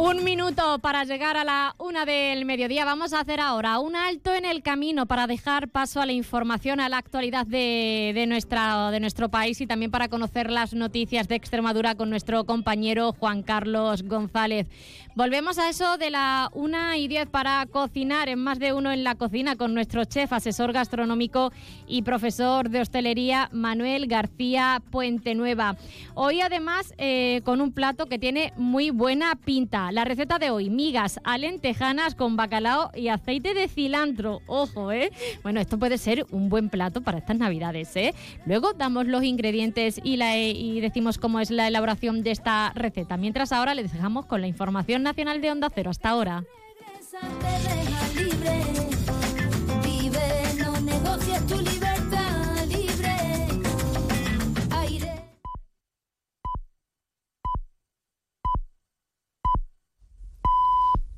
Un 0.00 0.22
minuto 0.22 0.78
para 0.78 1.02
llegar 1.02 1.36
a 1.36 1.42
la 1.42 1.74
una 1.76 2.04
del 2.04 2.44
mediodía. 2.44 2.84
Vamos 2.84 3.12
a 3.12 3.18
hacer 3.18 3.40
ahora 3.40 3.80
un 3.80 3.96
alto 3.96 4.32
en 4.32 4.44
el 4.44 4.62
camino 4.62 5.06
para 5.06 5.26
dejar 5.26 5.66
paso 5.70 6.00
a 6.00 6.06
la 6.06 6.12
información, 6.12 6.78
a 6.78 6.88
la 6.88 6.98
actualidad 6.98 7.44
de, 7.44 8.12
de, 8.14 8.26
nuestra, 8.28 8.92
de 8.92 9.00
nuestro 9.00 9.28
país 9.28 9.60
y 9.60 9.66
también 9.66 9.90
para 9.90 10.06
conocer 10.06 10.52
las 10.52 10.72
noticias 10.72 11.26
de 11.26 11.34
Extremadura 11.34 11.96
con 11.96 12.10
nuestro 12.10 12.44
compañero 12.44 13.12
Juan 13.18 13.42
Carlos 13.42 14.04
González. 14.04 14.68
Volvemos 15.16 15.58
a 15.58 15.68
eso 15.68 15.98
de 15.98 16.10
la 16.10 16.48
una 16.54 16.96
y 16.96 17.08
diez 17.08 17.26
para 17.26 17.66
cocinar 17.66 18.28
en 18.28 18.38
más 18.38 18.60
de 18.60 18.72
uno 18.72 18.92
en 18.92 19.02
la 19.02 19.16
cocina 19.16 19.56
con 19.56 19.74
nuestro 19.74 20.04
chef, 20.04 20.32
asesor 20.32 20.72
gastronómico 20.72 21.50
y 21.88 22.02
profesor 22.02 22.70
de 22.70 22.82
hostelería 22.82 23.48
Manuel 23.50 24.06
García 24.06 24.80
Puente 24.92 25.34
Nueva. 25.34 25.76
Hoy 26.14 26.40
además 26.40 26.94
eh, 26.98 27.40
con 27.44 27.60
un 27.60 27.72
plato 27.72 28.06
que 28.06 28.20
tiene 28.20 28.52
muy 28.56 28.90
buena 28.90 29.34
pinta. 29.34 29.87
La 29.92 30.04
receta 30.04 30.38
de 30.38 30.50
hoy, 30.50 30.70
migas 30.70 31.20
alentejanas 31.24 32.14
con 32.14 32.36
bacalao 32.36 32.90
y 32.94 33.08
aceite 33.08 33.54
de 33.54 33.68
cilantro. 33.68 34.40
Ojo, 34.46 34.92
¿eh? 34.92 35.10
Bueno, 35.42 35.60
esto 35.60 35.78
puede 35.78 35.98
ser 35.98 36.26
un 36.30 36.48
buen 36.48 36.68
plato 36.68 37.00
para 37.00 37.18
estas 37.18 37.38
navidades, 37.38 37.94
¿eh? 37.96 38.14
Luego 38.44 38.72
damos 38.74 39.06
los 39.06 39.22
ingredientes 39.24 40.00
y, 40.02 40.16
la, 40.16 40.36
y 40.36 40.80
decimos 40.80 41.18
cómo 41.18 41.40
es 41.40 41.50
la 41.50 41.68
elaboración 41.68 42.22
de 42.22 42.32
esta 42.32 42.72
receta. 42.74 43.16
Mientras 43.16 43.52
ahora 43.52 43.74
les 43.74 43.92
dejamos 43.92 44.26
con 44.26 44.40
la 44.40 44.46
información 44.46 45.02
nacional 45.02 45.40
de 45.40 45.50
Onda 45.50 45.70
Cero. 45.74 45.90
Hasta 45.90 46.10
ahora. 46.10 46.44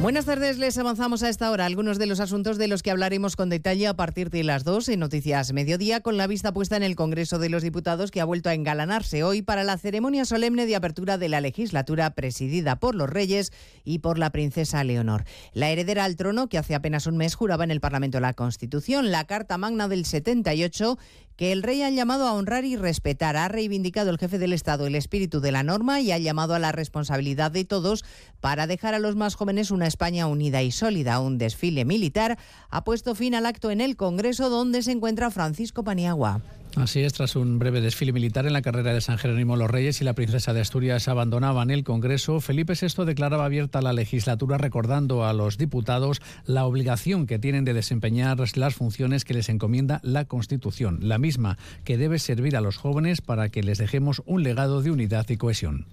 Buenas 0.00 0.26
tardes, 0.26 0.58
les 0.58 0.78
avanzamos 0.78 1.24
a 1.24 1.28
esta 1.28 1.50
hora 1.50 1.66
algunos 1.66 1.98
de 1.98 2.06
los 2.06 2.20
asuntos 2.20 2.56
de 2.56 2.68
los 2.68 2.84
que 2.84 2.92
hablaremos 2.92 3.34
con 3.34 3.48
detalle 3.48 3.88
a 3.88 3.96
partir 3.96 4.30
de 4.30 4.44
las 4.44 4.62
dos 4.62 4.88
en 4.88 5.00
Noticias 5.00 5.52
Mediodía, 5.52 6.02
con 6.02 6.16
la 6.16 6.28
vista 6.28 6.52
puesta 6.52 6.76
en 6.76 6.84
el 6.84 6.94
Congreso 6.94 7.40
de 7.40 7.48
los 7.48 7.64
Diputados 7.64 8.12
que 8.12 8.20
ha 8.20 8.24
vuelto 8.24 8.48
a 8.48 8.54
engalanarse 8.54 9.24
hoy 9.24 9.42
para 9.42 9.64
la 9.64 9.76
ceremonia 9.76 10.24
solemne 10.24 10.66
de 10.66 10.76
apertura 10.76 11.18
de 11.18 11.28
la 11.28 11.40
legislatura 11.40 12.10
presidida 12.10 12.76
por 12.76 12.94
los 12.94 13.10
reyes 13.10 13.52
y 13.82 13.98
por 13.98 14.20
la 14.20 14.30
princesa 14.30 14.84
Leonor. 14.84 15.24
La 15.52 15.68
heredera 15.68 16.04
al 16.04 16.14
trono, 16.14 16.48
que 16.48 16.58
hace 16.58 16.76
apenas 16.76 17.08
un 17.08 17.16
mes 17.16 17.34
juraba 17.34 17.64
en 17.64 17.72
el 17.72 17.80
Parlamento 17.80 18.20
la 18.20 18.34
Constitución, 18.34 19.10
la 19.10 19.24
Carta 19.24 19.58
Magna 19.58 19.88
del 19.88 20.04
78 20.04 20.96
que 21.38 21.52
el 21.52 21.62
rey 21.62 21.82
ha 21.82 21.90
llamado 21.90 22.26
a 22.26 22.32
honrar 22.32 22.64
y 22.64 22.76
respetar. 22.76 23.36
Ha 23.36 23.46
reivindicado 23.46 24.10
el 24.10 24.18
jefe 24.18 24.38
del 24.38 24.52
Estado 24.52 24.88
el 24.88 24.96
espíritu 24.96 25.40
de 25.40 25.52
la 25.52 25.62
norma 25.62 26.00
y 26.00 26.10
ha 26.10 26.18
llamado 26.18 26.54
a 26.54 26.58
la 26.58 26.72
responsabilidad 26.72 27.52
de 27.52 27.64
todos 27.64 28.04
para 28.40 28.66
dejar 28.66 28.94
a 28.94 28.98
los 28.98 29.14
más 29.14 29.36
jóvenes 29.36 29.70
una 29.70 29.86
España 29.86 30.26
unida 30.26 30.64
y 30.64 30.72
sólida. 30.72 31.20
Un 31.20 31.38
desfile 31.38 31.84
militar 31.84 32.38
ha 32.70 32.82
puesto 32.82 33.14
fin 33.14 33.36
al 33.36 33.46
acto 33.46 33.70
en 33.70 33.80
el 33.80 33.94
Congreso 33.96 34.50
donde 34.50 34.82
se 34.82 34.90
encuentra 34.90 35.30
Francisco 35.30 35.84
Paniagua. 35.84 36.42
Así 36.76 37.00
es, 37.00 37.12
tras 37.12 37.34
un 37.34 37.58
breve 37.58 37.80
desfile 37.80 38.12
militar 38.12 38.46
en 38.46 38.52
la 38.52 38.62
carrera 38.62 38.92
de 38.92 39.00
San 39.00 39.18
Jerónimo 39.18 39.56
los 39.56 39.70
Reyes 39.70 40.00
y 40.00 40.04
la 40.04 40.12
princesa 40.12 40.52
de 40.52 40.60
Asturias 40.60 41.08
abandonaban 41.08 41.70
el 41.70 41.82
Congreso, 41.82 42.40
Felipe 42.40 42.74
VI 42.80 43.04
declaraba 43.04 43.46
abierta 43.46 43.82
la 43.82 43.92
legislatura 43.92 44.58
recordando 44.58 45.24
a 45.24 45.32
los 45.32 45.58
diputados 45.58 46.20
la 46.46 46.66
obligación 46.66 47.26
que 47.26 47.38
tienen 47.38 47.64
de 47.64 47.74
desempeñar 47.74 48.38
las 48.54 48.74
funciones 48.74 49.24
que 49.24 49.34
les 49.34 49.48
encomienda 49.48 50.00
la 50.04 50.26
Constitución, 50.26 51.00
la 51.02 51.18
misma 51.18 51.58
que 51.84 51.98
debe 51.98 52.18
servir 52.18 52.56
a 52.56 52.60
los 52.60 52.76
jóvenes 52.76 53.22
para 53.22 53.48
que 53.48 53.62
les 53.62 53.78
dejemos 53.78 54.22
un 54.26 54.42
legado 54.42 54.82
de 54.82 54.90
unidad 54.90 55.28
y 55.30 55.36
cohesión. 55.36 55.86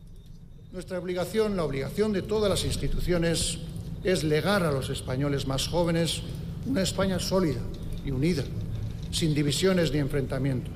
Nuestra 0.72 1.00
obligación, 1.00 1.56
la 1.56 1.64
obligación 1.64 2.12
de 2.12 2.22
todas 2.22 2.50
las 2.50 2.66
instituciones, 2.66 3.60
es 4.04 4.24
legar 4.24 4.64
a 4.64 4.72
los 4.72 4.90
españoles 4.90 5.48
más 5.48 5.68
jóvenes 5.68 6.22
una 6.68 6.82
España 6.82 7.20
sólida 7.20 7.62
y 8.06 8.12
unida 8.12 8.44
sin 9.16 9.34
divisiones 9.34 9.92
ni 9.94 10.00
enfrentamientos. 10.00 10.74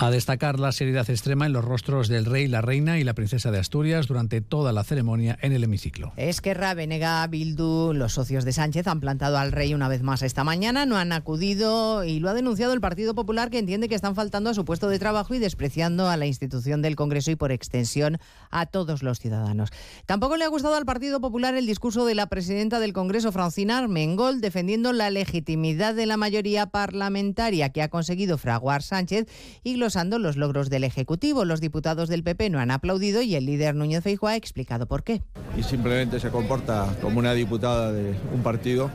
A 0.00 0.12
destacar 0.12 0.60
la 0.60 0.70
seriedad 0.70 1.10
extrema 1.10 1.46
en 1.46 1.52
los 1.52 1.64
rostros 1.64 2.06
del 2.06 2.24
rey, 2.24 2.46
la 2.46 2.60
reina 2.60 3.00
y 3.00 3.04
la 3.04 3.14
princesa 3.14 3.50
de 3.50 3.58
Asturias 3.58 4.06
durante 4.06 4.40
toda 4.40 4.72
la 4.72 4.84
ceremonia 4.84 5.36
en 5.42 5.50
el 5.50 5.64
hemiciclo. 5.64 6.12
Esquerra, 6.16 6.72
Venega, 6.74 7.26
Bildu, 7.26 7.92
los 7.94 8.12
socios 8.12 8.44
de 8.44 8.52
Sánchez 8.52 8.86
han 8.86 9.00
plantado 9.00 9.38
al 9.38 9.50
rey 9.50 9.74
una 9.74 9.88
vez 9.88 10.02
más 10.02 10.22
esta 10.22 10.44
mañana, 10.44 10.86
no 10.86 10.96
han 10.98 11.10
acudido 11.10 12.04
y 12.04 12.20
lo 12.20 12.30
ha 12.30 12.34
denunciado 12.34 12.74
el 12.74 12.80
Partido 12.80 13.16
Popular 13.16 13.50
que 13.50 13.58
entiende 13.58 13.88
que 13.88 13.96
están 13.96 14.14
faltando 14.14 14.50
a 14.50 14.54
su 14.54 14.64
puesto 14.64 14.88
de 14.88 15.00
trabajo 15.00 15.34
y 15.34 15.40
despreciando 15.40 16.08
a 16.08 16.16
la 16.16 16.26
institución 16.26 16.80
del 16.80 16.94
Congreso 16.94 17.32
y 17.32 17.36
por 17.36 17.50
extensión 17.50 18.18
a 18.52 18.66
todos 18.66 19.02
los 19.02 19.18
ciudadanos. 19.18 19.70
Tampoco 20.06 20.36
le 20.36 20.44
ha 20.44 20.48
gustado 20.48 20.76
al 20.76 20.84
Partido 20.84 21.20
Popular 21.20 21.56
el 21.56 21.66
discurso 21.66 22.06
de 22.06 22.14
la 22.14 22.28
presidenta 22.28 22.78
del 22.78 22.92
Congreso, 22.92 23.32
Francina 23.32 23.78
Armengol, 23.78 24.40
defendiendo 24.40 24.92
la 24.92 25.10
legitimidad 25.10 25.96
de 25.96 26.06
la 26.06 26.16
mayoría 26.16 26.66
parlamentaria 26.66 27.70
que 27.70 27.82
ha 27.82 27.88
conseguido 27.88 28.38
fraguar 28.38 28.84
Sánchez 28.84 29.26
y 29.64 29.74
los 29.74 29.87
los 30.18 30.36
logros 30.36 30.70
del 30.70 30.84
Ejecutivo. 30.84 31.44
Los 31.44 31.60
diputados 31.60 32.08
del 32.08 32.22
PP 32.22 32.50
no 32.50 32.58
han 32.58 32.70
aplaudido 32.70 33.22
y 33.22 33.34
el 33.34 33.46
líder 33.46 33.74
Núñez 33.74 34.02
Feijóo 34.02 34.28
ha 34.28 34.36
explicado 34.36 34.86
por 34.86 35.02
qué. 35.02 35.22
Y 35.56 35.62
simplemente 35.62 36.20
se 36.20 36.30
comporta 36.30 36.94
como 37.00 37.18
una 37.18 37.32
diputada 37.32 37.92
de 37.92 38.14
un 38.34 38.42
partido, 38.42 38.90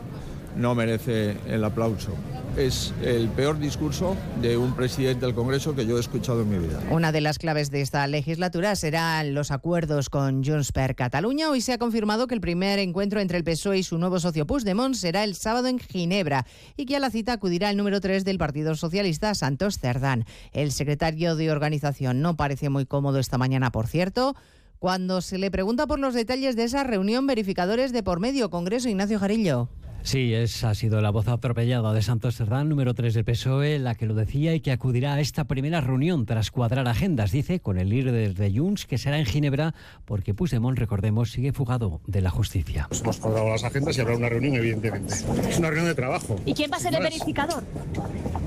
no 0.55 0.75
merece 0.75 1.37
el 1.47 1.63
aplauso 1.63 2.13
es 2.57 2.93
el 3.01 3.29
peor 3.29 3.59
discurso 3.59 4.15
de 4.41 4.57
un 4.57 4.75
presidente 4.75 5.25
del 5.25 5.33
Congreso 5.33 5.75
que 5.75 5.85
yo 5.85 5.97
he 5.97 5.99
escuchado 5.99 6.41
en 6.41 6.49
mi 6.49 6.57
vida. 6.59 6.79
Una 6.91 7.11
de 7.11 7.21
las 7.21 7.39
claves 7.39 7.71
de 7.71 7.81
esta 7.81 8.05
legislatura 8.07 8.75
serán 8.75 9.33
los 9.33 9.51
acuerdos 9.51 10.09
con 10.09 10.43
Junts 10.43 10.71
per 10.71 10.95
Cataluña. 10.95 11.49
Hoy 11.49 11.61
se 11.61 11.73
ha 11.73 11.77
confirmado 11.77 12.27
que 12.27 12.35
el 12.35 12.41
primer 12.41 12.79
encuentro 12.79 13.19
entre 13.19 13.37
el 13.37 13.43
PSOE 13.43 13.79
y 13.79 13.83
su 13.83 13.97
nuevo 13.97 14.19
socio 14.19 14.45
Puigdemont 14.45 14.95
será 14.95 15.23
el 15.23 15.35
sábado 15.35 15.67
en 15.67 15.79
Ginebra 15.79 16.45
y 16.77 16.85
que 16.85 16.95
a 16.95 16.99
la 16.99 17.09
cita 17.09 17.33
acudirá 17.33 17.69
el 17.69 17.77
número 17.77 17.99
3 17.99 18.23
del 18.23 18.37
Partido 18.37 18.75
Socialista, 18.75 19.33
Santos 19.33 19.79
Cerdán. 19.79 20.25
El 20.51 20.71
secretario 20.71 21.35
de 21.35 21.51
organización 21.51 22.21
no 22.21 22.35
parece 22.35 22.69
muy 22.69 22.85
cómodo 22.85 23.19
esta 23.19 23.37
mañana, 23.37 23.71
por 23.71 23.87
cierto. 23.87 24.35
Cuando 24.77 25.21
se 25.21 25.37
le 25.37 25.49
pregunta 25.49 25.87
por 25.87 25.99
los 25.99 26.13
detalles 26.13 26.55
de 26.55 26.65
esa 26.65 26.83
reunión, 26.83 27.25
verificadores 27.25 27.93
de 27.93 28.03
por 28.03 28.19
medio, 28.19 28.49
Congreso 28.49 28.89
Ignacio 28.89 29.17
Jarillo. 29.17 29.69
Sí, 30.03 30.33
esa 30.33 30.71
ha 30.71 30.75
sido 30.75 30.99
la 30.99 31.11
voz 31.11 31.29
atropellada 31.29 31.93
de 31.93 32.01
Santos 32.01 32.35
Cerdán, 32.35 32.67
número 32.67 32.93
3 32.93 33.13
del 33.13 33.23
PSOE, 33.23 33.79
la 33.79 33.95
que 33.95 34.05
lo 34.05 34.13
decía 34.13 34.53
y 34.53 34.59
que 34.59 34.73
acudirá 34.73 35.13
a 35.13 35.21
esta 35.21 35.45
primera 35.45 35.79
reunión 35.79 36.25
tras 36.25 36.51
cuadrar 36.51 36.89
agendas, 36.89 37.31
dice, 37.31 37.61
con 37.61 37.79
el 37.79 37.87
líder 37.87 38.33
de 38.33 38.51
Junts, 38.53 38.85
que 38.85 38.97
será 38.97 39.17
en 39.17 39.25
Ginebra, 39.25 39.73
porque 40.03 40.33
Puigdemont, 40.33 40.77
recordemos, 40.77 41.31
sigue 41.31 41.53
fugado 41.53 42.01
de 42.05 42.19
la 42.19 42.29
justicia. 42.31 42.89
Hemos 43.01 43.17
cuadrado 43.17 43.49
las 43.49 43.63
agendas 43.63 43.97
y 43.97 44.01
habrá 44.01 44.17
una 44.17 44.27
reunión, 44.27 44.55
evidentemente. 44.55 45.13
Es 45.49 45.57
una 45.57 45.69
reunión 45.69 45.87
de 45.87 45.95
trabajo. 45.95 46.35
¿Y 46.45 46.53
quién 46.53 46.69
va 46.69 46.77
a 46.77 46.79
ser 46.81 46.93
el 46.95 47.01
verificador? 47.01 47.63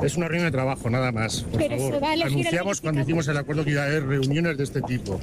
Es 0.03 0.17
una 0.19 0.29
reunión 0.29 0.49
de 0.49 0.53
trabajo, 0.53 0.91
nada 0.91 1.11
más. 1.11 1.43
Por 1.43 1.59
Pero 1.59 1.79
favor. 1.79 1.95
se 1.95 2.01
va 2.01 2.11
a 2.11 2.15
elegir 2.15 2.33
el 2.33 2.47
Anunciamos 2.47 2.81
cuando 2.83 3.01
hicimos 3.01 3.29
el 3.29 3.37
acuerdo 3.39 3.65
que 3.65 3.71
iba 3.71 3.83
a 3.83 3.87
haber 3.87 4.07
reuniones 4.07 4.59
de 4.59 4.65
este 4.65 4.83
tipo. 4.83 5.19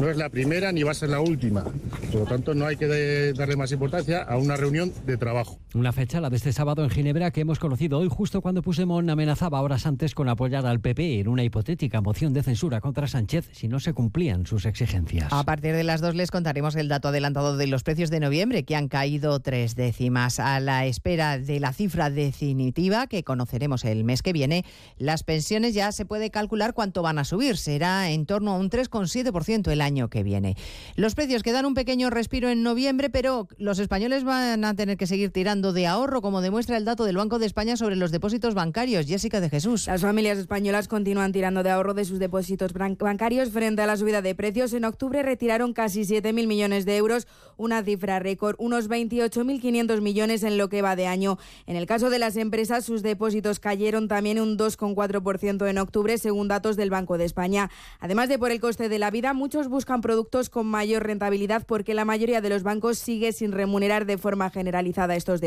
No 0.00 0.08
es 0.08 0.16
la 0.16 0.30
primera 0.30 0.72
ni 0.72 0.82
va 0.82 0.92
a 0.92 0.94
ser 0.94 1.10
la 1.10 1.20
última. 1.20 1.64
Por 2.10 2.20
lo 2.20 2.26
tanto, 2.26 2.54
no 2.54 2.64
hay 2.64 2.76
que 2.76 3.34
darle 3.34 3.56
más 3.56 3.72
importancia 3.72 4.22
a 4.22 4.38
una 4.38 4.56
reunión 4.56 4.90
de 5.04 5.18
trabajo. 5.18 5.58
Una 5.74 5.92
fecha, 5.92 6.20
la 6.20 6.30
de 6.30 6.36
este 6.36 6.52
sábado 6.52 6.84
en 6.84 6.90
Ginebra, 6.90 7.32
que 7.32 7.40
hemos 7.40 7.58
conocido 7.58 7.98
hoy 7.98 8.08
justo 8.08 8.40
cuando 8.40 8.62
Puigdemont 8.62 9.10
amenazaba 9.10 9.60
horas 9.60 9.84
antes 9.84 10.14
con 10.14 10.28
apoyar 10.28 10.64
al 10.64 10.80
PP 10.80 11.20
en 11.20 11.28
una 11.28 11.42
hipotética 11.42 12.00
moción 12.00 12.32
de 12.32 12.44
censura 12.44 12.80
contra 12.80 13.08
Sánchez 13.08 13.50
si 13.52 13.66
no 13.66 13.80
se 13.80 13.92
cumplían 13.92 14.46
sus 14.46 14.64
exigencias. 14.64 15.32
A 15.32 15.42
partir 15.42 15.74
de 15.74 15.82
las 15.82 16.00
dos 16.00 16.14
les 16.14 16.30
contaremos 16.30 16.76
el 16.76 16.88
dato 16.88 17.08
adelantado 17.08 17.56
de 17.56 17.66
los 17.66 17.82
precios 17.82 18.10
de 18.10 18.20
noviembre, 18.20 18.62
que 18.62 18.76
han 18.76 18.88
caído 18.88 19.40
tres 19.40 19.74
décimas. 19.74 20.38
A 20.38 20.60
la 20.60 20.86
espera 20.86 21.36
de 21.36 21.58
la 21.58 21.72
cifra 21.72 22.10
definitiva, 22.10 23.08
que 23.08 23.24
conoceremos 23.24 23.84
el 23.84 24.04
mes 24.04 24.22
que 24.22 24.32
viene, 24.32 24.64
las 24.98 25.24
pensiones 25.24 25.74
ya 25.74 25.90
se 25.90 26.06
puede 26.06 26.30
calcular 26.30 26.74
cuánto 26.74 27.02
van 27.02 27.18
a 27.18 27.24
subir. 27.24 27.56
Será 27.56 28.10
en 28.10 28.24
torno 28.24 28.52
a 28.52 28.58
un 28.58 28.70
3,7% 28.70 29.70
el 29.70 29.80
año 29.80 30.08
que 30.08 30.22
viene. 30.22 30.56
Los 30.94 31.14
precios 31.16 31.42
que 31.42 31.52
dan 31.52 31.66
un 31.66 31.74
pequeño 31.74 32.08
respiro 32.08 32.48
en 32.48 32.62
noviembre, 32.62 33.10
pero 33.10 33.48
los 33.58 33.80
españoles 33.80 34.22
van 34.22 34.64
a 34.64 34.74
tener 34.74 34.96
que 34.96 35.08
seguir 35.08 35.32
tirando 35.32 35.65
de 35.72 35.86
ahorro, 35.86 36.22
como 36.22 36.40
demuestra 36.40 36.76
el 36.76 36.84
dato 36.84 37.04
del 37.04 37.16
Banco 37.16 37.38
de 37.38 37.46
España 37.46 37.76
sobre 37.76 37.96
los 37.96 38.10
depósitos 38.10 38.54
bancarios. 38.54 39.06
Jessica 39.06 39.40
de 39.40 39.50
Jesús. 39.50 39.86
Las 39.86 40.02
familias 40.02 40.38
españolas 40.38 40.88
continúan 40.88 41.32
tirando 41.32 41.62
de 41.62 41.70
ahorro 41.70 41.94
de 41.94 42.04
sus 42.04 42.18
depósitos 42.18 42.72
bancarios 42.72 43.50
frente 43.50 43.82
a 43.82 43.86
la 43.86 43.96
subida 43.96 44.22
de 44.22 44.34
precios. 44.34 44.72
En 44.72 44.84
octubre 44.84 45.22
retiraron 45.22 45.72
casi 45.72 46.02
7.000 46.02 46.46
millones 46.46 46.84
de 46.84 46.96
euros, 46.96 47.26
una 47.56 47.82
cifra 47.82 48.18
récord, 48.18 48.56
unos 48.58 48.88
28.500 48.88 50.00
millones 50.00 50.42
en 50.42 50.58
lo 50.58 50.68
que 50.68 50.82
va 50.82 50.96
de 50.96 51.06
año. 51.06 51.38
En 51.66 51.76
el 51.76 51.86
caso 51.86 52.10
de 52.10 52.18
las 52.18 52.36
empresas, 52.36 52.84
sus 52.84 53.02
depósitos 53.02 53.60
cayeron 53.60 54.08
también 54.08 54.40
un 54.40 54.58
2,4% 54.58 55.68
en 55.68 55.78
octubre, 55.78 56.18
según 56.18 56.48
datos 56.48 56.76
del 56.76 56.90
Banco 56.90 57.18
de 57.18 57.24
España. 57.24 57.70
Además 58.00 58.28
de 58.28 58.38
por 58.38 58.50
el 58.50 58.60
coste 58.60 58.88
de 58.88 58.98
la 58.98 59.10
vida, 59.10 59.32
muchos 59.32 59.68
buscan 59.68 60.00
productos 60.00 60.50
con 60.50 60.66
mayor 60.66 61.04
rentabilidad 61.04 61.66
porque 61.66 61.94
la 61.94 62.04
mayoría 62.04 62.40
de 62.40 62.48
los 62.48 62.62
bancos 62.62 62.98
sigue 62.98 63.32
sin 63.32 63.52
remunerar 63.52 64.06
de 64.06 64.18
forma 64.18 64.50
generalizada 64.50 65.16
estos 65.16 65.40
depósitos. 65.40 65.45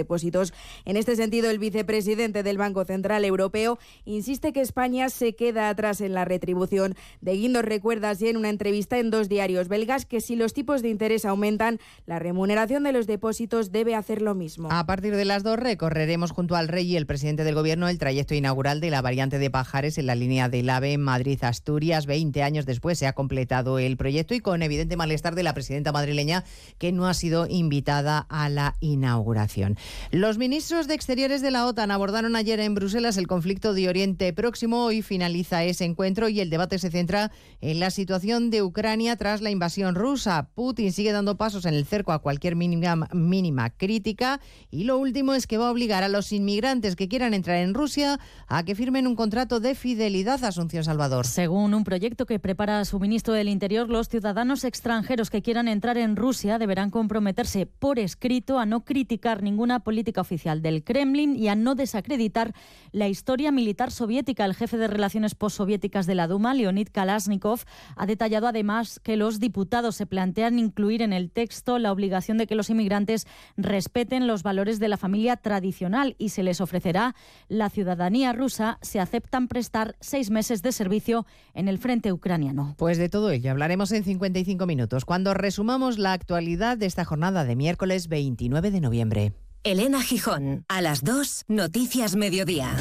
En 0.85 0.97
este 0.97 1.15
sentido, 1.15 1.49
el 1.49 1.59
vicepresidente 1.59 2.43
del 2.43 2.57
Banco 2.57 2.85
Central 2.85 3.25
Europeo 3.25 3.79
insiste 4.05 4.53
que 4.53 4.61
España 4.61 5.09
se 5.09 5.33
queda 5.33 5.69
atrás 5.69 6.01
en 6.01 6.13
la 6.13 6.25
retribución. 6.25 6.95
De 7.21 7.33
Guindos 7.33 7.65
recuerda 7.65 8.11
así 8.11 8.27
en 8.27 8.37
una 8.37 8.49
entrevista 8.49 8.99
en 8.99 9.09
dos 9.09 9.29
diarios 9.29 9.67
belgas 9.67 10.05
que 10.05 10.21
si 10.21 10.35
los 10.35 10.53
tipos 10.53 10.81
de 10.81 10.89
interés 10.89 11.25
aumentan, 11.25 11.79
la 12.05 12.19
remuneración 12.19 12.83
de 12.83 12.91
los 12.91 13.07
depósitos 13.07 13.71
debe 13.71 13.95
hacer 13.95 14.21
lo 14.21 14.35
mismo. 14.35 14.69
A 14.71 14.85
partir 14.85 15.15
de 15.15 15.25
las 15.25 15.43
dos 15.43 15.57
recorreremos 15.57 16.31
junto 16.31 16.55
al 16.55 16.67
rey 16.67 16.91
y 16.91 16.97
el 16.97 17.05
presidente 17.05 17.43
del 17.43 17.55
gobierno 17.55 17.87
el 17.87 17.97
trayecto 17.97 18.35
inaugural 18.35 18.81
de 18.81 18.89
la 18.89 19.01
variante 19.01 19.39
de 19.39 19.49
Pajares 19.49 19.97
en 19.97 20.05
la 20.05 20.15
línea 20.15 20.49
del 20.49 20.69
AVE 20.69 20.97
Madrid-Asturias. 20.97 22.05
Veinte 22.05 22.43
años 22.43 22.65
después 22.65 22.99
se 22.99 23.07
ha 23.07 23.13
completado 23.13 23.79
el 23.79 23.97
proyecto 23.97 24.33
y 24.33 24.39
con 24.39 24.61
evidente 24.61 24.97
malestar 24.97 25.35
de 25.35 25.43
la 25.43 25.53
presidenta 25.53 25.91
madrileña 25.91 26.43
que 26.77 26.91
no 26.91 27.07
ha 27.07 27.13
sido 27.13 27.47
invitada 27.47 28.25
a 28.29 28.49
la 28.49 28.75
inauguración. 28.79 29.77
Los 30.11 30.37
ministros 30.37 30.87
de 30.87 30.95
Exteriores 30.95 31.41
de 31.41 31.51
la 31.51 31.65
OTAN 31.65 31.91
abordaron 31.91 32.35
ayer 32.35 32.59
en 32.59 32.75
Bruselas 32.75 33.17
el 33.17 33.27
conflicto 33.27 33.73
de 33.73 33.89
Oriente 33.89 34.33
Próximo. 34.33 34.85
Hoy 34.85 35.01
finaliza 35.01 35.63
ese 35.63 35.85
encuentro 35.85 36.29
y 36.29 36.39
el 36.39 36.49
debate 36.49 36.79
se 36.79 36.89
centra 36.89 37.31
en 37.61 37.79
la 37.79 37.91
situación 37.91 38.49
de 38.49 38.63
Ucrania 38.63 39.15
tras 39.15 39.41
la 39.41 39.51
invasión 39.51 39.95
rusa. 39.95 40.49
Putin 40.55 40.91
sigue 40.91 41.11
dando 41.11 41.37
pasos 41.37 41.65
en 41.65 41.73
el 41.73 41.85
cerco 41.85 42.11
a 42.11 42.19
cualquier 42.19 42.55
mínima, 42.55 43.69
crítica 43.71 44.39
y 44.71 44.83
lo 44.83 44.97
último 44.97 45.33
es 45.33 45.47
que 45.47 45.57
va 45.57 45.67
a 45.67 45.71
obligar 45.71 46.03
a 46.03 46.09
los 46.09 46.31
inmigrantes 46.31 46.95
que 46.95 47.07
quieran 47.07 47.33
entrar 47.33 47.57
en 47.57 47.73
Rusia 47.73 48.19
a 48.47 48.63
que 48.63 48.75
firmen 48.75 49.07
un 49.07 49.15
contrato 49.15 49.59
de 49.59 49.75
fidelidad 49.75 50.43
a 50.43 50.49
Asunción 50.49 50.83
Salvador. 50.83 51.25
Según 51.25 51.73
un 51.73 51.83
proyecto 51.83 52.25
que 52.25 52.39
prepara 52.39 52.83
su 52.85 52.99
ministro 52.99 53.33
del 53.33 53.49
Interior, 53.49 53.89
los 53.89 54.09
ciudadanos 54.09 54.63
extranjeros 54.63 55.29
que 55.29 55.41
quieran 55.41 55.67
entrar 55.67 55.97
en 55.97 56.15
Rusia 56.15 56.57
deberán 56.57 56.89
comprometerse 56.91 57.65
por 57.65 57.99
escrito 57.99 58.59
a 58.59 58.65
no 58.65 58.83
criticar 58.83 59.43
ninguna 59.43 59.78
política 59.79 60.21
oficial 60.21 60.61
del 60.61 60.83
Kremlin 60.83 61.35
y 61.35 61.47
a 61.47 61.55
no 61.55 61.75
desacreditar 61.75 62.53
la 62.91 63.07
historia 63.07 63.51
militar 63.51 63.91
soviética. 63.91 64.45
El 64.45 64.55
jefe 64.55 64.77
de 64.77 64.87
relaciones 64.87 65.35
postsoviéticas 65.35 66.05
de 66.05 66.15
la 66.15 66.27
Duma, 66.27 66.53
Leonid 66.53 66.89
Kalashnikov, 66.91 67.61
ha 67.95 68.05
detallado 68.05 68.47
además 68.47 68.99
que 68.99 69.17
los 69.17 69.39
diputados 69.39 69.95
se 69.95 70.05
plantean 70.05 70.59
incluir 70.59 71.01
en 71.01 71.13
el 71.13 71.31
texto 71.31 71.79
la 71.79 71.91
obligación 71.91 72.37
de 72.37 72.47
que 72.47 72.55
los 72.55 72.69
inmigrantes 72.69 73.27
respeten 73.57 74.27
los 74.27 74.43
valores 74.43 74.79
de 74.79 74.87
la 74.87 74.97
familia 74.97 75.37
tradicional 75.37 76.15
y 76.17 76.29
se 76.29 76.43
les 76.43 76.61
ofrecerá 76.61 77.15
la 77.47 77.69
ciudadanía 77.69 78.33
rusa 78.33 78.77
si 78.81 78.99
aceptan 78.99 79.47
prestar 79.47 79.95
seis 79.99 80.29
meses 80.29 80.61
de 80.61 80.71
servicio 80.71 81.25
en 81.53 81.67
el 81.67 81.77
frente 81.77 82.11
ucraniano. 82.11 82.75
Pues 82.77 82.97
de 82.97 83.09
todo 83.09 83.31
ello 83.31 83.51
hablaremos 83.51 83.91
en 83.91 84.03
55 84.03 84.65
minutos, 84.65 85.05
cuando 85.05 85.33
resumamos 85.33 85.97
la 85.97 86.13
actualidad 86.13 86.77
de 86.77 86.85
esta 86.85 87.05
jornada 87.05 87.45
de 87.45 87.55
miércoles 87.55 88.07
29 88.07 88.71
de 88.71 88.81
noviembre. 88.81 89.33
Elena 89.63 90.01
Gijón, 90.01 90.63
a 90.69 90.81
las 90.81 91.03
2, 91.03 91.43
Noticias 91.49 92.15
Mediodía. 92.15 92.77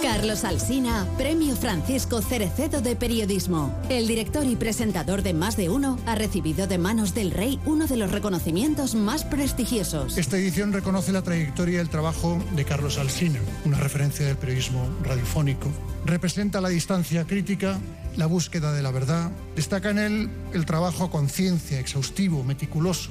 Carlos 0.00 0.44
Alsina, 0.44 1.06
Premio 1.18 1.56
Francisco 1.56 2.22
Cerecedo 2.22 2.80
de 2.80 2.94
Periodismo. 2.94 3.76
El 3.88 4.06
director 4.06 4.46
y 4.46 4.54
presentador 4.54 5.22
de 5.22 5.34
Más 5.34 5.56
de 5.56 5.70
Uno 5.70 5.98
ha 6.06 6.14
recibido 6.14 6.68
de 6.68 6.78
manos 6.78 7.14
del 7.14 7.32
rey 7.32 7.58
uno 7.66 7.88
de 7.88 7.96
los 7.96 8.12
reconocimientos 8.12 8.94
más 8.94 9.24
prestigiosos. 9.24 10.16
Esta 10.16 10.38
edición 10.38 10.72
reconoce 10.72 11.10
la 11.10 11.22
trayectoria 11.22 11.78
y 11.78 11.80
el 11.80 11.88
trabajo 11.88 12.40
de 12.54 12.64
Carlos 12.64 12.96
Alsina, 12.96 13.40
una 13.64 13.80
referencia 13.80 14.24
del 14.24 14.36
periodismo 14.36 14.88
radiofónico. 15.02 15.68
Representa 16.04 16.60
la 16.60 16.68
distancia 16.68 17.26
crítica, 17.26 17.80
la 18.16 18.26
búsqueda 18.26 18.72
de 18.72 18.82
la 18.82 18.90
verdad. 18.90 19.30
Destaca 19.56 19.90
en 19.90 19.98
él 19.98 20.30
el 20.52 20.66
trabajo 20.66 21.04
a 21.04 21.10
conciencia, 21.10 21.80
exhaustivo, 21.80 22.44
meticuloso, 22.44 23.10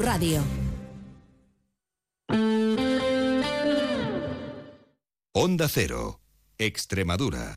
radio. 0.00 0.42
Onda 5.32 5.68
Cero, 5.68 6.20
Extremadura. 6.58 7.54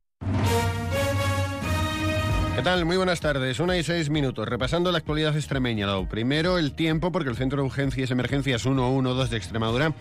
¿Qué 2.55 2.61
tal? 2.61 2.85
Muy 2.85 2.97
buenas 2.97 3.19
tardes. 3.19 3.59
Una 3.59 3.77
y 3.77 3.83
seis 3.83 4.09
minutos. 4.09 4.47
Repasando 4.47 4.91
la 4.91 4.99
actualidad 4.99 5.35
extremeña. 5.35 5.87
Lo 5.87 6.07
primero, 6.07 6.59
el 6.59 6.75
tiempo, 6.75 7.11
porque 7.11 7.29
el 7.29 7.35
Centro 7.35 7.61
de 7.61 7.67
Urgencias 7.67 8.09
y 8.09 8.13
Emergencias 8.13 8.61
112 8.61 9.31
de 9.31 9.37
Extremadura 9.37 9.95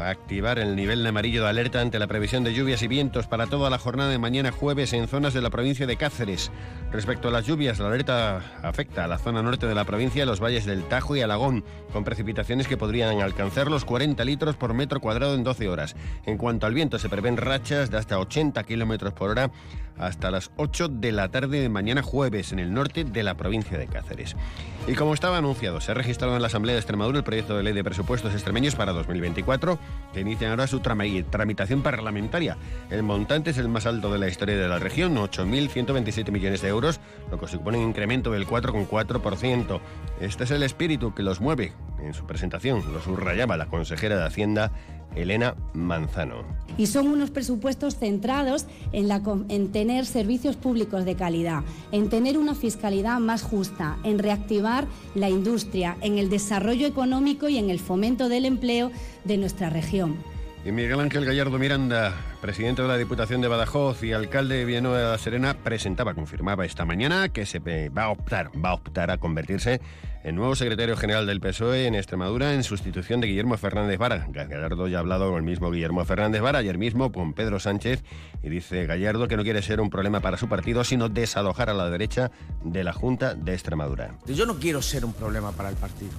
va 0.00 0.06
a 0.06 0.10
activar 0.10 0.58
el 0.58 0.76
nivel 0.76 1.06
amarillo 1.06 1.42
de 1.42 1.48
alerta 1.48 1.80
ante 1.80 1.98
la 1.98 2.06
previsión 2.06 2.44
de 2.44 2.54
lluvias 2.54 2.82
y 2.82 2.88
vientos 2.88 3.26
para 3.26 3.46
toda 3.46 3.70
la 3.70 3.78
jornada 3.78 4.10
de 4.10 4.18
mañana 4.18 4.50
jueves 4.50 4.92
en 4.92 5.08
zonas 5.08 5.34
de 5.34 5.42
la 5.42 5.50
provincia 5.50 5.86
de 5.86 5.96
Cáceres. 5.96 6.50
Respecto 6.90 7.28
a 7.28 7.30
las 7.30 7.46
lluvias, 7.46 7.78
la 7.78 7.88
alerta 7.88 8.42
afecta 8.62 9.04
a 9.04 9.08
la 9.08 9.18
zona 9.18 9.42
norte 9.42 9.66
de 9.66 9.74
la 9.74 9.84
provincia, 9.84 10.26
los 10.26 10.40
valles 10.40 10.64
del 10.64 10.84
Tajo 10.84 11.16
y 11.16 11.20
Alagón, 11.20 11.64
con 11.92 12.04
precipitaciones 12.04 12.68
que 12.68 12.76
podrían 12.76 13.20
alcanzar 13.20 13.70
los 13.70 13.84
40 13.84 14.24
litros 14.24 14.56
por 14.56 14.74
metro 14.74 15.00
cuadrado 15.00 15.34
en 15.34 15.44
12 15.44 15.68
horas. 15.68 15.96
En 16.26 16.38
cuanto 16.38 16.66
al 16.66 16.74
viento, 16.74 16.98
se 16.98 17.08
prevén 17.08 17.36
rachas 17.36 17.90
de 17.90 17.98
hasta 17.98 18.18
80 18.18 18.62
kilómetros 18.64 19.12
por 19.12 19.30
hora 19.30 19.50
hasta 19.98 20.30
las 20.30 20.50
8 20.56 20.88
de 20.88 21.12
la 21.12 21.28
tarde 21.30 21.60
de 21.60 21.68
mañana 21.68 22.02
jueves 22.02 22.52
en 22.52 22.58
el 22.58 22.72
norte 22.74 23.04
de 23.04 23.22
la 23.22 23.36
provincia 23.36 23.78
de 23.78 23.86
Cáceres. 23.86 24.36
Y 24.88 24.94
como 24.94 25.14
estaba 25.14 25.38
anunciado, 25.38 25.80
se 25.80 25.92
ha 25.92 25.94
registrado 25.94 26.34
en 26.34 26.42
la 26.42 26.48
Asamblea 26.48 26.74
de 26.74 26.80
Extremadura 26.80 27.18
el 27.18 27.24
proyecto 27.24 27.56
de 27.56 27.62
ley 27.62 27.72
de 27.72 27.84
presupuestos 27.84 28.32
extremeños 28.32 28.74
para 28.74 28.92
2024, 28.92 29.78
que 30.12 30.20
inicia 30.20 30.50
ahora 30.50 30.66
su 30.66 30.80
trami- 30.80 31.24
tramitación 31.30 31.82
parlamentaria. 31.82 32.56
El 32.90 33.04
montante 33.04 33.50
es 33.50 33.58
el 33.58 33.68
más 33.68 33.86
alto 33.86 34.12
de 34.12 34.18
la 34.18 34.26
historia 34.28 34.56
de 34.56 34.66
la 34.68 34.80
región, 34.80 35.14
8.127 35.16 36.32
millones 36.32 36.62
de 36.62 36.68
euros, 36.68 37.00
lo 37.30 37.38
que 37.38 37.46
supone 37.46 37.78
un 37.78 37.88
incremento 37.88 38.32
del 38.32 38.46
4,4%. 38.46 39.80
Este 40.20 40.44
es 40.44 40.50
el 40.50 40.62
espíritu 40.64 41.14
que 41.14 41.22
los 41.22 41.40
mueve. 41.40 41.72
En 42.02 42.14
su 42.14 42.26
presentación 42.26 42.82
lo 42.92 43.00
subrayaba 43.00 43.56
la 43.56 43.66
consejera 43.66 44.16
de 44.16 44.24
Hacienda, 44.26 44.72
Elena 45.14 45.54
Manzano. 45.74 46.44
Y 46.78 46.86
son 46.86 47.08
unos 47.08 47.30
presupuestos 47.30 47.96
centrados 47.96 48.66
en, 48.92 49.72
tener 49.72 50.06
servicios 50.06 50.56
públicos 50.56 51.04
de 51.04 51.16
calidad, 51.16 51.62
en 51.90 52.08
tener 52.08 52.38
una 52.38 52.54
fiscalidad 52.54 53.18
más 53.20 53.42
justa, 53.42 53.98
en 54.04 54.18
reactivar 54.18 54.86
la 55.14 55.28
industria, 55.28 55.96
en 56.00 56.18
el 56.18 56.30
desarrollo 56.30 56.86
económico 56.86 57.48
y 57.48 57.58
en 57.58 57.68
el 57.68 57.78
fomento 57.78 58.28
del 58.28 58.46
empleo 58.46 58.90
de 59.24 59.36
nuestra 59.36 59.68
región. 59.68 60.31
Y 60.64 60.70
Miguel 60.70 61.00
Ángel 61.00 61.24
Gallardo 61.24 61.58
Miranda, 61.58 62.14
presidente 62.40 62.82
de 62.82 62.88
la 62.88 62.96
Diputación 62.96 63.40
de 63.40 63.48
Badajoz 63.48 64.04
y 64.04 64.12
alcalde 64.12 64.58
de 64.58 64.64
Villanueva 64.64 64.98
de 64.98 65.10
la 65.10 65.18
Serena, 65.18 65.54
presentaba, 65.54 66.14
confirmaba 66.14 66.64
esta 66.64 66.84
mañana 66.84 67.30
que 67.30 67.46
se 67.46 67.58
va 67.58 68.04
a 68.04 68.10
optar, 68.10 68.52
va 68.64 68.70
a 68.70 68.74
optar 68.74 69.10
a 69.10 69.18
convertirse 69.18 69.80
en 70.22 70.36
nuevo 70.36 70.54
secretario 70.54 70.96
general 70.96 71.26
del 71.26 71.40
PSOE 71.40 71.86
en 71.86 71.96
Extremadura 71.96 72.54
en 72.54 72.62
sustitución 72.62 73.20
de 73.20 73.26
Guillermo 73.26 73.56
Fernández 73.56 73.98
Vara. 73.98 74.28
Gallardo 74.28 74.86
ya 74.86 74.98
ha 74.98 75.00
hablado 75.00 75.30
con 75.30 75.38
el 75.38 75.42
mismo 75.42 75.68
Guillermo 75.72 76.04
Fernández 76.04 76.40
Vara 76.40 76.60
ayer 76.60 76.78
mismo 76.78 77.10
con 77.10 77.32
Pedro 77.32 77.58
Sánchez 77.58 78.04
y 78.40 78.48
dice 78.48 78.86
Gallardo 78.86 79.26
que 79.26 79.36
no 79.36 79.42
quiere 79.42 79.62
ser 79.62 79.80
un 79.80 79.90
problema 79.90 80.20
para 80.20 80.36
su 80.36 80.48
partido, 80.48 80.84
sino 80.84 81.08
desalojar 81.08 81.70
a 81.70 81.74
la 81.74 81.90
derecha 81.90 82.30
de 82.62 82.84
la 82.84 82.92
Junta 82.92 83.34
de 83.34 83.52
Extremadura. 83.52 84.14
Yo 84.26 84.46
no 84.46 84.60
quiero 84.60 84.80
ser 84.80 85.04
un 85.04 85.12
problema 85.12 85.50
para 85.50 85.70
el 85.70 85.76
partido. 85.76 86.12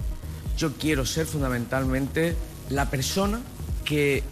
Yo 0.58 0.74
quiero 0.74 1.06
ser 1.06 1.28
fundamentalmente 1.28 2.36
la 2.70 2.90
persona 2.90 3.40
que 3.86 4.24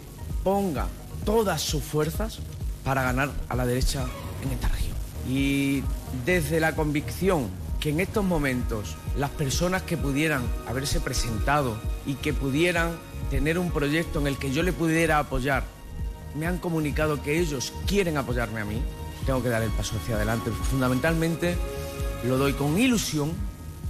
ponga 0.42 0.88
todas 1.24 1.62
sus 1.62 1.82
fuerzas 1.82 2.38
para 2.84 3.02
ganar 3.02 3.30
a 3.48 3.56
la 3.56 3.66
derecha 3.66 4.04
en 4.42 4.50
esta 4.50 4.68
región. 4.68 4.96
Y 5.28 5.82
desde 6.24 6.60
la 6.60 6.74
convicción 6.74 7.48
que 7.80 7.90
en 7.90 8.00
estos 8.00 8.24
momentos 8.24 8.96
las 9.16 9.30
personas 9.30 9.82
que 9.82 9.96
pudieran 9.96 10.42
haberse 10.68 11.00
presentado 11.00 11.76
y 12.06 12.14
que 12.14 12.32
pudieran 12.32 12.96
tener 13.30 13.58
un 13.58 13.70
proyecto 13.70 14.20
en 14.20 14.26
el 14.26 14.36
que 14.36 14.52
yo 14.52 14.62
le 14.62 14.72
pudiera 14.72 15.18
apoyar, 15.18 15.64
me 16.36 16.46
han 16.46 16.58
comunicado 16.58 17.22
que 17.22 17.38
ellos 17.38 17.72
quieren 17.86 18.16
apoyarme 18.16 18.60
a 18.60 18.64
mí, 18.64 18.80
tengo 19.26 19.42
que 19.42 19.48
dar 19.48 19.62
el 19.62 19.70
paso 19.70 19.96
hacia 19.96 20.16
adelante. 20.16 20.50
Fundamentalmente 20.50 21.56
lo 22.24 22.38
doy 22.38 22.52
con 22.52 22.78
ilusión, 22.78 23.32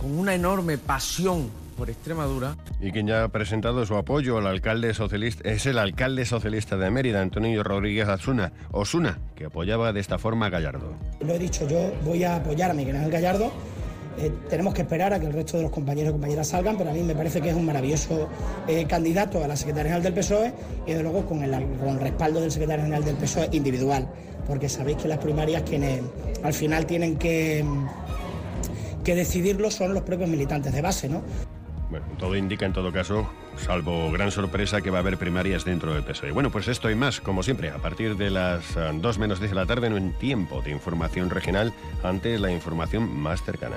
con 0.01 0.18
una 0.18 0.34
enorme 0.34 0.78
pasión 0.78 1.51
por 1.72 1.90
Extremadura. 1.90 2.56
Y 2.80 2.92
quien 2.92 3.06
ya 3.06 3.24
ha 3.24 3.28
presentado 3.28 3.84
su 3.86 3.96
apoyo 3.96 4.38
al 4.38 4.46
alcalde 4.46 4.94
socialista 4.94 5.48
es 5.48 5.66
el 5.66 5.78
alcalde 5.78 6.24
socialista 6.24 6.76
de 6.76 6.90
Mérida, 6.90 7.20
Antonio 7.20 7.62
Rodríguez 7.62 8.08
Osuna, 8.08 8.52
Osuna, 8.70 9.18
que 9.34 9.46
apoyaba 9.46 9.92
de 9.92 10.00
esta 10.00 10.18
forma 10.18 10.46
a 10.46 10.50
Gallardo. 10.50 10.94
Lo 11.20 11.34
he 11.34 11.38
dicho, 11.38 11.66
yo 11.68 11.92
voy 12.04 12.24
a 12.24 12.36
apoyar 12.36 12.70
a 12.70 12.74
Miguel 12.74 12.96
Ángel 12.96 13.12
Gallardo. 13.12 13.52
Eh, 14.18 14.30
tenemos 14.50 14.74
que 14.74 14.82
esperar 14.82 15.14
a 15.14 15.20
que 15.20 15.26
el 15.26 15.32
resto 15.32 15.56
de 15.56 15.62
los 15.62 15.72
compañeros 15.72 16.10
y 16.10 16.12
compañeras 16.12 16.48
salgan, 16.48 16.76
pero 16.76 16.90
a 16.90 16.92
mí 16.92 17.02
me 17.02 17.14
parece 17.14 17.40
que 17.40 17.48
es 17.48 17.56
un 17.56 17.64
maravilloso 17.64 18.28
eh, 18.68 18.84
candidato 18.86 19.42
a 19.42 19.48
la 19.48 19.56
secretaria 19.56 19.92
general 19.92 20.02
del 20.02 20.12
PSOE 20.12 20.52
y 20.86 20.92
de 20.92 21.02
luego 21.02 21.24
con 21.24 21.42
el, 21.42 21.50
con 21.78 21.88
el 21.88 22.00
respaldo 22.00 22.40
del 22.40 22.50
secretario 22.50 22.84
general 22.84 23.04
del 23.04 23.16
PSOE 23.16 23.48
individual, 23.52 24.06
porque 24.46 24.68
sabéis 24.68 24.98
que 24.98 25.08
las 25.08 25.18
primarias 25.18 25.62
quienes 25.62 26.02
al 26.42 26.52
final 26.52 26.84
tienen 26.84 27.16
que, 27.16 27.64
que 29.02 29.14
decidirlo 29.14 29.70
son 29.70 29.94
los 29.94 30.02
propios 30.02 30.28
militantes 30.28 30.74
de 30.74 30.82
base, 30.82 31.08
¿no? 31.08 31.22
Bueno, 31.93 32.07
todo 32.18 32.36
indica 32.36 32.64
en 32.64 32.72
todo 32.72 32.90
caso, 32.90 33.30
salvo 33.59 34.11
gran 34.11 34.30
sorpresa, 34.30 34.80
que 34.80 34.88
va 34.88 34.97
a 34.97 35.01
haber 35.03 35.18
primarias 35.18 35.66
dentro 35.66 35.93
del 35.93 36.03
PSOE. 36.03 36.30
Bueno, 36.30 36.51
pues 36.51 36.66
esto 36.66 36.90
y 36.90 36.95
más, 36.95 37.20
como 37.20 37.43
siempre, 37.43 37.68
a 37.68 37.76
partir 37.76 38.16
de 38.16 38.30
las 38.30 38.64
2 38.74 39.18
menos 39.18 39.40
10 39.40 39.51
de 39.51 39.55
la 39.55 39.66
tarde, 39.66 39.88
en 39.88 39.93
un 39.93 40.12
tiempo 40.14 40.62
de 40.62 40.70
información 40.70 41.28
regional, 41.28 41.74
ante 42.03 42.38
la 42.38 42.51
información 42.51 43.14
más 43.14 43.43
cercana. 43.43 43.76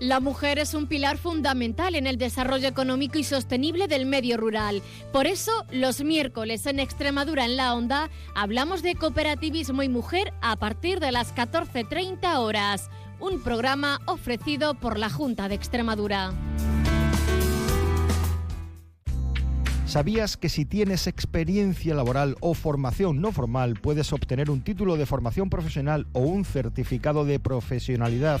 La 0.00 0.20
mujer 0.20 0.58
es 0.58 0.74
un 0.74 0.88
pilar 0.88 1.16
fundamental 1.18 1.94
en 1.94 2.08
el 2.08 2.16
desarrollo 2.16 2.66
económico 2.66 3.18
y 3.18 3.22
sostenible 3.22 3.86
del 3.86 4.04
medio 4.04 4.36
rural. 4.36 4.82
Por 5.12 5.26
eso, 5.26 5.52
los 5.70 6.02
miércoles 6.02 6.66
en 6.66 6.80
Extremadura 6.80 7.44
en 7.44 7.56
la 7.56 7.74
Onda 7.74 8.10
hablamos 8.34 8.82
de 8.82 8.96
cooperativismo 8.96 9.82
y 9.82 9.88
mujer 9.88 10.32
a 10.40 10.56
partir 10.56 10.98
de 10.98 11.12
las 11.12 11.32
14.30 11.34 12.38
horas. 12.38 12.90
Un 13.22 13.40
programa 13.40 14.00
ofrecido 14.06 14.74
por 14.74 14.98
la 14.98 15.08
Junta 15.08 15.48
de 15.48 15.54
Extremadura. 15.54 16.32
¿Sabías 19.86 20.36
que 20.36 20.48
si 20.48 20.64
tienes 20.64 21.06
experiencia 21.06 21.94
laboral 21.94 22.34
o 22.40 22.54
formación 22.54 23.20
no 23.20 23.30
formal 23.30 23.74
puedes 23.74 24.12
obtener 24.12 24.50
un 24.50 24.62
título 24.62 24.96
de 24.96 25.06
formación 25.06 25.50
profesional 25.50 26.08
o 26.12 26.18
un 26.22 26.44
certificado 26.44 27.24
de 27.24 27.38
profesionalidad 27.38 28.40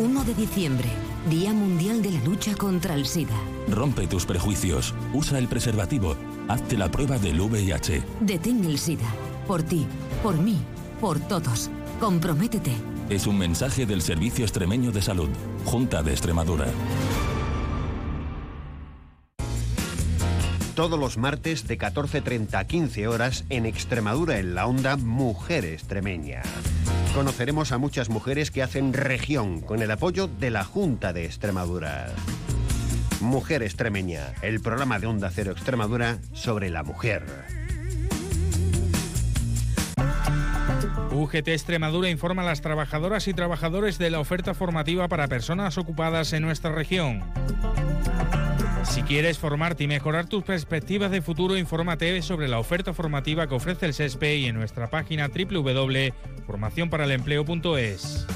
1 0.00 0.24
de 0.24 0.34
diciembre, 0.34 0.88
Día 1.28 1.52
Mundial 1.52 2.00
de 2.00 2.12
la 2.12 2.20
Lucha 2.24 2.54
contra 2.54 2.94
el 2.94 3.04
SIDA. 3.04 3.36
Rompe 3.68 4.06
tus 4.06 4.24
prejuicios, 4.24 4.94
usa 5.12 5.38
el 5.38 5.46
preservativo, 5.46 6.16
hazte 6.48 6.78
la 6.78 6.90
prueba 6.90 7.18
del 7.18 7.38
VIH. 7.38 8.02
Detén 8.20 8.64
el 8.64 8.78
SIDA. 8.78 9.12
Por 9.46 9.62
ti, 9.62 9.86
por 10.22 10.38
mí, 10.38 10.58
por 11.02 11.20
todos. 11.20 11.70
Comprométete. 12.00 12.72
Es 13.10 13.26
un 13.26 13.36
mensaje 13.36 13.84
del 13.84 14.00
Servicio 14.00 14.44
Extremeño 14.44 14.90
de 14.90 15.02
Salud, 15.02 15.28
Junta 15.66 16.02
de 16.02 16.12
Extremadura. 16.12 16.68
Todos 20.74 20.98
los 20.98 21.18
martes 21.18 21.68
de 21.68 21.78
14.30 21.78 22.54
a 22.54 22.64
15 22.64 23.06
horas 23.06 23.44
en 23.50 23.66
Extremadura 23.66 24.38
en 24.38 24.54
la 24.54 24.66
onda 24.66 24.96
Mujer 24.96 25.66
Extremeña. 25.66 26.40
Conoceremos 27.14 27.72
a 27.72 27.78
muchas 27.78 28.08
mujeres 28.08 28.50
que 28.50 28.62
hacen 28.62 28.92
región 28.92 29.60
con 29.60 29.82
el 29.82 29.90
apoyo 29.90 30.28
de 30.28 30.50
la 30.50 30.64
Junta 30.64 31.12
de 31.12 31.24
Extremadura. 31.24 32.06
Mujer 33.20 33.64
Extremeña, 33.64 34.32
el 34.42 34.60
programa 34.60 34.98
de 35.00 35.08
Onda 35.08 35.28
Cero 35.30 35.50
Extremadura 35.50 36.18
sobre 36.32 36.70
la 36.70 36.84
mujer. 36.84 37.24
UGT 41.10 41.48
Extremadura 41.48 42.08
informa 42.08 42.42
a 42.42 42.46
las 42.46 42.60
trabajadoras 42.60 43.26
y 43.26 43.34
trabajadores 43.34 43.98
de 43.98 44.10
la 44.10 44.20
oferta 44.20 44.54
formativa 44.54 45.08
para 45.08 45.26
personas 45.26 45.76
ocupadas 45.78 46.32
en 46.32 46.42
nuestra 46.42 46.72
región. 46.72 47.24
Si 48.90 49.02
quieres 49.02 49.38
formarte 49.38 49.84
y 49.84 49.86
mejorar 49.86 50.26
tus 50.26 50.42
perspectivas 50.42 51.12
de 51.12 51.22
futuro, 51.22 51.56
infórmate 51.56 52.20
sobre 52.22 52.48
la 52.48 52.58
oferta 52.58 52.92
formativa 52.92 53.46
que 53.46 53.54
ofrece 53.54 53.86
el 53.86 53.94
SESPE 53.94 54.38
y 54.38 54.46
en 54.46 54.56
nuestra 54.56 54.90
página 54.90 55.28
www.formacionparalempleo.es. 55.28 58.26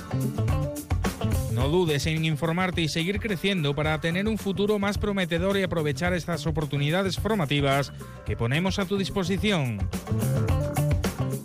No 1.53 1.69
dudes 1.69 2.07
en 2.07 2.25
informarte 2.25 2.83
y 2.83 2.89
seguir 2.89 3.19
creciendo 3.19 3.75
para 3.75 4.01
tener 4.01 4.29
un 4.29 4.39
futuro 4.39 4.79
más 4.79 4.97
prometedor 4.97 5.59
y 5.59 5.65
aprovechar 5.65 6.15
estas 6.15 6.47
oportunidades 6.47 7.19
formativas 7.19 7.93
que 8.25 8.37
ponemos 8.37 8.79
a 8.79 8.87
tu 8.87 8.97
disposición. 8.97 9.79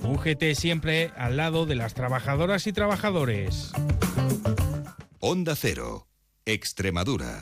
UGT 0.04 0.54
siempre 0.54 1.10
al 1.18 1.36
lado 1.36 1.66
de 1.66 1.74
las 1.74 1.96
trabajadoras 1.96 2.68
y 2.68 2.74
trabajadores. 2.74 3.72
Onda 5.20 5.56
Cero, 5.56 6.06
Extremadura. 6.46 7.42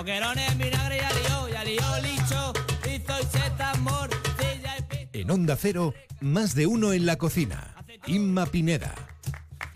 Boquerones, 0.00 0.56
vinagre 0.56 0.96
y 0.96 1.00
alió, 1.00 1.48
y 1.50 1.54
alió, 1.56 1.82
licho, 2.02 2.52
hizo 2.88 3.20
y 3.20 3.24
seta, 3.38 3.74
morcilla 3.80 4.78
y 4.78 4.82
pi- 5.06 5.20
En 5.20 5.30
Onda 5.30 5.56
Cero, 5.60 5.92
más 6.22 6.54
de 6.54 6.66
uno 6.66 6.94
en 6.94 7.04
la 7.04 7.16
cocina. 7.16 7.74
Inma 8.06 8.46
Pineda. 8.46 8.94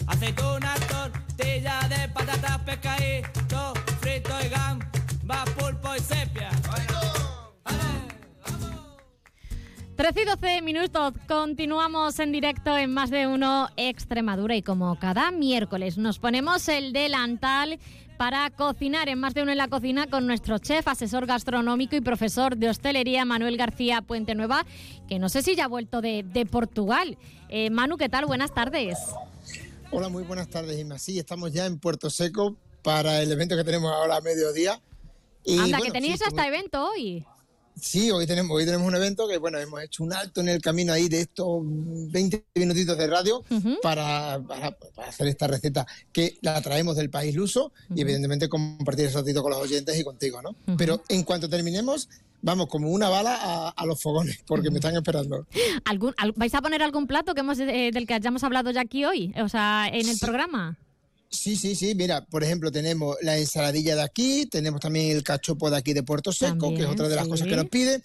Aceituna, 0.07 0.75
tortilla 0.89 1.79
de 1.91 2.09
patatas, 2.09 2.59
pescadito, 2.61 3.75
frito 4.01 4.31
y 4.45 4.49
gamba, 4.49 4.87
13 10.05 10.21
y 10.21 10.25
12 10.27 10.61
minutos, 10.61 11.15
continuamos 11.27 12.19
en 12.19 12.31
directo 12.31 12.77
en 12.77 12.93
Más 12.93 13.09
de 13.09 13.27
Uno 13.27 13.71
Extremadura 13.79 14.55
y 14.55 14.61
como 14.61 14.99
cada 14.99 15.31
miércoles 15.31 15.97
nos 15.97 16.19
ponemos 16.19 16.69
el 16.69 16.93
delantal 16.93 17.79
para 18.19 18.51
cocinar 18.51 19.09
en 19.09 19.19
Más 19.19 19.33
de 19.33 19.41
Uno 19.41 19.53
en 19.53 19.57
la 19.57 19.69
Cocina 19.69 20.07
con 20.07 20.27
nuestro 20.27 20.59
chef, 20.59 20.87
asesor 20.89 21.25
gastronómico 21.25 21.97
y 21.97 22.03
profesor 22.03 22.59
de 22.59 22.69
hostelería 22.69 23.25
Manuel 23.25 23.57
García 23.57 24.03
Puente 24.03 24.35
Nueva, 24.35 24.67
que 25.09 25.19
no 25.19 25.31
sé 25.31 25.41
si 25.41 25.57
ya 25.57 25.65
ha 25.65 25.69
vuelto 25.69 26.03
de, 26.03 26.23
de 26.23 26.45
Portugal. 26.45 27.17
Eh, 27.49 27.71
Manu, 27.71 27.97
¿qué 27.97 28.11
tal? 28.11 28.27
Buenas 28.27 28.53
tardes. 28.53 28.99
Hola, 29.91 30.11
muy 30.11 30.25
buenas 30.25 30.49
tardes, 30.49 30.79
Inma. 30.79 30.99
Sí, 30.99 31.19
estamos 31.19 31.51
ya 31.51 31.65
en 31.65 31.79
Puerto 31.79 32.11
Seco 32.11 32.59
para 32.83 33.23
el 33.23 33.33
evento 33.33 33.57
que 33.57 33.65
tenemos 33.65 33.91
ahora 33.91 34.17
a 34.17 34.21
mediodía. 34.21 34.83
Y, 35.47 35.59
Anda, 35.59 35.79
bueno, 35.79 35.85
que 35.95 35.99
teníais 35.99 36.19
sí, 36.19 36.25
hasta 36.27 36.43
como- 36.43 36.55
evento 36.55 36.91
hoy. 36.91 37.25
Sí, 37.81 38.11
hoy 38.13 38.27
tenemos, 38.27 38.57
hoy 38.57 38.65
tenemos 38.65 38.87
un 38.87 38.95
evento 38.95 39.27
que, 39.29 39.37
bueno, 39.39 39.59
hemos 39.59 39.83
hecho 39.83 40.05
un 40.05 40.13
alto 40.13 40.41
en 40.41 40.49
el 40.49 40.61
camino 40.63 40.93
ahí 40.93 41.09
de 41.09 41.21
estos 41.23 41.61
20 41.65 42.45
minutitos 42.55 42.97
de 42.97 43.07
radio 43.09 43.45
para, 43.83 44.41
para- 44.47 44.71
para 44.95 45.09
hacer 45.09 45.27
esta 45.27 45.47
receta 45.49 45.85
que 46.13 46.39
la 46.41 46.61
traemos 46.63 46.97
del 46.97 47.11
país 47.11 47.35
luso 47.35 47.73
y, 47.95 48.01
evidentemente, 48.03 48.49
compartir 48.49 49.07
ese 49.07 49.19
ratito 49.19 49.43
con 49.43 49.51
los 49.51 49.61
oyentes 49.61 49.99
y 49.99 50.05
contigo, 50.05 50.41
¿no? 50.41 50.55
Pero 50.77 51.03
en 51.09 51.25
cuanto 51.25 51.49
terminemos, 51.49 52.09
vamos 52.43 52.69
como 52.69 52.91
una 52.91 53.09
bala 53.09 53.37
a, 53.41 53.69
a 53.71 53.87
los 53.87 54.01
fogones 54.01 54.39
porque 54.47 54.71
me 54.71 54.77
están 54.77 54.95
esperando. 54.95 55.47
¿Algún, 55.85 56.15
al- 56.17 56.33
¿Vais 56.37 56.55
a 56.55 56.63
poner 56.63 56.83
algún 56.83 57.07
plato 57.09 57.35
que 57.35 57.41
hemos, 57.41 57.59
eh, 57.59 57.91
del 57.93 58.07
que 58.07 58.15
hayamos 58.15 58.45
hablado 58.45 58.71
ya 58.71 58.83
aquí 58.83 59.05
hoy? 59.05 59.35
O 59.43 59.49
sea, 59.49 59.89
en 59.89 60.09
el 60.09 60.15
Sí. 60.17 60.21
programa. 60.21 60.79
Sí, 61.37 61.57
sí, 61.57 61.75
sí. 61.75 61.95
Mira, 61.97 62.25
por 62.27 62.45
ejemplo, 62.45 62.71
tenemos 62.71 63.17
la 63.23 63.37
ensaladilla 63.39 63.97
de 63.97 64.03
aquí, 64.03 64.47
tenemos 64.47 64.81
también 64.81 65.11
el 65.17 65.23
cachopo 65.25 65.69
de 65.71 65.77
aquí 65.77 65.93
de 65.93 66.03
Puerto 66.05 66.33
Seco, 66.33 66.73
que 66.73 66.83
es 66.83 66.89
También, 66.89 66.89
otra 66.89 67.09
de 67.09 67.17
las 67.17 67.27
sí. 67.27 67.29
cosas 67.29 67.49
que 67.49 67.57
nos 67.57 67.69
pide. 67.69 68.03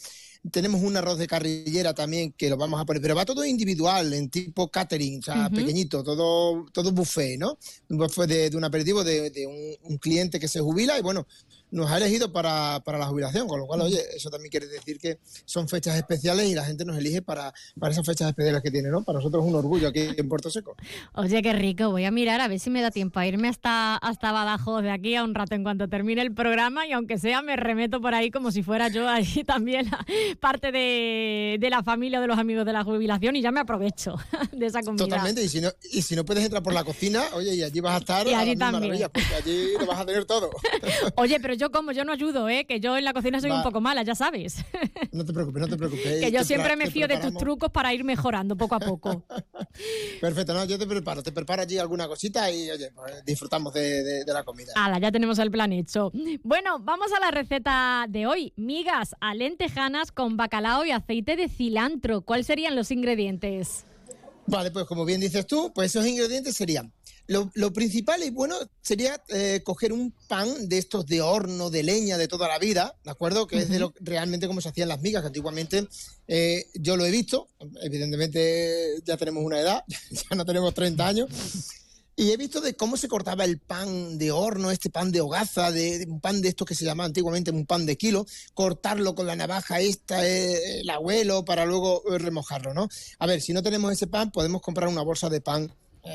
Tenemos 0.52 0.82
un 0.82 0.96
arroz 0.98 1.18
de 1.20 1.28
carrillera 1.28 1.94
también 1.94 2.32
que 2.34 2.50
lo 2.50 2.58
vamos 2.58 2.82
a 2.82 2.86
poner, 2.86 3.02
pero 3.02 3.14
va 3.16 3.26
todo 3.26 3.46
individual, 3.46 4.14
en 4.14 4.30
tipo 4.30 4.70
catering, 4.72 5.20
o 5.20 5.22
sea, 5.22 5.50
pequeñito, 5.50 6.02
todo, 6.04 6.66
todo 6.72 6.92
buffet, 6.94 7.38
¿no? 7.38 7.58
Un 7.90 7.98
buffet 7.98 8.28
de, 8.28 8.50
de 8.50 8.58
un 8.58 8.64
aperitivo 8.64 9.04
de, 9.04 9.30
de 9.32 9.46
un, 9.46 9.76
un 9.92 9.98
cliente 9.98 10.40
que 10.40 10.48
se 10.48 10.62
jubila 10.62 10.98
y 10.98 11.02
bueno, 11.02 11.28
nos 11.72 11.90
ha 11.92 11.98
elegido 11.98 12.32
para, 12.32 12.82
para 12.84 12.98
la 12.98 13.06
jubilación, 13.06 13.48
con 13.48 13.60
lo 13.60 13.68
cual, 13.68 13.82
oye, 13.82 14.02
eso 14.16 14.30
también 14.30 14.50
quiere 14.52 14.68
decir 14.68 15.00
que 15.00 15.20
son 15.46 15.68
fechas 15.68 15.96
especiales 15.96 16.48
y 16.48 16.56
la 16.56 16.66
gente 16.66 16.86
nos 16.86 16.98
elige 16.98 17.22
para, 17.22 17.54
para 17.80 17.92
esas 17.94 18.06
fechas 18.06 18.30
especiales 18.30 18.62
que 18.62 18.72
tiene, 18.72 18.90
¿no? 18.90 19.04
Para 19.04 19.20
nosotros 19.20 19.44
es 19.44 19.50
un 19.50 19.56
orgullo 19.56 19.88
aquí 19.90 20.08
en 20.18 20.30
Puerto 20.30 20.50
Seco. 20.50 20.76
Oye, 21.14 21.42
qué 21.42 21.54
rico. 21.54 21.90
Voy 21.92 22.06
a 22.06 22.12
mirar 22.12 22.42
a 22.42 22.48
ver 22.48 22.60
si 22.60 22.70
me 22.70 22.82
da 22.82 22.92
tiempo 22.92 23.20
a 23.20 23.28
irme 23.28 23.48
hasta, 23.50 23.98
hasta 23.98 24.32
Badajoz 24.32 24.82
de 24.84 24.92
aquí 24.92 25.16
a 25.16 25.24
un 25.24 25.36
rato 25.36 25.56
en 25.56 25.64
cuanto 25.64 25.88
termine 25.88 26.22
el 26.22 26.34
programa 26.34 26.88
y 26.88 26.92
aunque 26.94 27.18
sea 27.18 27.42
me 27.42 27.56
remeto 27.56 28.02
por 28.02 28.14
ahí 28.16 28.32
como 28.32 28.52
si 28.52 28.64
fuera 28.64 28.88
yo 28.90 29.08
ahí 29.08 29.44
también 29.48 29.90
parte 30.40 30.72
de, 30.72 31.58
de 31.60 31.70
la 31.70 31.84
familia 31.84 32.20
o 32.20 32.22
de 32.22 32.28
los 32.28 32.38
amigos 32.38 32.66
de 32.66 32.74
la 32.74 32.84
jubilación 32.84 33.36
y 33.36 33.42
ya 33.42 33.52
me 33.52 33.60
aprovecho 33.60 34.16
de 34.52 34.66
esa 34.66 34.82
comida. 34.82 35.06
Totalmente, 35.06 35.44
y 35.44 35.50
si 35.50 35.62
no, 35.62 35.70
y 35.92 36.02
si 36.02 36.16
no 36.16 36.26
puedes 36.26 36.44
entrar 36.44 36.64
por 36.64 36.74
la 36.74 36.84
cocina, 36.84 37.24
oye, 37.34 37.56
y 37.56 37.64
allí 37.64 37.80
vas 37.80 37.96
a 37.96 37.98
estar 38.00 38.28
Y 38.28 38.34
allí 38.34 38.56
también. 38.56 38.82
maravillas, 38.84 39.10
porque 39.14 39.36
allí 39.36 39.74
lo 39.80 39.86
vas 39.86 40.00
a 40.00 40.06
tener 40.06 40.26
todo. 40.26 40.50
Oye, 41.16 41.40
pero 41.40 41.54
yo 41.60 41.72
como, 41.72 41.92
yo 41.92 42.04
no 42.06 42.14
ayudo, 42.14 42.50
¿eh? 42.50 42.66
Que 42.66 42.80
yo 42.80 42.98
en 42.98 43.04
la 43.06 43.14
cocina 43.14 43.40
soy 43.40 43.50
Va. 43.52 43.58
un 43.58 43.64
poco 43.64 43.82
mala, 43.82 44.02
ya 44.04 44.16
sabes. 44.16 44.56
No 45.12 45.26
te 45.26 45.34
preocupes, 45.34 45.60
no 45.62 45.68
te 45.68 45.76
preocupes. 45.76 46.20
que 46.22 46.32
yo 46.32 46.44
siempre 46.44 46.76
pre- 46.76 46.86
me 46.86 46.92
fío 46.92 47.08
de 47.08 47.18
tus 47.18 47.34
trucos 47.36 47.72
para 47.72 47.94
ir 47.94 48.04
mejorando 48.04 48.56
poco 48.56 48.76
a 48.76 48.80
poco. 48.80 49.26
Perfecto, 50.22 50.54
no, 50.54 50.66
yo 50.66 50.78
te 50.78 50.86
preparo, 50.86 51.24
te 51.24 51.32
preparo 51.32 51.62
allí 51.64 51.78
alguna 51.78 52.08
cosita 52.08 52.50
y, 52.52 52.70
oye, 52.70 52.92
pues, 52.94 53.26
disfrutamos 53.26 53.74
de, 53.74 54.04
de- 54.04 54.24
de 54.26 54.34
la 54.34 54.44
comida. 54.44 54.72
Hala, 54.76 55.00
ya 55.00 55.12
tenemos 55.12 55.40
el 55.40 55.50
plan 55.52 55.72
hecho. 55.74 56.12
Bueno, 56.44 56.80
vamos 56.80 57.12
a 57.12 57.20
la 57.20 57.32
receta 57.32 58.06
de 58.08 58.28
hoy. 58.28 58.54
Migas 58.56 59.16
a 59.20 59.34
lentejanas 59.34 60.12
con 60.12 60.38
bacalao 60.38 60.86
y 60.86 60.92
aceite 60.92 61.36
de 61.36 61.50
cilantro. 61.50 62.22
¿Cuáles 62.22 62.46
serían 62.48 62.76
los 62.76 62.92
ingredientes? 62.92 63.86
Vale, 64.46 64.72
pues 64.72 64.86
como 64.86 65.06
bien 65.06 65.22
dices 65.22 65.46
tú, 65.46 65.72
pues 65.74 65.96
esos 65.96 66.08
ingredientes 66.08 66.56
serían. 66.56 66.92
Lo, 67.30 67.52
lo 67.54 67.72
principal 67.72 68.24
y 68.24 68.32
bueno 68.32 68.56
sería 68.82 69.22
eh, 69.28 69.62
coger 69.64 69.94
un 69.94 70.12
pan 70.28 70.68
de 70.68 70.80
estos 70.80 71.06
de 71.06 71.22
horno, 71.22 71.70
de 71.70 71.84
leña, 71.84 72.18
de 72.18 72.28
toda 72.28 72.48
la 72.48 72.58
vida, 72.58 72.96
¿de 73.04 73.12
acuerdo? 73.12 73.46
Que 73.46 73.60
es 73.60 73.70
de 73.70 73.78
lo 73.78 73.94
realmente 74.00 74.48
como 74.48 74.62
se 74.62 74.70
hacían 74.70 74.90
las 74.90 75.00
migas, 75.02 75.22
que 75.22 75.28
antiguamente 75.28 75.88
eh, 76.28 76.66
yo 76.74 76.98
lo 76.98 77.06
he 77.06 77.12
visto, 77.12 77.48
evidentemente 77.84 78.96
ya 79.06 79.16
tenemos 79.16 79.44
una 79.44 79.60
edad, 79.60 79.84
ya 80.10 80.36
no 80.36 80.44
tenemos 80.44 80.74
30 80.74 81.08
años, 81.08 81.30
y 82.16 82.32
he 82.32 82.38
visto 82.38 82.62
de 82.62 82.74
cómo 82.74 82.98
se 82.98 83.08
cortaba 83.08 83.46
el 83.46 83.60
pan 83.60 84.18
de 84.18 84.32
horno, 84.32 84.72
este 84.72 84.90
pan 84.90 85.12
de 85.12 85.22
hogaza, 85.22 85.72
de, 85.72 86.00
de 86.00 86.06
un 86.12 86.22
pan 86.22 86.42
de 86.42 86.50
estos 86.50 86.68
que 86.68 86.74
se 86.74 86.84
llamaba 86.84 87.06
antiguamente 87.06 87.52
un 87.52 87.68
pan 87.68 87.86
de 87.86 87.96
kilo, 87.96 88.26
cortarlo 88.56 89.14
con 89.14 89.28
la 89.28 89.36
navaja 89.36 89.82
esta, 89.82 90.28
eh, 90.28 90.82
el 90.82 90.90
abuelo, 90.90 91.46
para 91.46 91.66
luego 91.66 92.02
remojarlo, 92.10 92.74
¿no? 92.74 92.90
A 93.20 93.28
ver, 93.28 93.40
si 93.40 93.54
no 93.54 93.62
tenemos 93.62 93.94
ese 93.94 94.08
pan, 94.08 94.32
podemos 94.32 94.64
comprar 94.64 94.90
una 94.90 95.04
bolsa 95.04 95.30
de 95.30 95.42
pan 95.42 95.72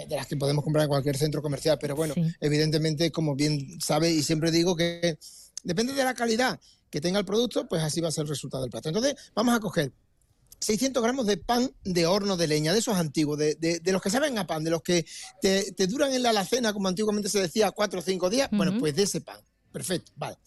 de 0.09 0.17
las 0.17 0.27
que 0.27 0.37
podemos 0.37 0.65
comprar 0.65 0.85
en 0.85 0.89
cualquier 0.89 1.17
centro 1.17 1.43
comercial, 1.43 1.79
pero 1.81 1.95
bueno, 1.97 2.15
evidentemente, 2.41 3.11
como 3.13 3.35
bien 3.35 3.81
sabe 3.81 4.11
y 4.11 4.23
siempre 4.23 4.51
digo 4.51 4.75
que 4.77 5.19
depende 5.63 5.93
de 5.93 6.05
la 6.05 6.15
calidad 6.15 6.59
que 6.91 7.01
tenga 7.01 7.19
el 7.19 7.25
producto, 7.25 7.67
pues 7.69 7.83
así 7.83 8.01
va 8.01 8.09
a 8.09 8.13
ser 8.13 8.23
el 8.23 8.29
resultado 8.29 8.63
del 8.63 8.71
plato. 8.71 8.89
Entonces, 8.89 9.15
vamos 9.35 9.55
a 9.57 9.61
coger 9.61 9.93
600 10.61 11.03
gramos 11.03 11.27
de 11.27 11.37
pan 11.37 11.71
de 11.85 12.07
horno 12.07 12.37
de 12.37 12.47
leña, 12.47 12.73
de 12.73 12.79
esos 12.79 12.97
antiguos, 12.97 13.39
de, 13.39 13.55
de- 13.57 13.81
de 13.81 13.93
los 13.93 14.01
que 14.01 14.09
saben 14.11 14.39
a 14.39 14.47
pan, 14.47 14.65
de 14.65 14.71
los 14.71 14.83
que 14.83 15.05
te, 15.43 15.73
te 15.73 15.87
duran 15.87 16.13
en 16.13 16.23
la 16.23 16.31
alacena, 16.31 16.73
como 16.73 16.89
antiguamente 16.89 17.29
se 17.29 17.41
decía, 17.41 17.71
cuatro 17.73 17.99
o 18.01 18.03
cinco 18.03 18.31
días, 18.31 18.49
bueno, 18.53 18.73
pues 18.79 18.95
de 18.97 19.03
ese 19.03 19.21
pan. 19.21 19.41
Perfecto, 19.73 20.13
vale. 20.17 20.39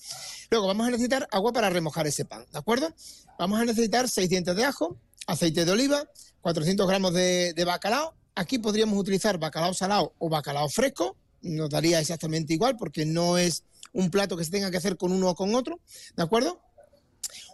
Luego 0.50 0.68
vamos 0.68 0.88
a 0.88 0.92
necesitar 0.92 1.28
agua 1.32 1.52
para 1.52 1.70
remojar 1.70 2.08
ese 2.08 2.24
pan, 2.26 2.46
¿de 2.52 2.58
acuerdo? 2.58 2.94
Vamos 3.38 3.60
a 3.60 3.66
necesitar 3.66 4.08
6 4.10 4.30
dientes 4.30 4.56
de 4.56 4.64
ajo, 4.64 4.98
aceite 5.28 5.66
de 5.66 5.72
oliva, 5.72 6.10
400 6.42 6.88
gramos 6.88 7.14
de, 7.14 7.54
de 7.54 7.66
bacalao. 7.66 8.16
Aquí 8.38 8.60
podríamos 8.60 9.00
utilizar 9.00 9.38
bacalao 9.40 9.74
salado 9.74 10.14
o 10.20 10.30
bacalao 10.30 10.70
fresco, 10.70 11.18
nos 11.42 11.70
daría 11.70 12.00
exactamente 12.00 12.54
igual 12.54 12.78
porque 12.78 13.04
no 13.06 13.38
es 13.38 13.64
un 13.94 14.12
plato 14.12 14.38
que 14.38 14.44
se 14.44 14.52
tenga 14.52 14.70
que 14.70 14.78
hacer 14.78 14.96
con 14.96 15.12
uno 15.12 15.30
o 15.30 15.36
con 15.36 15.56
otro, 15.56 15.80
¿de 16.16 16.24
acuerdo? 16.24 16.62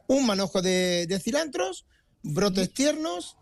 un 0.07 0.25
manojo 0.25 0.61
de, 0.61 1.07
de 1.07 1.19
cilantros, 1.19 1.85
brotes 2.21 2.73
tiernos, 2.73 3.37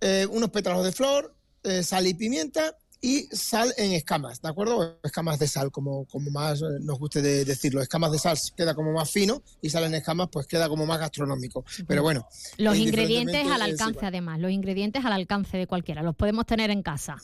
eh, 0.00 0.26
unos 0.30 0.50
pétalos 0.50 0.84
de 0.84 0.92
flor, 0.92 1.34
eh, 1.62 1.82
sal 1.82 2.06
y 2.06 2.14
pimienta 2.14 2.76
y 3.04 3.28
sal 3.36 3.74
en 3.76 3.92
escamas, 3.92 4.40
¿de 4.40 4.48
acuerdo? 4.48 4.98
Escamas 5.02 5.38
de 5.38 5.46
sal, 5.46 5.70
como, 5.70 6.06
como 6.06 6.30
más 6.30 6.62
eh, 6.62 6.78
nos 6.80 6.98
guste 6.98 7.20
de 7.20 7.44
decirlo. 7.44 7.82
Escamas 7.82 8.10
de 8.12 8.18
sal 8.18 8.38
queda 8.56 8.74
como 8.74 8.94
más 8.94 9.10
fino 9.10 9.42
y 9.60 9.68
sal 9.68 9.84
en 9.84 9.92
escamas 9.92 10.28
pues 10.32 10.46
queda 10.46 10.70
como 10.70 10.86
más 10.86 10.98
gastronómico. 10.98 11.66
Pero 11.86 12.02
bueno. 12.02 12.26
Los 12.56 12.76
eh, 12.76 12.78
ingredientes 12.78 13.46
al 13.46 13.60
alcance, 13.60 14.06
además. 14.06 14.40
Los 14.40 14.52
ingredientes 14.52 15.04
al 15.04 15.12
alcance 15.12 15.58
de 15.58 15.66
cualquiera. 15.66 16.02
Los 16.02 16.16
podemos 16.16 16.46
tener 16.46 16.70
en 16.70 16.82
casa. 16.82 17.18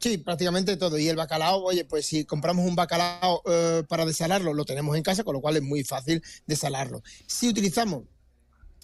Sí, 0.00 0.18
prácticamente 0.18 0.76
todo. 0.76 0.98
Y 0.98 1.08
el 1.08 1.14
bacalao, 1.14 1.62
oye, 1.62 1.84
pues 1.84 2.06
si 2.06 2.24
compramos 2.24 2.66
un 2.66 2.74
bacalao 2.74 3.40
eh, 3.46 3.84
para 3.88 4.04
desalarlo, 4.04 4.52
lo 4.52 4.64
tenemos 4.64 4.96
en 4.96 5.04
casa, 5.04 5.22
con 5.22 5.34
lo 5.34 5.40
cual 5.40 5.56
es 5.56 5.62
muy 5.62 5.84
fácil 5.84 6.24
desalarlo. 6.44 7.04
Si 7.28 7.48
utilizamos 7.48 8.02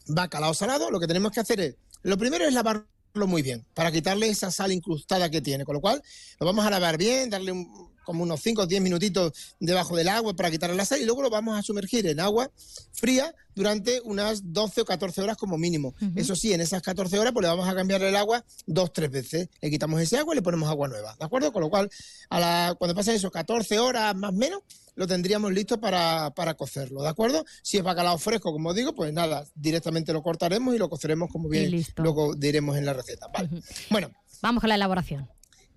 bacalao 0.07 0.55
salado, 0.55 0.93
lo 0.93 1.01
que 1.01 1.09
tenemos 1.09 1.33
que 1.33 1.41
hacer 1.41 1.59
es, 1.59 1.75
lo 2.05 2.17
primero 2.17 2.45
es 2.45 2.55
lavarlo 2.55 2.87
muy 3.15 3.43
bien, 3.43 3.65
para 3.75 3.91
quitarle 3.91 4.29
esa 4.29 4.51
sal 4.51 4.73
incrustada 4.73 5.31
que 5.31 5.41
tiene, 5.41 5.65
con 5.65 5.75
lo 5.75 5.81
cual 5.81 6.03
lo 6.39 6.47
vamos 6.47 6.65
a 6.65 6.71
lavar 6.71 6.97
bien, 6.97 7.29
darle 7.31 7.53
un- 7.53 7.90
como 8.05 8.23
unos 8.23 8.41
5 8.41 8.63
o 8.63 8.67
10 8.67 8.83
minutitos 8.83 9.33
debajo 9.59 9.97
del 9.97 10.09
agua 10.09 10.35
para 10.35 10.51
quitarle 10.51 10.77
la 10.77 10.85
sal 10.85 11.01
y 11.01 11.05
luego 11.05 11.23
lo 11.23 11.31
vamos 11.31 11.59
a 11.59 11.63
sumergir 11.63 12.07
en 12.07 12.21
agua 12.21 12.51
fría 12.93 13.35
durante 13.55 14.01
unas 14.05 14.53
12 14.53 14.83
o 14.83 14.85
14 14.85 15.21
horas 15.23 15.37
como 15.37 15.59
mínimo. 15.59 15.95
Eso 16.17 16.35
sí, 16.35 16.53
en 16.53 16.61
esas 16.61 16.83
14 16.83 17.19
horas 17.19 17.33
pues 17.33 17.43
le 17.43 17.49
vamos 17.49 17.69
a 17.69 17.75
cambiar 17.75 18.03
el 18.03 18.17
agua 18.17 18.45
dos, 18.67 18.93
tres 18.93 19.11
veces. 19.11 19.49
Le 19.61 19.71
quitamos 19.71 20.01
ese 20.01 20.19
agua 20.19 20.35
y 20.35 20.37
le 20.37 20.43
ponemos 20.43 20.69
agua 20.69 20.89
nueva, 20.89 21.17
¿de 21.19 21.25
acuerdo? 21.25 21.53
Con 21.53 21.63
lo 21.63 21.71
cual, 21.71 21.91
a 22.31 22.41
la, 22.41 22.75
cuando 22.79 22.95
pasen 22.95 23.17
esos 23.17 23.31
14 23.31 23.79
horas 23.79 24.15
más 24.17 24.31
o 24.31 24.35
menos, 24.35 24.61
lo 24.95 25.07
tendríamos 25.07 25.53
listo 25.53 25.81
para, 25.81 26.31
para 26.35 26.55
cocerlo, 26.55 27.03
¿de 27.03 27.09
acuerdo? 27.09 27.45
Si 27.63 27.79
es 27.79 27.83
bacalao 27.83 28.19
fresco, 28.19 28.53
como 28.53 28.75
digo, 28.75 28.95
pues 28.95 29.13
nada, 29.13 29.47
directamente 29.55 30.13
lo 30.13 30.23
cortaremos 30.23 30.75
y 30.75 30.79
lo 30.79 30.89
coceremos 30.89 31.31
como 31.31 31.49
bien 31.49 31.85
luego 31.97 32.35
diremos 32.35 32.77
en 32.77 32.87
la 32.87 32.93
receta. 32.93 33.29
Vale. 33.29 33.49
Bueno, 33.91 34.11
Vamos 34.43 34.61
con 34.63 34.69
la 34.69 34.75
elaboración. 34.77 35.29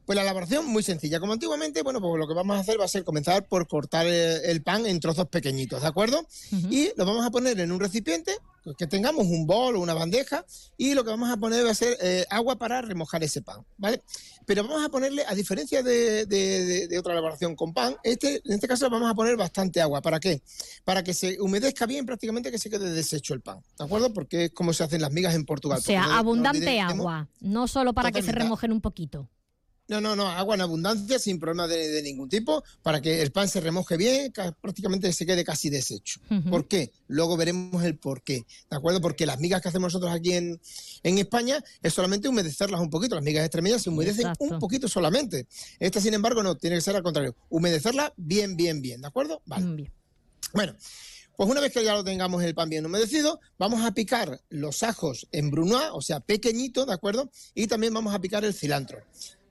Pues 0.05 0.15
la 0.15 0.21
elaboración 0.23 0.65
muy 0.65 0.83
sencilla. 0.83 1.19
Como 1.19 1.33
antiguamente, 1.33 1.81
bueno, 1.81 2.01
pues 2.01 2.19
lo 2.19 2.27
que 2.27 2.33
vamos 2.33 2.57
a 2.57 2.59
hacer 2.59 2.79
va 2.79 2.85
a 2.85 2.87
ser 2.89 3.03
comenzar 3.03 3.47
por 3.47 3.67
cortar 3.67 4.05
el 4.07 4.61
pan 4.63 4.85
en 4.85 4.99
trozos 4.99 5.27
pequeñitos, 5.29 5.81
¿de 5.81 5.87
acuerdo? 5.87 6.27
Y 6.71 6.89
lo 6.97 7.05
vamos 7.05 7.25
a 7.25 7.31
poner 7.31 7.59
en 7.59 7.71
un 7.71 7.79
recipiente, 7.79 8.35
pues, 8.63 8.75
que 8.77 8.87
tengamos 8.87 9.25
un 9.27 9.45
bol 9.47 9.75
o 9.75 9.79
una 9.79 9.93
bandeja, 9.93 10.45
y 10.77 10.93
lo 10.93 11.03
que 11.03 11.09
vamos 11.11 11.29
a 11.31 11.37
poner 11.37 11.65
va 11.65 11.71
a 11.71 11.75
ser 11.75 11.97
eh, 12.01 12.25
agua 12.29 12.57
para 12.57 12.81
remojar 12.81 13.23
ese 13.23 13.41
pan, 13.41 13.65
¿vale? 13.77 14.01
Pero 14.45 14.63
vamos 14.63 14.83
a 14.85 14.89
ponerle, 14.89 15.23
a 15.25 15.33
diferencia 15.35 15.81
de, 15.83 16.25
de- 16.25 16.65
de- 16.65 16.87
de 16.89 16.99
otra 16.99 17.13
elaboración 17.13 17.55
con 17.55 17.73
pan, 17.73 17.95
este, 18.03 18.41
en 18.45 18.53
este 18.53 18.67
caso 18.67 18.89
vamos 18.89 19.09
a 19.09 19.13
poner 19.15 19.37
bastante 19.37 19.81
agua. 19.81 20.01
¿Para 20.01 20.19
qué? 20.19 20.41
Para 20.83 21.03
que 21.03 21.13
se 21.13 21.39
humedezca 21.39 21.85
bien, 21.85 22.05
prácticamente 22.05 22.51
que 22.51 22.57
se 22.57 22.69
quede 22.69 22.89
deshecho 22.91 23.33
el 23.33 23.41
pan, 23.41 23.59
¿de 23.77 23.85
acuerdo? 23.85 24.11
Porque 24.13 24.45
es 24.45 24.51
como 24.51 24.73
se 24.73 24.83
hacen 24.83 25.01
las 25.01 25.11
migas 25.11 25.33
en 25.35 25.45
Portugal. 25.45 25.79
O 25.79 25.81
sea, 25.81 26.01
no- 26.07 26.13
abundante 26.13 26.59
agua. 26.79 27.29
No 27.39 27.67
solo 27.67 27.93
para 27.93 28.11
que 28.11 28.21
se 28.21 28.31
remojen 28.43 28.71
un 28.73 28.81
poquito. 28.81 29.29
No, 29.89 29.99
no, 29.99 30.15
no, 30.15 30.29
agua 30.29 30.55
en 30.55 30.61
abundancia, 30.61 31.19
sin 31.19 31.39
problema 31.39 31.67
de, 31.67 31.89
de 31.89 32.01
ningún 32.01 32.29
tipo, 32.29 32.63
para 32.81 33.01
que 33.01 33.21
el 33.21 33.33
pan 33.33 33.49
se 33.49 33.59
remoje 33.59 33.97
bien, 33.97 34.31
ca- 34.31 34.53
prácticamente 34.53 35.11
se 35.11 35.25
quede 35.25 35.43
casi 35.43 35.69
deshecho. 35.69 36.21
¿Por 36.49 36.69
qué? 36.69 36.93
Luego 37.07 37.35
veremos 37.35 37.83
el 37.83 37.97
por 37.97 38.23
qué, 38.23 38.45
¿de 38.69 38.77
acuerdo? 38.77 39.01
Porque 39.01 39.25
las 39.25 39.41
migas 39.41 39.61
que 39.61 39.67
hacemos 39.67 39.91
nosotros 39.91 40.13
aquí 40.13 40.33
en, 40.33 40.59
en 41.03 41.17
España 41.17 41.61
es 41.81 41.93
solamente 41.93 42.29
humedecerlas 42.29 42.79
un 42.79 42.89
poquito. 42.89 43.15
Las 43.15 43.25
migas 43.25 43.43
extremeñas 43.43 43.81
se 43.81 43.89
humedecen 43.89 44.21
Exacto. 44.27 44.45
un 44.45 44.57
poquito 44.59 44.87
solamente. 44.87 45.47
Esta, 45.79 45.99
sin 45.99 46.13
embargo, 46.13 46.41
no, 46.43 46.55
tiene 46.55 46.77
que 46.77 46.81
ser 46.81 46.95
al 46.95 47.03
contrario. 47.03 47.35
Humedecerla 47.49 48.13
bien, 48.15 48.55
bien, 48.55 48.81
bien, 48.81 49.01
¿de 49.01 49.07
acuerdo? 49.07 49.41
Vale. 49.45 49.91
Bueno, 50.53 50.75
pues 51.35 51.49
una 51.49 51.59
vez 51.59 51.73
que 51.73 51.83
ya 51.83 51.93
lo 51.93 52.05
tengamos 52.05 52.41
el 52.41 52.55
pan 52.55 52.69
bien 52.69 52.85
humedecido, 52.85 53.41
vamos 53.59 53.83
a 53.83 53.93
picar 53.93 54.39
los 54.47 54.81
ajos 54.83 55.27
en 55.33 55.51
brunoise, 55.51 55.89
o 55.91 56.01
sea, 56.01 56.21
pequeñito, 56.21 56.85
¿de 56.85 56.93
acuerdo? 56.93 57.29
Y 57.53 57.67
también 57.67 57.93
vamos 57.93 58.13
a 58.15 58.21
picar 58.21 58.45
el 58.45 58.53
cilantro. 58.53 58.99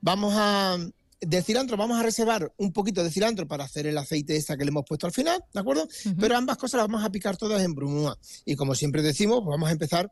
Vamos 0.03 0.33
a... 0.35 0.77
De 1.21 1.41
cilantro 1.41 1.77
vamos 1.77 1.97
a 1.97 2.03
reservar 2.03 2.53
un 2.57 2.73
poquito 2.73 3.01
de 3.01 3.09
cilantro 3.09 3.47
para 3.47 3.63
hacer 3.63 3.87
el 3.87 3.97
aceite 3.97 4.35
esta 4.35 4.57
que 4.57 4.65
le 4.65 4.71
hemos 4.71 4.83
puesto 4.83 5.07
al 5.07 5.13
final, 5.13 5.41
¿de 5.53 5.59
acuerdo? 5.61 5.87
Pero 6.19 6.35
ambas 6.35 6.57
cosas 6.57 6.79
las 6.79 6.87
vamos 6.89 7.05
a 7.05 7.09
picar 7.09 7.37
todas 7.37 7.63
en 7.63 7.73
brunoise. 7.73 8.19
Y 8.43 8.57
como 8.57 8.75
siempre 8.75 9.01
decimos, 9.01 9.39
pues 9.39 9.51
vamos 9.51 9.69
a 9.69 9.71
empezar 9.71 10.11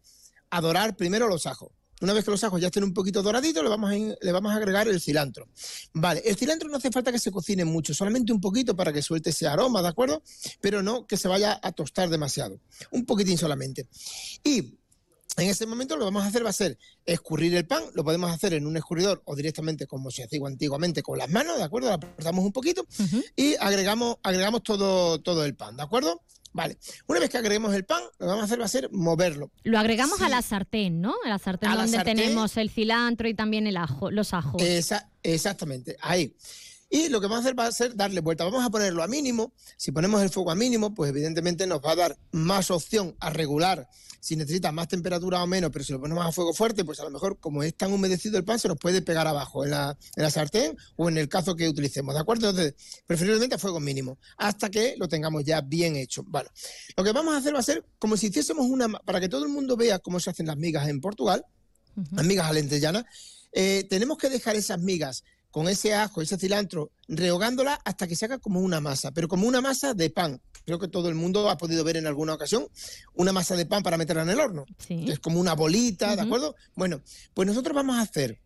a 0.49 0.61
dorar 0.61 0.95
primero 0.95 1.27
los 1.27 1.45
ajos. 1.47 1.71
Una 1.99 2.13
vez 2.13 2.23
que 2.23 2.31
los 2.31 2.41
ajos 2.45 2.61
ya 2.61 2.67
estén 2.67 2.85
un 2.85 2.93
poquito 2.93 3.21
doraditos, 3.21 3.61
le 3.61 3.69
vamos, 3.69 3.91
a, 3.91 3.95
le 3.95 4.31
vamos 4.31 4.53
a 4.53 4.55
agregar 4.55 4.87
el 4.87 5.01
cilantro. 5.01 5.49
Vale, 5.93 6.23
el 6.25 6.37
cilantro 6.37 6.69
no 6.69 6.77
hace 6.77 6.89
falta 6.89 7.11
que 7.11 7.19
se 7.19 7.29
cocine 7.29 7.65
mucho, 7.65 7.93
solamente 7.93 8.31
un 8.31 8.39
poquito 8.39 8.73
para 8.73 8.93
que 8.93 9.01
suelte 9.01 9.31
ese 9.31 9.47
aroma, 9.47 9.81
¿de 9.81 9.89
acuerdo? 9.89 10.23
Pero 10.61 10.81
no 10.81 11.05
que 11.05 11.17
se 11.17 11.27
vaya 11.27 11.59
a 11.61 11.73
tostar 11.73 12.09
demasiado. 12.09 12.61
Un 12.91 13.05
poquitín 13.05 13.37
solamente. 13.37 13.89
Y 14.45 14.79
en 15.37 15.49
ese 15.49 15.65
momento 15.65 15.95
lo 15.95 16.01
que 16.01 16.05
vamos 16.05 16.23
a 16.23 16.27
hacer 16.27 16.45
va 16.45 16.49
a 16.49 16.53
ser 16.53 16.77
escurrir 17.05 17.55
el 17.55 17.65
pan, 17.65 17.83
lo 17.93 18.03
podemos 18.03 18.29
hacer 18.31 18.53
en 18.53 18.67
un 18.67 18.75
escurridor 18.77 19.21
o 19.25 19.35
directamente 19.35 19.87
como 19.87 20.11
se 20.11 20.23
hacía 20.23 20.39
antiguamente 20.45 21.01
con 21.01 21.17
las 21.17 21.29
manos, 21.29 21.57
¿de 21.57 21.63
acuerdo? 21.63 21.87
Lo 21.89 21.95
apretamos 21.95 22.43
un 22.45 22.51
poquito 22.51 22.85
y 23.35 23.55
agregamos, 23.55 24.17
agregamos 24.23 24.63
todo, 24.63 25.19
todo 25.21 25.45
el 25.45 25.55
pan, 25.55 25.77
¿de 25.77 25.83
acuerdo? 25.83 26.21
Vale. 26.53 26.77
Una 27.07 27.21
vez 27.21 27.29
que 27.29 27.37
agreguemos 27.37 27.73
el 27.73 27.85
pan, 27.85 28.03
lo 28.03 28.09
que 28.19 28.25
vamos 28.25 28.41
a 28.41 28.45
hacer 28.45 28.59
va 28.59 28.65
a 28.65 28.67
ser 28.67 28.89
moverlo. 28.91 29.51
Lo 29.63 29.79
agregamos 29.79 30.17
Sí. 30.17 30.25
a 30.25 30.29
la 30.29 30.41
sartén, 30.41 30.99
¿no? 30.99 31.15
A 31.25 31.29
la 31.29 31.39
sartén 31.39 31.69
A 31.69 31.75
la 31.75 31.81
donde 31.83 31.95
sartén. 31.95 32.17
tenemos 32.17 32.57
el 32.57 32.69
cilantro 32.69 33.29
y 33.29 33.33
también 33.33 33.67
el 33.67 33.77
ajo, 33.77 34.11
los 34.11 34.33
ajos. 34.33 34.61
Esa- 34.61 35.09
exactamente, 35.23 35.95
ahí. 36.01 36.35
Y 36.93 37.07
lo 37.07 37.21
que 37.21 37.27
vamos 37.27 37.37
a 37.37 37.47
hacer 37.47 37.57
va 37.57 37.67
a 37.67 37.71
ser 37.71 37.95
darle 37.95 38.19
vuelta. 38.19 38.43
Vamos 38.43 38.63
a 38.63 38.69
ponerlo 38.69 39.01
a 39.01 39.07
mínimo. 39.07 39.53
Si 39.77 39.91
ponemos 39.91 40.21
el 40.21 40.29
fuego 40.29 40.51
a 40.51 40.55
mínimo, 40.55 40.93
pues 40.93 41.09
evidentemente 41.09 41.65
nos 41.65 41.79
va 41.79 41.93
a 41.93 41.95
dar 41.95 42.17
más 42.31 42.69
opción 42.69 43.15
a 43.19 43.29
regular 43.29 43.87
si 44.21 44.35
necesita 44.35 44.71
más 44.71 44.87
temperatura 44.87 45.43
o 45.43 45.47
menos, 45.47 45.71
pero 45.71 45.83
si 45.83 45.91
lo 45.91 45.99
ponemos 45.99 46.23
a 46.23 46.31
fuego 46.31 46.53
fuerte, 46.53 46.85
pues 46.85 46.99
a 46.99 47.03
lo 47.03 47.09
mejor 47.09 47.39
como 47.39 47.63
es 47.63 47.73
tan 47.75 47.91
humedecido 47.91 48.37
el 48.37 48.45
pan, 48.45 48.59
se 48.59 48.67
nos 48.67 48.77
puede 48.77 49.01
pegar 49.01 49.25
abajo 49.27 49.65
en 49.65 49.71
la, 49.71 49.97
en 50.15 50.23
la 50.23 50.29
sartén 50.29 50.77
o 50.95 51.09
en 51.09 51.17
el 51.17 51.27
cazo 51.27 51.55
que 51.55 51.67
utilicemos, 51.67 52.13
¿de 52.13 52.21
acuerdo? 52.21 52.51
Entonces, 52.51 52.75
preferiblemente 53.07 53.55
a 53.55 53.57
fuego 53.57 53.79
mínimo, 53.79 54.19
hasta 54.37 54.69
que 54.69 54.95
lo 54.97 55.07
tengamos 55.07 55.43
ya 55.43 55.61
bien 55.61 55.95
hecho. 55.95 56.23
Bueno, 56.23 56.51
lo 56.95 57.03
que 57.03 57.11
vamos 57.11 57.33
a 57.33 57.37
hacer 57.37 57.55
va 57.55 57.59
a 57.59 57.63
ser 57.63 57.83
como 57.97 58.15
si 58.15 58.27
hiciésemos 58.27 58.67
una, 58.67 58.89
para 58.89 59.19
que 59.19 59.27
todo 59.27 59.43
el 59.43 59.49
mundo 59.49 59.75
vea 59.75 59.97
cómo 59.97 60.19
se 60.19 60.29
hacen 60.29 60.45
las 60.45 60.57
migas 60.57 60.87
en 60.87 61.01
Portugal, 61.01 61.43
las 62.11 62.25
migas 62.25 62.47
alentellanas, 62.47 63.05
eh, 63.51 63.87
tenemos 63.89 64.19
que 64.19 64.29
dejar 64.29 64.55
esas 64.55 64.79
migas 64.79 65.23
con 65.51 65.67
ese 65.67 65.93
ajo, 65.93 66.21
ese 66.21 66.37
cilantro, 66.37 66.91
rehogándola 67.07 67.79
hasta 67.85 68.07
que 68.07 68.15
se 68.15 68.25
haga 68.25 68.39
como 68.39 68.61
una 68.61 68.79
masa, 68.79 69.11
pero 69.11 69.27
como 69.27 69.47
una 69.47 69.61
masa 69.61 69.93
de 69.93 70.09
pan. 70.09 70.41
Creo 70.65 70.79
que 70.79 70.87
todo 70.87 71.09
el 71.09 71.15
mundo 71.15 71.49
ha 71.49 71.57
podido 71.57 71.83
ver 71.83 71.97
en 71.97 72.07
alguna 72.07 72.33
ocasión 72.33 72.67
una 73.13 73.33
masa 73.33 73.55
de 73.55 73.65
pan 73.65 73.83
para 73.83 73.97
meterla 73.97 74.23
en 74.23 74.29
el 74.29 74.39
horno. 74.39 74.65
Es 74.87 75.19
como 75.19 75.39
una 75.39 75.53
bolita, 75.53 76.15
¿de 76.15 76.21
acuerdo? 76.21 76.55
Bueno, 76.75 77.01
pues 77.33 77.47
nosotros 77.47 77.75
vamos 77.75 77.97
a 77.97 78.01
hacer 78.01 78.39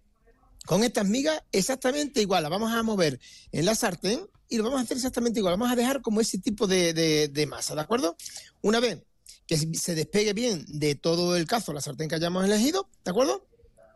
con 0.65 0.83
estas 0.83 1.07
migas 1.07 1.43
exactamente 1.51 2.21
igual. 2.21 2.43
La 2.43 2.49
vamos 2.49 2.73
a 2.73 2.81
mover 2.83 3.19
en 3.51 3.65
la 3.65 3.75
sartén 3.75 4.27
y 4.49 4.57
lo 4.57 4.63
vamos 4.63 4.79
a 4.79 4.83
hacer 4.83 4.97
exactamente 4.97 5.39
igual. 5.39 5.53
Vamos 5.53 5.71
a 5.71 5.75
dejar 5.75 6.01
como 6.01 6.21
ese 6.21 6.39
tipo 6.39 6.65
de, 6.65 6.93
de 7.27 7.45
masa, 7.45 7.75
¿de 7.75 7.81
acuerdo? 7.81 8.15
Una 8.61 8.79
vez 8.79 9.03
que 9.45 9.57
se 9.57 9.93
despegue 9.93 10.33
bien 10.33 10.65
de 10.67 10.95
todo 10.95 11.35
el 11.35 11.45
cazo 11.45 11.73
la 11.73 11.81
sartén 11.81 12.09
que 12.09 12.15
hayamos 12.15 12.45
elegido, 12.45 12.89
¿de 13.03 13.11
acuerdo? 13.11 13.45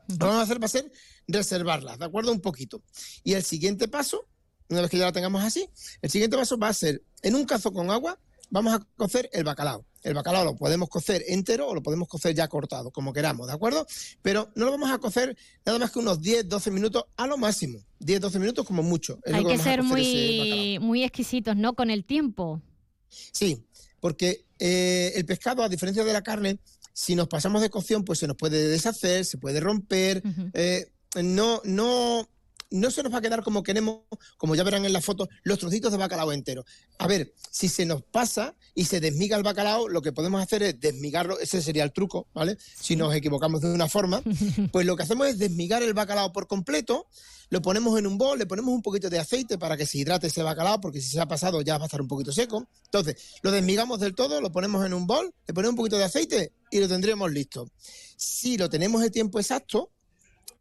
Lo 0.10 0.18
que 0.18 0.26
vamos 0.26 0.40
a 0.40 0.44
hacer 0.44 0.62
va 0.62 0.66
a 0.66 0.70
ser 0.70 0.92
reservarlas, 1.28 2.00
¿de 2.00 2.06
acuerdo? 2.06 2.32
Un 2.32 2.42
poquito. 2.42 2.82
Y 3.24 3.34
el 3.34 3.44
siguiente 3.44 3.88
paso, 3.88 4.28
una 4.68 4.82
vez 4.82 4.90
que 4.90 4.98
ya 4.98 5.06
la 5.06 5.12
tengamos 5.12 5.44
así, 5.44 5.70
el 6.02 6.10
siguiente 6.10 6.36
paso 6.36 6.58
va 6.58 6.70
a 6.70 6.74
ser, 6.74 7.04
en 7.22 7.36
un 7.36 7.46
cazo 7.46 7.72
con 7.72 7.92
agua, 7.92 8.20
vamos 8.50 8.74
a 8.74 8.80
cocer 8.98 9.30
el 9.32 9.44
bacalao. 9.44 9.86
El 10.02 10.14
bacalao 10.16 10.46
lo 10.46 10.56
podemos 10.56 10.90
cocer 10.90 11.24
entero 11.28 11.68
o 11.68 11.76
lo 11.76 11.84
podemos 11.84 12.08
cocer 12.08 12.34
ya 12.34 12.48
cortado, 12.48 12.90
como 12.90 13.14
queramos, 13.14 13.48
¿de 13.48 13.54
acuerdo? 13.54 13.86
Pero 14.22 14.50
no 14.56 14.66
lo 14.66 14.72
vamos 14.72 14.90
a 14.92 14.98
cocer 14.98 15.38
nada 15.66 15.78
más 15.78 15.92
que 15.92 16.00
unos 16.00 16.22
10, 16.22 16.50
12 16.50 16.72
minutos 16.72 17.04
a 17.16 17.28
lo 17.28 17.38
máximo. 17.38 17.80
10, 18.00 18.22
12 18.22 18.40
minutos 18.40 18.66
como 18.66 18.82
mucho. 18.82 19.20
Hay 19.32 19.46
que, 19.46 19.58
ser 19.58 19.84
muy, 19.84 20.80
muy 20.82 21.04
exquisitos, 21.04 21.56
¿no? 21.56 21.74
Con 21.76 21.92
el 21.92 22.06
tiempo. 22.06 22.62
Sí, 23.10 23.64
porque 24.00 24.46
eh, 24.58 25.12
el 25.16 25.26
pescado, 25.26 25.64
a 25.64 25.70
diferencia 25.70 26.04
de 26.04 26.14
la 26.14 26.24
carne, 26.24 26.60
si 27.00 27.16
nos 27.16 27.30
pasamos 27.30 27.62
de 27.62 27.70
cocción, 27.70 28.04
pues 28.04 28.20
se 28.20 28.28
nos 28.28 28.36
puede 28.36 28.68
deshacer, 28.68 29.24
se 29.24 29.38
puede 29.38 29.62
romper, 29.62 30.22
eh, 30.54 30.92
no, 31.24 31.62
no, 31.64 32.28
no 32.72 32.92
se 32.92 33.04
nos 33.04 33.14
va 33.14 33.18
a 33.18 33.22
quedar 33.22 33.44
como 33.44 33.64
queremos, 33.64 34.02
como 34.38 34.56
ya 34.56 34.64
verán 34.64 34.86
en 34.86 34.94
la 34.94 35.02
foto, 35.02 35.28
los 35.44 35.60
trocitos 35.60 35.92
de 35.92 35.98
bacalao 35.98 36.32
entero. 36.32 36.66
A 36.98 37.08
ver, 37.08 37.34
si 37.50 37.68
se 37.68 37.86
nos 37.86 38.04
pasa 38.04 38.56
y 38.76 38.86
se 38.86 39.00
desmiga 39.00 39.38
el 39.38 39.44
bacalao, 39.44 39.88
lo 39.88 40.02
que 40.02 40.12
podemos 40.12 40.42
hacer 40.42 40.64
es 40.64 40.80
desmigarlo, 40.80 41.40
ese 41.40 41.62
sería 41.62 41.84
el 41.84 41.92
truco, 41.92 42.28
¿vale? 42.34 42.58
Si 42.80 42.96
nos 42.96 43.14
equivocamos 43.16 43.62
de 43.62 43.72
una 43.72 43.88
forma, 43.88 44.22
pues 44.72 44.86
lo 44.86 44.96
que 44.96 45.04
hacemos 45.04 45.28
es 45.28 45.40
desmigar 45.40 45.84
el 45.84 45.94
bacalao 45.94 46.32
por 46.32 46.48
completo, 46.48 47.08
lo 47.50 47.62
ponemos 47.62 47.98
en 47.98 48.06
un 48.06 48.18
bol, 48.18 48.38
le 48.38 48.46
ponemos 48.46 48.74
un 48.74 48.84
poquito 48.84 49.10
de 49.10 49.18
aceite 49.18 49.58
para 49.58 49.76
que 49.76 49.88
se 49.88 49.98
hidrate 49.98 50.28
ese 50.28 50.44
bacalao, 50.44 50.80
porque 50.80 51.02
si 51.02 51.10
se 51.10 51.20
ha 51.20 51.28
pasado 51.28 51.62
ya 51.62 51.78
va 51.78 51.86
a 51.86 51.88
estar 51.88 52.02
un 52.02 52.08
poquito 52.08 52.32
seco. 52.32 52.68
Entonces, 52.86 53.40
lo 53.42 53.52
desmigamos 53.52 54.00
del 54.00 54.14
todo, 54.14 54.40
lo 54.40 54.52
ponemos 54.52 54.86
en 54.86 54.94
un 54.94 55.08
bol, 55.08 55.34
le 55.48 55.54
ponemos 55.54 55.72
un 55.72 55.78
poquito 55.78 55.98
de 55.98 56.04
aceite 56.04 56.54
y 56.70 56.80
lo 56.80 56.88
tendremos 56.88 57.32
listo. 57.32 57.68
Si 58.16 58.58
lo 58.58 58.70
tenemos 58.70 59.02
el 59.02 59.10
tiempo 59.10 59.40
exacto, 59.40 59.92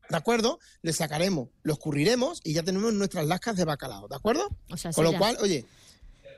¿de 0.09 0.17
acuerdo? 0.17 0.59
Le 0.83 0.93
sacaremos, 0.93 1.49
lo 1.63 1.73
escurriremos 1.73 2.41
y 2.45 2.55
ya 2.55 2.63
tenemos 2.63 2.93
nuestras 2.93 3.27
lascas 3.27 3.57
de 3.57 3.65
bacalao, 3.65 4.09
¿de 4.09 4.17
acuerdo? 4.17 4.49
Con 4.95 5.05
lo 5.05 5.17
cual, 5.17 5.37
oye, 5.41 5.65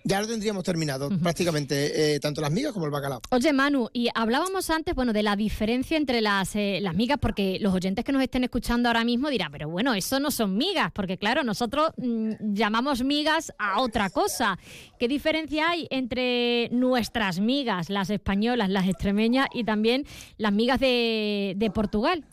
ya 0.04 0.20
lo 0.20 0.26
tendríamos 0.26 0.64
terminado, 0.64 1.10
prácticamente, 1.22 2.14
eh, 2.14 2.20
tanto 2.20 2.40
las 2.40 2.50
migas 2.50 2.72
como 2.72 2.86
el 2.86 2.90
bacalao. 2.90 3.20
Oye, 3.30 3.52
Manu, 3.52 3.88
y 3.92 4.08
hablábamos 4.14 4.70
antes, 4.70 4.94
bueno, 4.94 5.12
de 5.12 5.22
la 5.22 5.36
diferencia 5.36 5.96
entre 5.96 6.20
las, 6.20 6.56
eh, 6.56 6.78
las 6.80 6.94
migas, 6.94 7.18
porque 7.20 7.58
los 7.60 7.74
oyentes 7.74 8.04
que 8.04 8.12
nos 8.12 8.22
estén 8.22 8.44
escuchando 8.44 8.88
ahora 8.88 9.04
mismo 9.04 9.28
dirán, 9.28 9.52
pero 9.52 9.68
bueno, 9.68 9.94
eso 9.94 10.18
no 10.18 10.30
son 10.30 10.56
migas, 10.56 10.90
porque 10.92 11.18
claro, 11.18 11.42
nosotros 11.44 11.90
mm, 11.96 12.54
llamamos 12.54 13.04
migas 13.04 13.52
a 13.58 13.80
otra 13.80 14.10
cosa. 14.10 14.58
¿Qué 14.98 15.06
diferencia 15.06 15.70
hay 15.70 15.86
entre 15.90 16.68
nuestras 16.70 17.38
migas, 17.40 17.90
las 17.90 18.10
españolas, 18.10 18.70
las 18.70 18.88
extremeñas, 18.88 19.48
y 19.52 19.64
también 19.64 20.06
las 20.38 20.52
migas 20.52 20.80
de, 20.80 21.54
de 21.56 21.70
Portugal? 21.70 22.24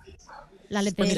La, 0.69 0.81
pues 0.91 1.15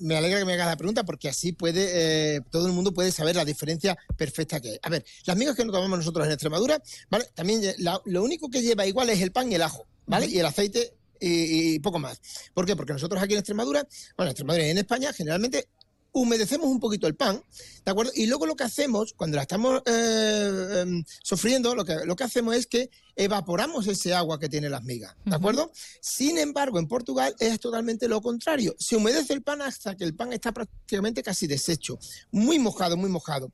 me, 0.00 0.16
alegra 0.16 0.38
que 0.38 0.44
me 0.44 0.54
hagas 0.54 0.66
la 0.66 0.76
pregunta 0.76 1.04
porque 1.04 1.28
así 1.28 1.52
puede 1.52 2.36
eh, 2.36 2.40
todo 2.50 2.66
el 2.66 2.72
mundo 2.72 2.92
puede 2.92 3.12
saber 3.12 3.36
la 3.36 3.44
diferencia 3.44 3.96
perfecta 4.16 4.60
que 4.60 4.70
hay. 4.70 4.78
A 4.82 4.88
ver, 4.88 5.04
las 5.26 5.36
migas 5.36 5.54
que 5.54 5.64
nos 5.64 5.74
tomamos 5.74 5.98
nosotros 5.98 6.26
en 6.26 6.32
Extremadura, 6.32 6.82
¿vale? 7.10 7.26
También 7.34 7.62
lo 8.06 8.22
único 8.24 8.48
que 8.48 8.62
lleva 8.62 8.86
igual 8.86 9.10
es 9.10 9.20
el 9.20 9.32
pan 9.32 9.52
y 9.52 9.54
el 9.54 9.62
ajo, 9.62 9.86
¿vale? 10.06 10.26
Y 10.26 10.38
el 10.38 10.46
aceite 10.46 10.94
y, 11.20 11.78
poco 11.80 11.98
más. 11.98 12.20
¿Por 12.54 12.66
qué? 12.66 12.74
Porque 12.74 12.92
nosotros 12.92 13.22
aquí 13.22 13.34
en 13.34 13.40
Extremadura, 13.40 13.86
bueno, 14.16 14.28
en 14.28 14.32
Extremadura 14.32 14.66
y 14.66 14.70
en 14.70 14.78
España, 14.78 15.12
generalmente 15.12 15.68
humedecemos 16.16 16.66
un 16.68 16.80
poquito 16.80 17.06
el 17.06 17.14
pan, 17.14 17.42
¿de 17.84 17.90
acuerdo? 17.90 18.10
Y 18.14 18.26
luego 18.26 18.46
lo 18.46 18.56
que 18.56 18.64
hacemos, 18.64 19.12
cuando 19.12 19.36
la 19.36 19.42
estamos 19.42 19.82
eh, 19.84 20.82
em, 20.82 21.04
sufriendo, 21.22 21.74
lo 21.74 21.84
que, 21.84 22.06
lo 22.06 22.16
que 22.16 22.24
hacemos 22.24 22.56
es 22.56 22.66
que 22.66 22.90
evaporamos 23.14 23.86
ese 23.86 24.14
agua 24.14 24.40
que 24.40 24.48
tiene 24.48 24.70
las 24.70 24.82
migas, 24.82 25.14
¿de 25.26 25.36
acuerdo? 25.36 25.70
Sin 26.00 26.38
embargo, 26.38 26.78
en 26.78 26.88
Portugal 26.88 27.36
es 27.38 27.60
totalmente 27.60 28.08
lo 28.08 28.22
contrario. 28.22 28.74
Se 28.78 28.96
humedece 28.96 29.34
el 29.34 29.42
pan 29.42 29.60
hasta 29.60 29.94
que 29.94 30.04
el 30.04 30.14
pan 30.14 30.32
está 30.32 30.52
prácticamente 30.52 31.22
casi 31.22 31.46
deshecho, 31.46 31.98
muy 32.30 32.58
mojado, 32.58 32.96
muy 32.96 33.10
mojado. 33.10 33.52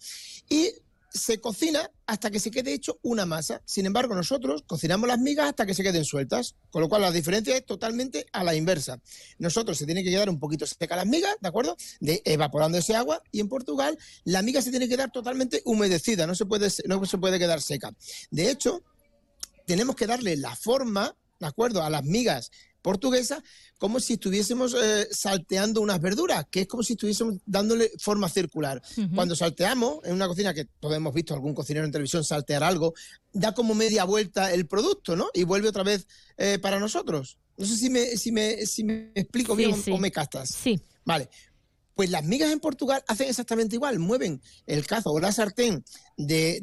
Y 0.48 0.70
se 1.12 1.40
cocina 1.40 1.90
hasta 2.06 2.30
que 2.30 2.40
se 2.40 2.50
quede 2.50 2.72
hecho 2.72 2.98
una 3.02 3.26
masa. 3.26 3.62
Sin 3.64 3.86
embargo, 3.86 4.14
nosotros 4.14 4.64
cocinamos 4.66 5.08
las 5.08 5.18
migas 5.18 5.48
hasta 5.48 5.66
que 5.66 5.74
se 5.74 5.82
queden 5.82 6.04
sueltas, 6.04 6.54
con 6.70 6.82
lo 6.82 6.88
cual 6.88 7.02
la 7.02 7.10
diferencia 7.10 7.56
es 7.56 7.66
totalmente 7.66 8.26
a 8.32 8.44
la 8.44 8.54
inversa. 8.54 9.00
Nosotros 9.38 9.76
se 9.76 9.86
tiene 9.86 10.02
que 10.02 10.10
quedar 10.10 10.30
un 10.30 10.38
poquito 10.38 10.66
seca 10.66 10.96
las 10.96 11.06
migas, 11.06 11.36
¿de 11.40 11.48
acuerdo? 11.48 11.76
De, 12.00 12.22
evaporando 12.24 12.78
ese 12.78 12.94
agua 12.96 13.22
y 13.30 13.40
en 13.40 13.48
Portugal 13.48 13.98
la 14.24 14.42
miga 14.42 14.62
se 14.62 14.70
tiene 14.70 14.88
que 14.88 14.96
quedar 14.96 15.12
totalmente 15.12 15.62
humedecida, 15.64 16.26
no 16.26 16.34
se 16.34 16.46
puede, 16.46 16.68
no 16.86 17.04
se 17.04 17.18
puede 17.18 17.38
quedar 17.38 17.60
seca. 17.60 17.94
De 18.30 18.50
hecho, 18.50 18.82
tenemos 19.66 19.96
que 19.96 20.06
darle 20.06 20.36
la 20.36 20.56
forma, 20.56 21.14
¿de 21.38 21.46
acuerdo? 21.46 21.82
A 21.82 21.90
las 21.90 22.04
migas 22.04 22.50
portuguesa 22.82 23.42
como 23.78 23.98
si 23.98 24.14
estuviésemos 24.14 24.74
eh, 24.74 25.08
salteando 25.10 25.80
unas 25.80 26.00
verduras, 26.00 26.46
que 26.50 26.62
es 26.62 26.66
como 26.68 26.82
si 26.82 26.92
estuviésemos 26.92 27.36
dándole 27.46 27.90
forma 27.98 28.28
circular. 28.28 28.82
Cuando 29.14 29.34
salteamos, 29.34 30.04
en 30.04 30.14
una 30.14 30.28
cocina 30.28 30.54
que 30.54 30.66
todos 30.78 30.94
hemos 30.94 31.14
visto 31.14 31.34
algún 31.34 31.54
cocinero 31.54 31.86
en 31.86 31.92
televisión 31.92 32.22
saltear 32.22 32.62
algo, 32.62 32.94
da 33.32 33.54
como 33.54 33.74
media 33.74 34.04
vuelta 34.04 34.52
el 34.52 34.66
producto, 34.66 35.16
¿no? 35.16 35.30
Y 35.34 35.44
vuelve 35.44 35.68
otra 35.68 35.82
vez 35.82 36.06
eh, 36.36 36.58
para 36.60 36.78
nosotros. 36.78 37.38
No 37.56 37.66
sé 37.66 37.76
si 37.76 37.90
me, 37.90 38.16
si 38.16 38.30
me, 38.32 38.66
si 38.66 38.84
me 38.84 39.10
explico 39.14 39.56
bien 39.56 39.74
o 39.90 39.98
me 39.98 40.10
castas. 40.10 40.50
Sí. 40.50 40.80
Vale. 41.04 41.28
Pues 41.94 42.10
las 42.10 42.24
migas 42.24 42.50
en 42.50 42.60
Portugal 42.60 43.02
hacen 43.06 43.28
exactamente 43.28 43.76
igual, 43.76 43.98
mueven 43.98 44.40
el 44.66 44.86
cazo 44.86 45.10
o 45.10 45.20
la 45.20 45.32
sartén 45.32 45.84
de, 46.16 46.60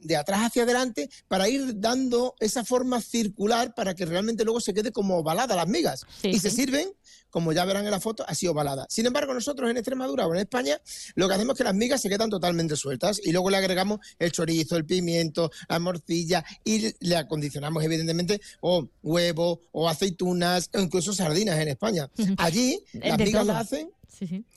de, 0.00 0.16
atrás 0.16 0.40
hacia 0.46 0.62
adelante 0.64 1.10
para 1.28 1.48
ir 1.48 1.78
dando 1.78 2.34
esa 2.40 2.64
forma 2.64 3.00
circular 3.00 3.74
para 3.74 3.94
que 3.94 4.04
realmente 4.04 4.44
luego 4.44 4.60
se 4.60 4.74
quede 4.74 4.92
como 4.92 5.18
ovalada 5.18 5.56
las 5.56 5.68
migas. 5.68 6.06
y 6.22 6.38
se 6.38 6.50
sirven, 6.50 6.92
como 7.30 7.52
ya 7.52 7.64
verán 7.64 7.84
en 7.84 7.90
la 7.90 8.00
foto, 8.00 8.24
así 8.26 8.46
ovalada. 8.46 8.86
Sin 8.88 9.06
embargo, 9.06 9.32
nosotros 9.34 9.70
en 9.70 9.76
Extremadura 9.76 10.26
o 10.26 10.34
en 10.34 10.40
España 10.40 10.80
lo 11.14 11.28
que 11.28 11.34
hacemos 11.34 11.54
es 11.54 11.58
que 11.58 11.64
las 11.64 11.74
migas 11.74 12.00
se 12.00 12.08
quedan 12.08 12.30
totalmente 12.30 12.76
sueltas 12.76 13.20
y 13.22 13.32
luego 13.32 13.50
le 13.50 13.56
agregamos 13.56 14.00
el 14.18 14.32
chorizo, 14.32 14.76
el 14.76 14.84
pimiento, 14.84 15.50
la 15.68 15.78
morcilla 15.78 16.44
y 16.64 16.94
le 17.00 17.16
acondicionamos 17.16 17.82
evidentemente 17.84 18.40
o 18.60 18.88
huevo 19.02 19.60
o 19.72 19.88
aceitunas 19.88 20.70
o 20.74 20.80
incluso 20.80 21.12
sardinas 21.12 21.58
en 21.58 21.68
España. 21.68 22.10
Allí 22.36 22.82
las 22.92 23.18
migas 23.18 23.46
las 23.46 23.66
hacen 23.66 23.90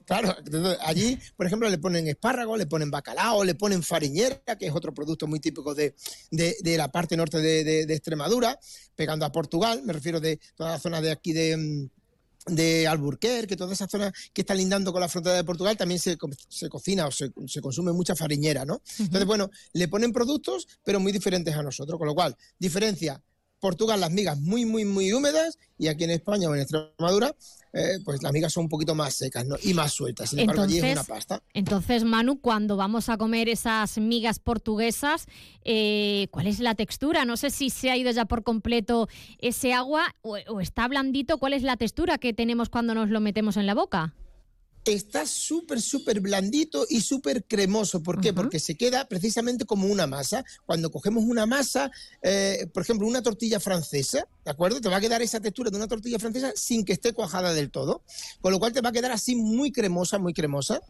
Claro, 0.06 0.36
allí, 0.82 1.18
por 1.36 1.46
ejemplo, 1.46 1.70
le 1.70 1.78
ponen 1.78 2.08
espárrago, 2.08 2.58
le 2.58 2.66
ponen 2.66 2.92
bacalao, 2.92 3.44
le 3.44 3.56
ponen 3.56 3.84
fariñera, 3.84 4.42
que 4.60 4.68
es 4.68 4.74
otro 4.74 4.94
producto 4.94 5.28
muy 5.28 5.40
típico 5.40 5.74
de, 5.74 5.96
la 6.62 6.92
parte 6.92 7.18
norte 7.18 7.40
de, 7.40 7.82
Extremadura, 7.94 8.60
pegando 8.96 9.26
a 9.26 9.32
Portugal, 9.32 9.82
me 9.84 9.94
refiero 9.94 10.20
de 10.20 10.40
toda 10.56 10.72
la 10.72 10.80
zona 10.80 11.02
de 11.02 11.12
aquí 11.12 11.34
de, 11.34 11.58
mm, 11.58 12.54
de 12.56 12.88
Alburquerque, 12.88 13.56
toda 13.56 13.74
esa 13.74 13.88
zona 13.88 14.12
que 14.34 14.42
está 14.42 14.54
lindando 14.54 14.92
con 14.92 15.02
la 15.02 15.08
frontera 15.08 15.36
de 15.36 15.44
Portugal, 15.44 15.78
también 15.78 16.00
se, 16.00 16.18
cocina 16.70 17.08
o 17.08 17.12
se, 17.12 17.32
consume 17.62 17.94
mucha 17.94 18.16
fariñera, 18.16 18.66
¿no? 18.66 18.82
Entonces, 19.00 19.26
bueno, 19.26 19.50
le 19.74 19.88
ponen 19.88 20.12
productos, 20.12 20.68
pero 20.84 21.00
muy 21.00 21.12
diferentes 21.12 21.56
a 21.56 21.64
nosotros, 21.64 21.98
con 21.98 22.08
lo 22.08 22.16
cual, 22.16 22.36
diferencia 22.60 23.22
Portugal 23.64 24.02
las 24.02 24.12
migas 24.12 24.38
muy, 24.42 24.66
muy, 24.66 24.84
muy 24.84 25.14
húmedas 25.14 25.58
y 25.78 25.88
aquí 25.88 26.04
en 26.04 26.10
España 26.10 26.50
o 26.50 26.54
en 26.54 26.60
Extremadura, 26.60 27.34
eh, 27.72 27.98
pues 28.04 28.22
las 28.22 28.34
migas 28.34 28.52
son 28.52 28.66
un 28.66 28.70
poquito 28.70 28.94
más 28.94 29.16
secas 29.16 29.46
y 29.64 29.74
más 29.74 29.94
sueltas. 29.94 30.32
Sin 30.32 30.40
embargo, 30.40 30.64
allí 30.64 30.80
es 30.80 30.92
una 30.92 31.06
pasta. 31.06 31.42
Entonces, 31.54 32.04
Manu, 32.04 32.42
cuando 32.42 32.76
vamos 32.76 33.08
a 33.08 33.18
comer 33.18 33.48
esas 33.48 33.98
migas 34.00 34.40
portuguesas, 34.40 35.28
eh, 35.64 36.28
¿cuál 36.32 36.48
es 36.48 36.60
la 36.60 36.76
textura? 36.76 37.24
No 37.24 37.38
sé 37.38 37.52
si 37.52 37.70
se 37.70 37.90
ha 37.90 37.96
ido 37.96 38.12
ya 38.12 38.26
por 38.26 38.44
completo 38.44 39.08
ese 39.40 39.72
agua 39.72 40.14
o, 40.24 40.60
está 40.60 40.90
blandito. 40.90 41.38
¿Cuál 41.38 41.54
es 41.54 41.64
la 41.64 41.78
textura 41.78 42.18
que 42.18 42.34
tenemos 42.34 42.68
cuando 42.68 42.94
nos 42.94 43.10
lo 43.10 43.22
metemos 43.22 43.56
en 43.56 43.66
la 43.66 43.76
boca? 43.76 44.14
Está 44.92 45.26
súper, 45.26 45.82
súper 45.82 46.20
blandito 46.20 46.86
y 46.90 47.00
súper 47.02 47.46
cremoso. 47.46 48.04
¿Por 48.04 48.20
qué? 48.20 48.34
Porque 48.34 48.60
se 48.60 48.76
queda 48.76 49.08
precisamente 49.08 49.64
como 49.66 49.88
una 49.88 50.08
masa. 50.08 50.44
Cuando 50.66 50.92
cogemos 50.92 51.24
una 51.24 51.46
masa, 51.46 51.90
eh, 52.22 52.68
por 52.74 52.84
ejemplo, 52.84 53.08
una 53.08 53.22
tortilla 53.22 53.60
francesa, 53.60 54.28
¿de 54.44 54.52
acuerdo? 54.52 54.82
Te 54.82 54.90
va 54.90 54.98
a 54.98 55.02
quedar 55.02 55.22
esa 55.22 55.40
textura 55.40 55.70
de 55.70 55.78
una 55.78 55.88
tortilla 55.88 56.20
francesa 56.20 56.52
sin 56.56 56.84
que 56.84 56.94
esté 56.94 57.14
cuajada 57.14 57.54
del 57.54 57.72
todo. 57.72 58.04
Con 58.42 58.52
lo 58.52 58.60
cual 58.60 58.74
te 58.74 58.82
va 58.82 58.90
a 58.90 58.92
quedar 58.92 59.12
así 59.12 59.36
muy 59.36 59.72
cremosa, 59.72 60.20
muy 60.20 60.34
cremosa. 60.34 60.82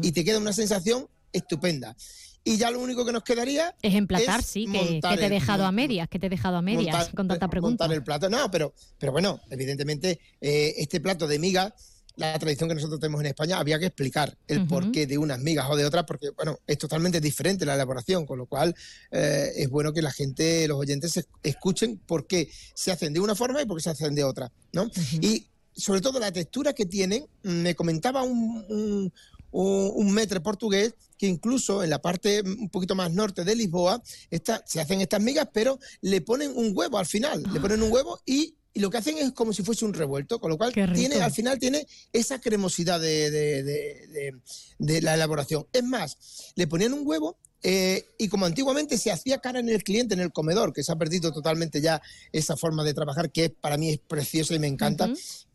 Y 0.00 0.12
te 0.12 0.24
queda 0.24 0.38
una 0.38 0.52
sensación 0.54 1.08
estupenda. 1.32 1.94
Y 2.42 2.56
ya 2.58 2.70
lo 2.70 2.78
único 2.80 3.04
que 3.04 3.12
nos 3.12 3.22
quedaría 3.22 3.74
Es 3.82 3.94
emplatar, 3.94 4.40
es 4.40 4.46
sí, 4.46 4.66
que, 4.66 5.00
te 5.00 5.08
he 5.08 5.24
el- 5.24 5.30
dejado 5.30 5.64
a 5.64 5.72
medias, 5.72 6.08
que 6.08 6.18
te 6.18 6.26
he 6.26 6.30
dejado 6.30 6.56
a 6.58 6.62
medias 6.62 6.94
montar- 6.94 7.14
con 7.14 7.28
tanta 7.28 7.48
pregunta. 7.48 7.84
montar 7.84 7.96
el 7.96 8.04
plato. 8.04 8.28
No, 8.30 8.50
pero, 8.50 8.74
pero 8.98 9.12
bueno, 9.12 9.40
evidentemente, 9.50 10.20
eh, 10.40 10.74
este 10.76 11.00
plato 11.00 11.26
de 11.26 11.38
miga, 11.38 11.74
la 12.16 12.38
tradición 12.38 12.68
que 12.68 12.76
nosotros 12.76 13.00
tenemos 13.00 13.20
en 13.20 13.26
España, 13.26 13.58
había 13.58 13.78
que 13.78 13.86
explicar 13.86 14.36
el 14.46 14.58
Ujú. 14.60 14.68
porqué 14.68 15.06
de 15.06 15.18
unas 15.18 15.40
migas 15.40 15.66
o 15.68 15.76
de 15.76 15.84
otras, 15.84 16.04
porque 16.04 16.30
bueno, 16.30 16.58
es 16.66 16.78
totalmente 16.78 17.20
diferente 17.20 17.66
la 17.66 17.74
elaboración, 17.74 18.24
con 18.24 18.38
lo 18.38 18.46
cual 18.46 18.74
eh, 19.10 19.50
es 19.56 19.68
bueno 19.68 19.92
que 19.92 20.00
la 20.02 20.12
gente, 20.12 20.68
los 20.68 20.78
oyentes, 20.78 21.16
es- 21.16 21.28
escuchen 21.42 21.98
por 22.06 22.26
qué 22.26 22.48
se 22.74 22.92
hacen 22.92 23.12
de 23.12 23.20
una 23.20 23.34
forma 23.34 23.60
y 23.62 23.66
por 23.66 23.76
qué 23.78 23.82
se 23.82 23.90
hacen 23.90 24.14
de 24.14 24.22
otra, 24.24 24.52
¿no? 24.72 24.90
Y 25.20 25.48
sobre 25.76 26.00
todo 26.00 26.20
la 26.20 26.30
textura 26.30 26.72
que 26.72 26.86
tienen, 26.86 27.26
mm, 27.42 27.48
me 27.50 27.74
comentaba 27.74 28.22
un, 28.22 28.64
un, 28.68 29.12
un, 29.50 30.12
metre 30.12 30.40
portugués 30.40 30.94
que 31.18 31.26
incluso 31.26 31.82
en 31.82 31.90
la 31.90 32.00
parte 32.00 32.42
un 32.42 32.68
poquito 32.70 32.94
más 32.94 33.10
norte 33.12 33.44
de 33.44 33.56
Lisboa 33.56 34.00
esta- 34.30 34.62
se 34.66 34.80
hacen 34.80 35.00
estas 35.00 35.20
migas, 35.20 35.48
pero 35.52 35.78
le 36.00 36.20
ponen 36.20 36.52
un 36.56 36.72
huevo 36.76 36.98
al 36.98 37.06
final, 37.06 37.42
le 37.52 37.60
ponen 37.60 37.82
un 37.82 37.92
huevo 37.92 38.20
y, 38.24 38.54
y 38.74 38.80
lo 38.80 38.90
que 38.90 38.98
hacen 38.98 39.16
es 39.18 39.30
como 39.32 39.52
si 39.52 39.62
fuese 39.62 39.84
un 39.84 39.94
revuelto, 39.94 40.40
con 40.40 40.50
lo 40.50 40.58
cual 40.58 40.72
tiene, 40.94 41.14
al 41.22 41.32
final 41.32 41.58
tiene 41.60 41.86
esa 42.12 42.40
cremosidad 42.40 43.00
de, 43.00 43.30
de- 43.30 43.62
de- 43.62 44.34
de- 44.78 45.00
la 45.00 45.14
elaboración. 45.14 45.66
Es 45.72 45.84
más, 45.84 46.18
le 46.56 46.66
ponían 46.66 46.92
un 46.92 47.06
huevo 47.06 47.38
eh, 47.66 48.10
y 48.18 48.28
como 48.28 48.44
antiguamente 48.44 48.98
se 48.98 49.10
hacía 49.10 49.38
cara 49.38 49.58
en 49.58 49.70
el 49.70 49.82
cliente, 49.82 50.12
en 50.12 50.20
el 50.20 50.32
comedor, 50.32 50.74
que 50.74 50.82
se 50.82 50.92
ha 50.92 50.96
perdido 50.96 51.32
totalmente 51.32 51.80
ya 51.80 52.02
esa 52.30 52.58
forma 52.58 52.84
de 52.84 52.92
trabajar, 52.92 53.30
que 53.32 53.48
para 53.48 53.78
mí 53.78 53.88
es 53.90 53.98
preciosa 54.00 54.54
y 54.54 54.58
me 54.58 54.66
encanta, 54.66 55.06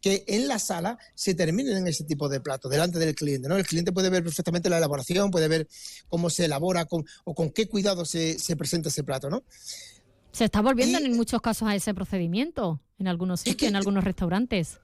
que 0.01 0.23
en 0.27 0.47
la 0.47 0.57
sala 0.57 0.97
se 1.13 1.35
terminen 1.35 1.77
en 1.77 1.87
ese 1.87 2.05
tipo 2.05 2.27
de 2.29 2.39
platos, 2.39 2.71
delante 2.71 2.97
del 2.97 3.13
cliente. 3.13 3.47
¿no? 3.47 3.57
El 3.57 3.67
cliente 3.67 3.91
puede 3.91 4.09
ver 4.09 4.23
perfectamente 4.23 4.69
la 4.71 4.77
elaboración, 4.77 5.29
puede 5.29 5.47
ver 5.49 5.67
cómo 6.07 6.31
se 6.31 6.45
elabora 6.45 6.85
con, 6.85 7.05
o 7.25 7.35
con 7.35 7.51
qué 7.51 7.67
cuidado 7.67 8.05
se, 8.05 8.39
se 8.39 8.55
presenta 8.55 8.89
ese 8.89 9.03
plato. 9.03 9.29
¿no? 9.29 9.43
Se 10.31 10.45
está 10.45 10.61
volviendo 10.61 10.97
en 10.99 11.15
muchos 11.15 11.41
casos 11.41 11.67
a 11.67 11.75
ese 11.75 11.93
procedimiento, 11.93 12.81
en 12.97 13.07
algunos 13.07 13.41
sitios, 13.41 13.69
en 13.69 13.75
algunos 13.75 14.03
restaurantes. 14.03 14.79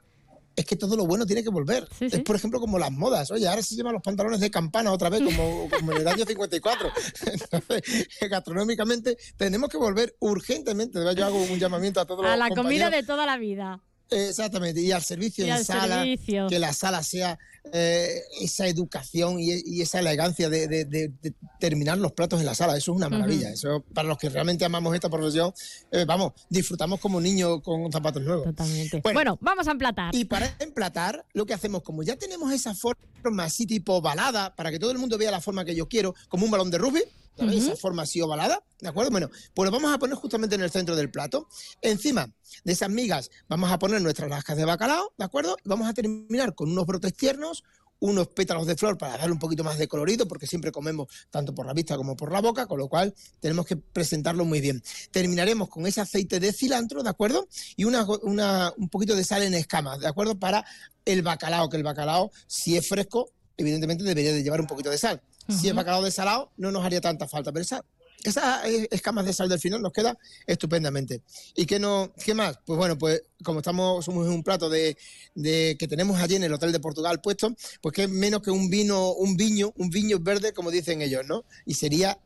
es 0.56 0.66
que 0.66 0.76
todo 0.76 0.96
lo 0.96 1.06
bueno 1.06 1.26
tiene 1.26 1.44
que 1.44 1.50
volver. 1.50 1.88
Es, 2.00 2.20
por 2.22 2.36
ejemplo, 2.36 2.60
como 2.60 2.80
las 2.80 2.92
modas. 2.92 3.30
Oye, 3.32 3.48
ahora 3.48 3.62
se 3.62 3.76
llevan 3.76 3.94
los 3.94 4.02
pantalones 4.02 4.40
de 4.40 4.50
campana 4.50 4.92
otra 4.92 5.10
vez, 5.10 5.22
como, 5.22 5.70
como 5.80 5.92
en 5.92 6.02
el 6.02 6.08
año 6.08 6.26
54. 6.26 6.90
Entonces, 7.26 8.08
gastronómicamente, 8.30 9.18
tenemos 9.38 9.70
que 9.70 9.78
volver 9.78 10.16
urgentemente. 10.20 11.00
Yo 11.16 11.26
hago 11.26 11.42
un 11.44 11.60
llamamiento 11.60 12.00
a 12.00 12.06
todos 12.06 12.24
los 12.24 12.32
A 12.32 12.38
la 12.38 12.50
comida 12.50 12.90
de 12.90 13.04
toda 13.04 13.26
la 13.26 13.38
vida. 13.38 13.82
Exactamente, 14.10 14.82
y 14.82 14.92
al 14.92 15.04
servicio 15.04 15.46
Y 15.46 15.50
en 15.50 15.56
al 15.56 15.66
sala, 15.66 15.98
servicio. 16.04 16.48
que 16.48 16.60
la 16.60 16.74
sala 16.74 17.02
sea 17.04 17.40
eh, 17.74 18.22
esa 18.40 18.68
educación 18.68 19.40
y, 19.40 19.50
y 19.66 19.82
esa 19.82 20.00
elegancia 20.00 20.48
de, 20.50 20.68
de- 20.68 20.86
de- 20.86 21.12
de 21.22 21.34
terminar 21.60 21.98
los 21.98 22.12
platos 22.12 22.40
en 22.40 22.46
la 22.46 22.54
sala. 22.54 22.78
Eso 22.78 22.92
es 22.92 22.98
una 22.98 23.10
maravilla. 23.10 23.50
Eso 23.50 23.84
para 23.94 24.08
los 24.08 24.18
que 24.20 24.30
realmente 24.30 24.64
amamos 24.66 24.94
esta 24.94 25.10
profesión, 25.10 25.52
eh, 25.92 26.06
vamos, 26.06 26.34
disfrutamos 26.50 27.00
como 27.00 27.20
niños 27.20 27.62
con 27.64 27.92
zapatos 27.92 28.22
nuevos. 28.22 28.46
Totalmente. 28.46 29.02
Bueno, 29.14 29.38
vamos 29.42 29.68
a 29.68 29.72
emplatar. 29.72 30.14
Y 30.16 30.26
para 30.26 30.56
emplatar, 30.60 31.26
lo 31.34 31.46
que 31.48 31.54
hacemos, 31.56 31.82
como 31.82 32.04
ya 32.04 32.16
tenemos 32.16 32.52
esa 32.54 32.76
forma 32.76 33.44
así 33.44 33.66
tipo 33.66 34.00
balada, 34.02 34.56
para 34.56 34.70
que 34.70 34.78
todo 34.78 34.92
el 34.92 35.00
mundo 35.00 35.18
vea 35.18 35.32
la 35.32 35.42
forma 35.42 35.66
que 35.66 35.74
yo 35.76 35.88
quiero, 35.88 36.14
como 36.30 36.46
un 36.46 36.52
balón 36.52 36.70
de 36.70 36.78
rugby, 36.78 37.02
¿sabéis? 37.38 37.64
Ujú. 37.64 37.72
Esa 37.74 37.82
forma 37.82 38.04
así 38.04 38.22
ovalada, 38.22 38.64
¿de 38.80 38.88
acuerdo? 38.90 39.12
Bueno, 39.12 39.30
pues 39.54 39.66
lo 39.70 39.72
vamos 39.72 39.94
a 39.94 39.98
poner 39.98 40.16
justamente 40.16 40.56
en 40.56 40.62
el 40.62 40.72
centro 40.72 40.96
del 40.96 41.10
plato. 41.12 41.48
Encima 41.82 42.32
de 42.64 42.74
esas 42.74 42.90
migas 42.90 43.30
vamos 43.48 43.72
a 43.72 43.80
poner 43.80 44.02
nuestras 44.02 44.30
lascas 44.30 44.58
de 44.58 44.66
bacalao, 44.66 45.14
¿de 45.18 45.26
acuerdo? 45.26 45.58
Y 45.64 45.70
vamos 45.70 45.88
a 45.88 45.94
terminar 45.94 46.56
con 46.56 46.72
unos 46.72 46.86
brotes 46.86 47.14
tiernos, 47.14 47.64
unos 48.00 48.28
pétalos 48.28 48.68
de 48.68 48.76
flor 48.76 48.98
para 48.98 49.18
darle 49.18 49.32
un 49.32 49.40
poquito 49.40 49.64
más 49.64 49.78
de 49.78 49.88
colorido, 49.88 50.28
porque 50.28 50.46
siempre 50.48 50.72
comemos 50.72 51.08
tanto 51.32 51.56
por 51.56 51.66
la 51.66 51.74
vista 51.74 51.96
como 51.96 52.16
por 52.18 52.30
la 52.32 52.42
boca, 52.42 52.68
con 52.68 52.78
lo 52.78 52.90
cual 52.90 53.16
tenemos 53.40 53.66
que 53.66 53.78
presentarlo 53.78 54.44
muy 54.44 54.60
bien. 54.60 54.84
Terminaremos 55.12 55.70
con 55.70 55.88
ese 55.88 56.02
aceite 56.02 56.40
de 56.42 56.52
cilantro, 56.52 57.04
¿de 57.04 57.10
acuerdo? 57.10 57.48
Y 57.78 57.86
una, 57.86 58.06
una- 58.24 58.74
un 58.78 58.90
poquito 58.90 59.16
de 59.16 59.24
sal 59.24 59.44
en 59.44 59.54
escamas, 59.54 60.00
¿de 60.02 60.08
acuerdo? 60.08 60.38
Para 60.38 60.66
el 61.06 61.22
bacalao, 61.22 61.70
que 61.70 61.78
el 61.78 61.84
bacalao, 61.84 62.32
si 62.48 62.76
es 62.76 62.88
fresco, 62.88 63.32
evidentemente 63.58 64.04
debería 64.04 64.34
de 64.34 64.44
llevar 64.44 64.60
un 64.60 64.68
poquito 64.68 64.90
de 64.90 64.98
sal. 64.98 65.22
Si 65.48 65.68
es 65.68 65.74
Ujú. 65.74 65.76
bacalao 65.78 66.04
desalado, 66.04 66.52
no 66.58 66.72
nos 66.72 66.84
haría 66.84 67.02
tanta 67.02 67.28
falta, 67.28 67.52
pero 67.52 67.64
esa- 67.64 67.84
esas 68.24 68.66
escamas 68.90 69.26
de 69.26 69.34
sal 69.34 69.48
del 69.50 69.60
final 69.60 69.82
nos 69.82 69.92
queda 69.94 70.18
estupendamente. 70.48 71.22
¿Y 71.56 71.66
qué, 71.68 71.78
no, 71.80 72.12
qué 72.24 72.34
más? 72.34 72.58
Pues 72.66 72.78
bueno, 72.78 72.98
pues 72.98 73.22
como 73.44 73.60
estamos, 73.60 74.04
somos 74.04 74.26
en 74.26 74.34
un 74.34 74.44
plato 74.44 74.70
de, 74.70 74.98
de- 75.36 75.76
que 75.78 75.88
tenemos 75.88 76.20
allí 76.20 76.36
en 76.36 76.44
el 76.44 76.54
Hotel 76.54 76.72
de 76.72 76.80
Portugal 76.80 77.22
puesto, 77.22 77.56
pues 77.82 77.94
que 77.94 78.08
menos 78.08 78.42
que 78.42 78.50
un 78.50 78.70
vino, 78.70 79.12
un 79.14 79.38
viño, 79.38 79.74
un 79.78 79.90
viño 79.92 80.18
verde, 80.20 80.54
como 80.54 80.72
dicen 80.72 81.02
ellos, 81.04 81.24
¿no? 81.28 81.46
Y 81.68 81.76
sería 81.76 82.18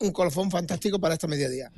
un 0.00 0.12
colofón 0.12 0.50
fantástico 0.50 0.98
para 0.98 1.14
este 1.14 1.28
mediodía. 1.28 1.70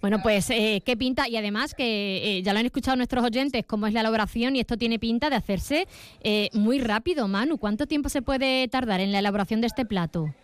Bueno, 0.00 0.20
pues 0.22 0.48
eh, 0.50 0.82
qué 0.84 0.96
pinta 0.96 1.28
y 1.28 1.36
además 1.36 1.74
que 1.74 2.38
eh, 2.38 2.42
ya 2.42 2.52
lo 2.52 2.58
han 2.58 2.66
escuchado 2.66 2.96
nuestros 2.96 3.24
oyentes 3.24 3.64
cómo 3.66 3.86
es 3.86 3.92
la 3.92 4.00
elaboración 4.00 4.56
y 4.56 4.60
esto 4.60 4.76
tiene 4.76 4.98
pinta 4.98 5.28
de 5.30 5.36
hacerse 5.36 5.86
eh, 6.22 6.48
muy 6.54 6.80
rápido, 6.80 7.28
Manu. 7.28 7.58
¿Cuánto 7.58 7.86
tiempo 7.86 8.08
se 8.08 8.22
puede 8.22 8.66
tardar 8.68 9.00
en 9.00 9.12
la 9.12 9.18
elaboración 9.18 9.60
de 9.60 9.66
este 9.66 9.84
plato? 9.84 10.34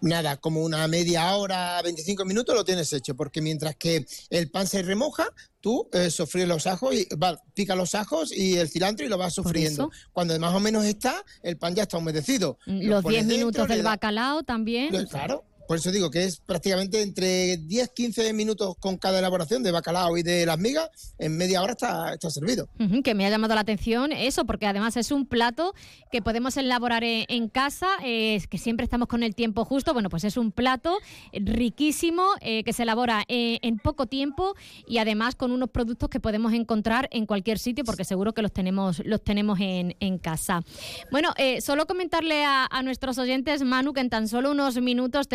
Nada, 0.00 0.36
como 0.36 0.62
una 0.62 0.86
media 0.86 1.34
hora, 1.34 1.80
25 1.82 2.24
minutos 2.24 2.54
lo 2.54 2.64
tienes 2.64 2.92
hecho, 2.92 3.16
porque 3.16 3.40
mientras 3.40 3.74
que 3.74 4.06
el 4.30 4.48
pan 4.48 4.68
se 4.68 4.82
remoja, 4.82 5.26
tú 5.60 5.88
eh, 5.92 6.10
sofríes 6.10 6.46
los 6.46 6.68
ajos, 6.68 6.94
y 6.94 7.08
va, 7.16 7.42
pica 7.52 7.74
los 7.74 7.96
ajos 7.96 8.30
y 8.30 8.58
el 8.58 8.68
cilantro 8.68 9.04
y 9.04 9.08
lo 9.08 9.18
vas 9.18 9.34
sofriendo. 9.34 9.90
Cuando 10.12 10.38
más 10.38 10.54
o 10.54 10.60
menos 10.60 10.84
está, 10.84 11.24
el 11.42 11.56
pan 11.56 11.74
ya 11.74 11.82
está 11.82 11.98
humedecido. 11.98 12.58
Lo 12.66 12.94
Los 12.96 13.02
pones 13.02 13.26
10 13.26 13.28
dentro, 13.28 13.38
minutos 13.38 13.68
del 13.68 13.82
bacalao 13.82 14.44
también. 14.44 15.06
Claro, 15.06 15.44
por 15.68 15.76
eso 15.76 15.92
digo 15.92 16.10
que 16.10 16.24
es 16.24 16.38
prácticamente 16.40 17.02
entre 17.02 17.60
10-15 17.60 18.32
minutos 18.32 18.74
con 18.80 18.96
cada 18.96 19.18
elaboración 19.18 19.62
de 19.62 19.70
bacalao 19.70 20.16
y 20.16 20.22
de 20.22 20.46
las 20.46 20.58
migas, 20.58 20.88
en 21.18 21.36
media 21.36 21.62
hora 21.62 21.72
está, 21.72 22.14
está 22.14 22.30
servido. 22.30 22.68
Que 23.04 23.14
me 23.14 23.26
ha 23.26 23.30
llamado 23.30 23.54
la 23.54 23.60
atención 23.60 24.10
eso, 24.12 24.46
porque 24.46 24.66
además 24.66 24.96
es 24.96 25.12
un 25.12 25.26
plato 25.26 25.74
que 26.10 26.22
podemos 26.22 26.56
elaborar 26.56 27.04
en, 27.04 27.48
casa, 27.48 27.88
eh, 28.02 28.42
que 28.48 28.56
siempre 28.56 28.84
estamos 28.84 29.08
con 29.08 29.22
el 29.22 29.34
tiempo 29.34 29.66
justo. 29.66 29.92
Bueno, 29.92 30.08
pues 30.08 30.24
es 30.24 30.38
un 30.38 30.52
plato 30.52 30.98
riquísimo 31.32 32.24
eh, 32.40 32.64
que 32.64 32.72
se 32.72 32.84
elabora 32.84 33.24
eh, 33.28 33.58
en 33.60 33.78
poco 33.78 34.06
tiempo 34.06 34.54
y 34.86 34.98
además 34.98 35.34
con 35.34 35.52
unos 35.52 35.68
productos 35.68 36.08
que 36.08 36.18
podemos 36.18 36.54
encontrar 36.54 37.08
en 37.12 37.26
cualquier 37.26 37.58
sitio, 37.58 37.84
porque 37.84 38.04
seguro 38.04 38.32
que 38.32 38.40
los 38.40 38.52
tenemos, 38.52 39.02
los 39.04 39.22
tenemos 39.22 39.58
en, 39.60 40.18
casa. 40.18 40.62
Bueno, 41.10 41.32
eh, 41.36 41.60
solo 41.60 41.86
comentarle 41.86 42.44
a, 42.44 42.68
nuestros 42.82 43.18
oyentes, 43.18 43.62
Manu, 43.62 43.92
que 43.92 44.00
en 44.00 44.08
tan 44.08 44.28
solo 44.28 44.50
unos 44.50 44.80
minutos 44.80 45.28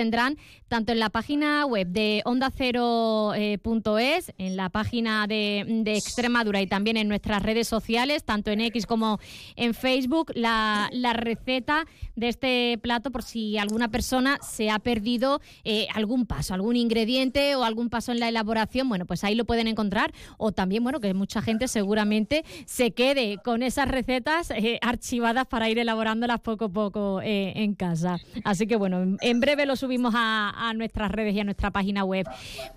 tanto 0.68 0.92
en 0.92 1.00
la 1.00 1.10
página 1.10 1.66
web 1.66 1.88
de 1.88 2.22
onda 2.26 2.48
ondacero.es, 2.48 4.34
en 4.38 4.56
la 4.58 4.70
página 4.70 5.28
de, 5.28 5.84
Extremadura 5.86 6.62
y 6.62 6.68
también 6.68 6.98
en 6.98 7.08
nuestras 7.08 7.42
redes 7.42 7.68
sociales, 7.68 8.24
tanto 8.24 8.52
en 8.52 8.62
X 8.62 8.86
como 8.86 9.20
en 9.56 9.74
Facebook, 9.74 10.32
la 10.36 10.90
receta 11.14 11.86
de 12.16 12.30
este 12.30 12.80
plato 12.82 13.12
por 13.12 13.24
si 13.24 13.58
alguna 13.58 13.90
persona 13.90 14.38
se 14.42 14.70
ha 14.70 14.80
perdido 14.80 15.42
eh, 15.64 15.88
algún 15.94 16.26
paso, 16.26 16.54
algún 16.54 16.76
ingrediente 16.76 17.56
o 17.56 17.64
algún 17.64 17.90
paso 17.90 18.12
en 18.12 18.20
la 18.20 18.30
elaboración. 18.30 18.90
Bueno, 18.90 19.06
pues 19.06 19.24
ahí 19.24 19.36
lo 19.36 19.46
pueden 19.46 19.68
encontrar. 19.68 20.14
O 20.38 20.52
también, 20.52 20.84
bueno, 20.84 21.00
que 21.00 21.14
mucha 21.14 21.42
gente 21.42 21.68
seguramente 21.68 22.46
se 22.66 22.92
quede 22.92 23.38
con 23.44 23.64
esas 23.64 23.88
recetas 23.88 24.52
eh, 24.52 24.80
archivadas 24.82 25.48
para 25.48 25.70
ir 25.70 25.80
elaborándolas 25.80 26.40
poco 26.40 26.66
a 26.66 26.70
poco 26.70 27.22
eh, 27.22 27.54
en 27.56 27.74
casa. 27.74 28.18
Así 28.44 28.68
que 28.68 28.76
bueno, 28.76 29.18
en, 29.22 29.40
breve 29.40 29.66
lo 29.66 29.76
subimos 29.76 30.14
a, 30.16 30.70
a 30.70 30.74
nuestras 30.74 31.12
redes 31.12 31.36
y 31.36 31.40
a 31.40 31.44
nuestra 31.44 31.72
página 31.72 32.04
web. 32.04 32.28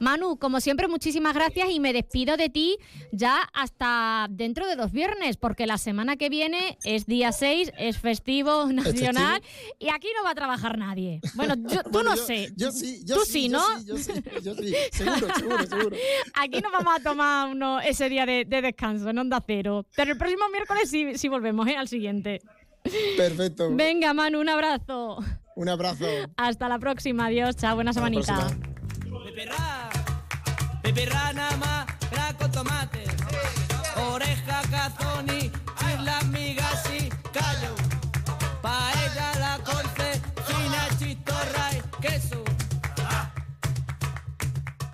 Manu, 0.00 0.36
como 0.36 0.60
siempre, 0.60 0.88
muchísimas 0.88 1.34
gracias 1.34 1.70
y 1.70 1.80
me 1.80 1.92
despido 1.92 2.36
de 2.36 2.48
ti 2.48 2.76
ya 3.12 3.36
hasta 3.52 4.26
dentro 4.30 4.66
de 4.66 4.76
dos 4.76 4.92
viernes, 4.92 5.36
porque 5.36 5.66
la 5.66 5.78
semana 5.78 6.16
que 6.16 6.28
viene 6.28 6.78
es 6.84 7.06
día 7.06 7.32
6, 7.32 7.72
es 7.78 7.98
festivo 7.98 8.66
nacional 8.72 9.25
y 9.78 9.88
aquí 9.88 10.08
no 10.16 10.24
va 10.24 10.30
a 10.30 10.34
trabajar 10.34 10.78
nadie. 10.78 11.20
Bueno, 11.34 11.54
yo, 11.56 11.82
tú 11.82 11.90
Bueno, 11.90 12.10
no 12.10 12.16
yo- 12.16 12.26
sé. 12.26 12.52
Yo 12.56 12.70
sí, 12.72 13.00
yo 13.04 13.16
tú 13.16 13.24
sí, 13.24 13.32
sí, 13.32 13.48
yo 13.48 13.58
¿no? 13.58 13.78
sí, 13.78 13.84
yo 13.86 13.96
sí, 13.98 14.12
yo 14.42 14.54
sí, 14.54 14.74
seguro, 14.92 15.34
seguro, 15.36 15.66
seguro. 15.66 15.96
Aquí 16.34 16.60
nos 16.60 16.72
vamos 16.72 16.94
a 16.98 17.02
tomar 17.02 17.48
uno, 17.48 17.80
ese 17.80 18.08
día 18.08 18.26
de, 18.26 18.44
de 18.44 18.62
descanso 18.62 19.08
en 19.10 19.18
Onda 19.18 19.42
Cero. 19.46 19.86
Pero 19.96 20.12
el 20.12 20.18
próximo 20.18 20.44
miércoles 20.50 20.90
sí, 20.90 21.16
sí 21.18 21.28
volvemos, 21.28 21.66
¿eh? 21.68 21.76
Al 21.76 21.88
siguiente. 21.88 22.40
Perfecto. 23.16 23.68
Venga, 23.72 24.14
Manu, 24.14 24.40
un 24.40 24.48
abrazo. 24.48 25.18
Un 25.56 25.68
abrazo. 25.68 26.04
Hasta 26.36 26.68
la 26.68 26.78
próxima. 26.78 27.26
Adiós. 27.26 27.56
Chao. 27.56 27.74
Buena 27.74 27.92
semanita. 27.92 28.48
Pipirra 30.82 31.32
nada 31.32 31.56
más, 31.56 31.86
tomate. 32.52 33.04
Oreja, 34.12 34.62
cazón 34.70 35.26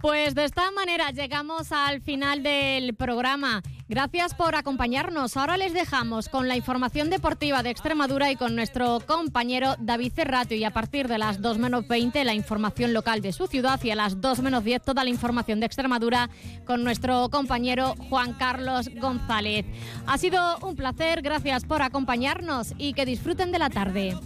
Pues 0.03 0.35
de 0.35 0.45
esta 0.45 0.69
manera 0.73 1.13
llegamos 1.13 1.71
al 1.71 2.01
final 2.01 2.43
del 2.43 2.93
programa. 2.97 3.63
Gracias 3.89 4.35
por 4.35 4.57
acompañarnos. 4.57 5.37
Ahora 5.37 5.57
les 5.57 5.73
dejamos 5.75 6.29
con 6.29 6.49
la 6.49 6.57
información 6.57 7.09
deportiva 7.09 7.63
de 7.63 7.71
Extremadura 7.71 8.33
y 8.33 8.37
con 8.37 8.57
nuestro 8.57 8.99
compañero 9.07 9.77
David 9.79 10.13
Cerrato. 10.13 10.55
Y 10.55 10.65
a 10.65 10.73
partir 10.73 11.07
de 11.07 11.19
las 11.19 11.41
2 11.41 11.59
menos 11.59 11.87
20, 11.87 12.25
la 12.25 12.35
información 12.35 12.93
local 12.93 13.23
de 13.23 13.33
su 13.33 13.47
ciudad. 13.47 13.81
Y 13.85 13.93
a 13.93 13.95
las 13.95 14.21
2 14.21 14.41
menos 14.41 14.65
10, 14.65 14.83
toda 14.83 15.05
la 15.05 15.11
información 15.11 15.61
de 15.61 15.67
Extremadura 15.67 16.31
con 16.65 16.83
nuestro 16.83 17.29
compañero 17.31 17.95
Juan 18.11 18.33
Carlos 18.33 18.91
González. 19.01 19.67
Ha 20.07 20.19
sido 20.19 20.59
un 20.63 20.75
placer. 20.75 21.23
Gracias 21.23 21.65
por 21.65 21.81
acompañarnos 21.81 22.75
y 22.77 22.95
que 22.95 23.07
disfruten 23.07 23.53
de 23.53 23.61
la 23.61 23.71
tarde. 23.71 24.17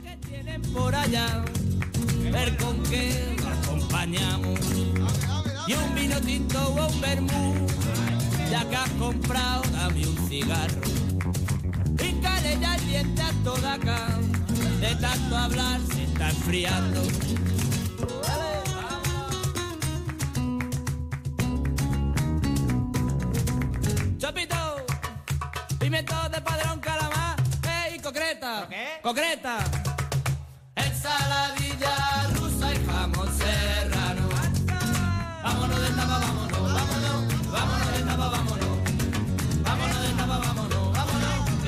ver 2.32 2.56
con 2.56 2.82
qué 2.84 3.36
lo 3.38 3.48
acompañamos. 3.48 5.05
Y 5.68 5.74
un 5.74 5.94
vino 5.96 6.20
tinto 6.20 6.58
o 6.60 6.86
un 6.86 7.00
vermú, 7.00 7.66
ya 8.50 8.68
que 8.68 8.76
has 8.76 8.90
comprado, 8.90 9.62
dame 9.72 10.06
un 10.06 10.28
cigarro. 10.28 10.80
Pícale 11.96 12.58
ya 12.60 12.76
el 12.76 12.86
diente 12.86 13.22
a 13.22 13.32
toda 13.42 13.72
acá, 13.72 14.18
de 14.80 14.94
tanto 14.94 15.36
hablar 15.36 15.80
se 15.92 16.04
está 16.04 16.30
enfriando. 16.30 17.02
Chopito, 24.18 24.86
pimiento 25.80 26.28
de 26.28 26.40
padrón 26.42 26.78
calamar, 26.78 27.36
ey, 27.88 27.98
concreta, 27.98 28.68
concreta, 29.02 29.58
ensaladilla 29.58 29.85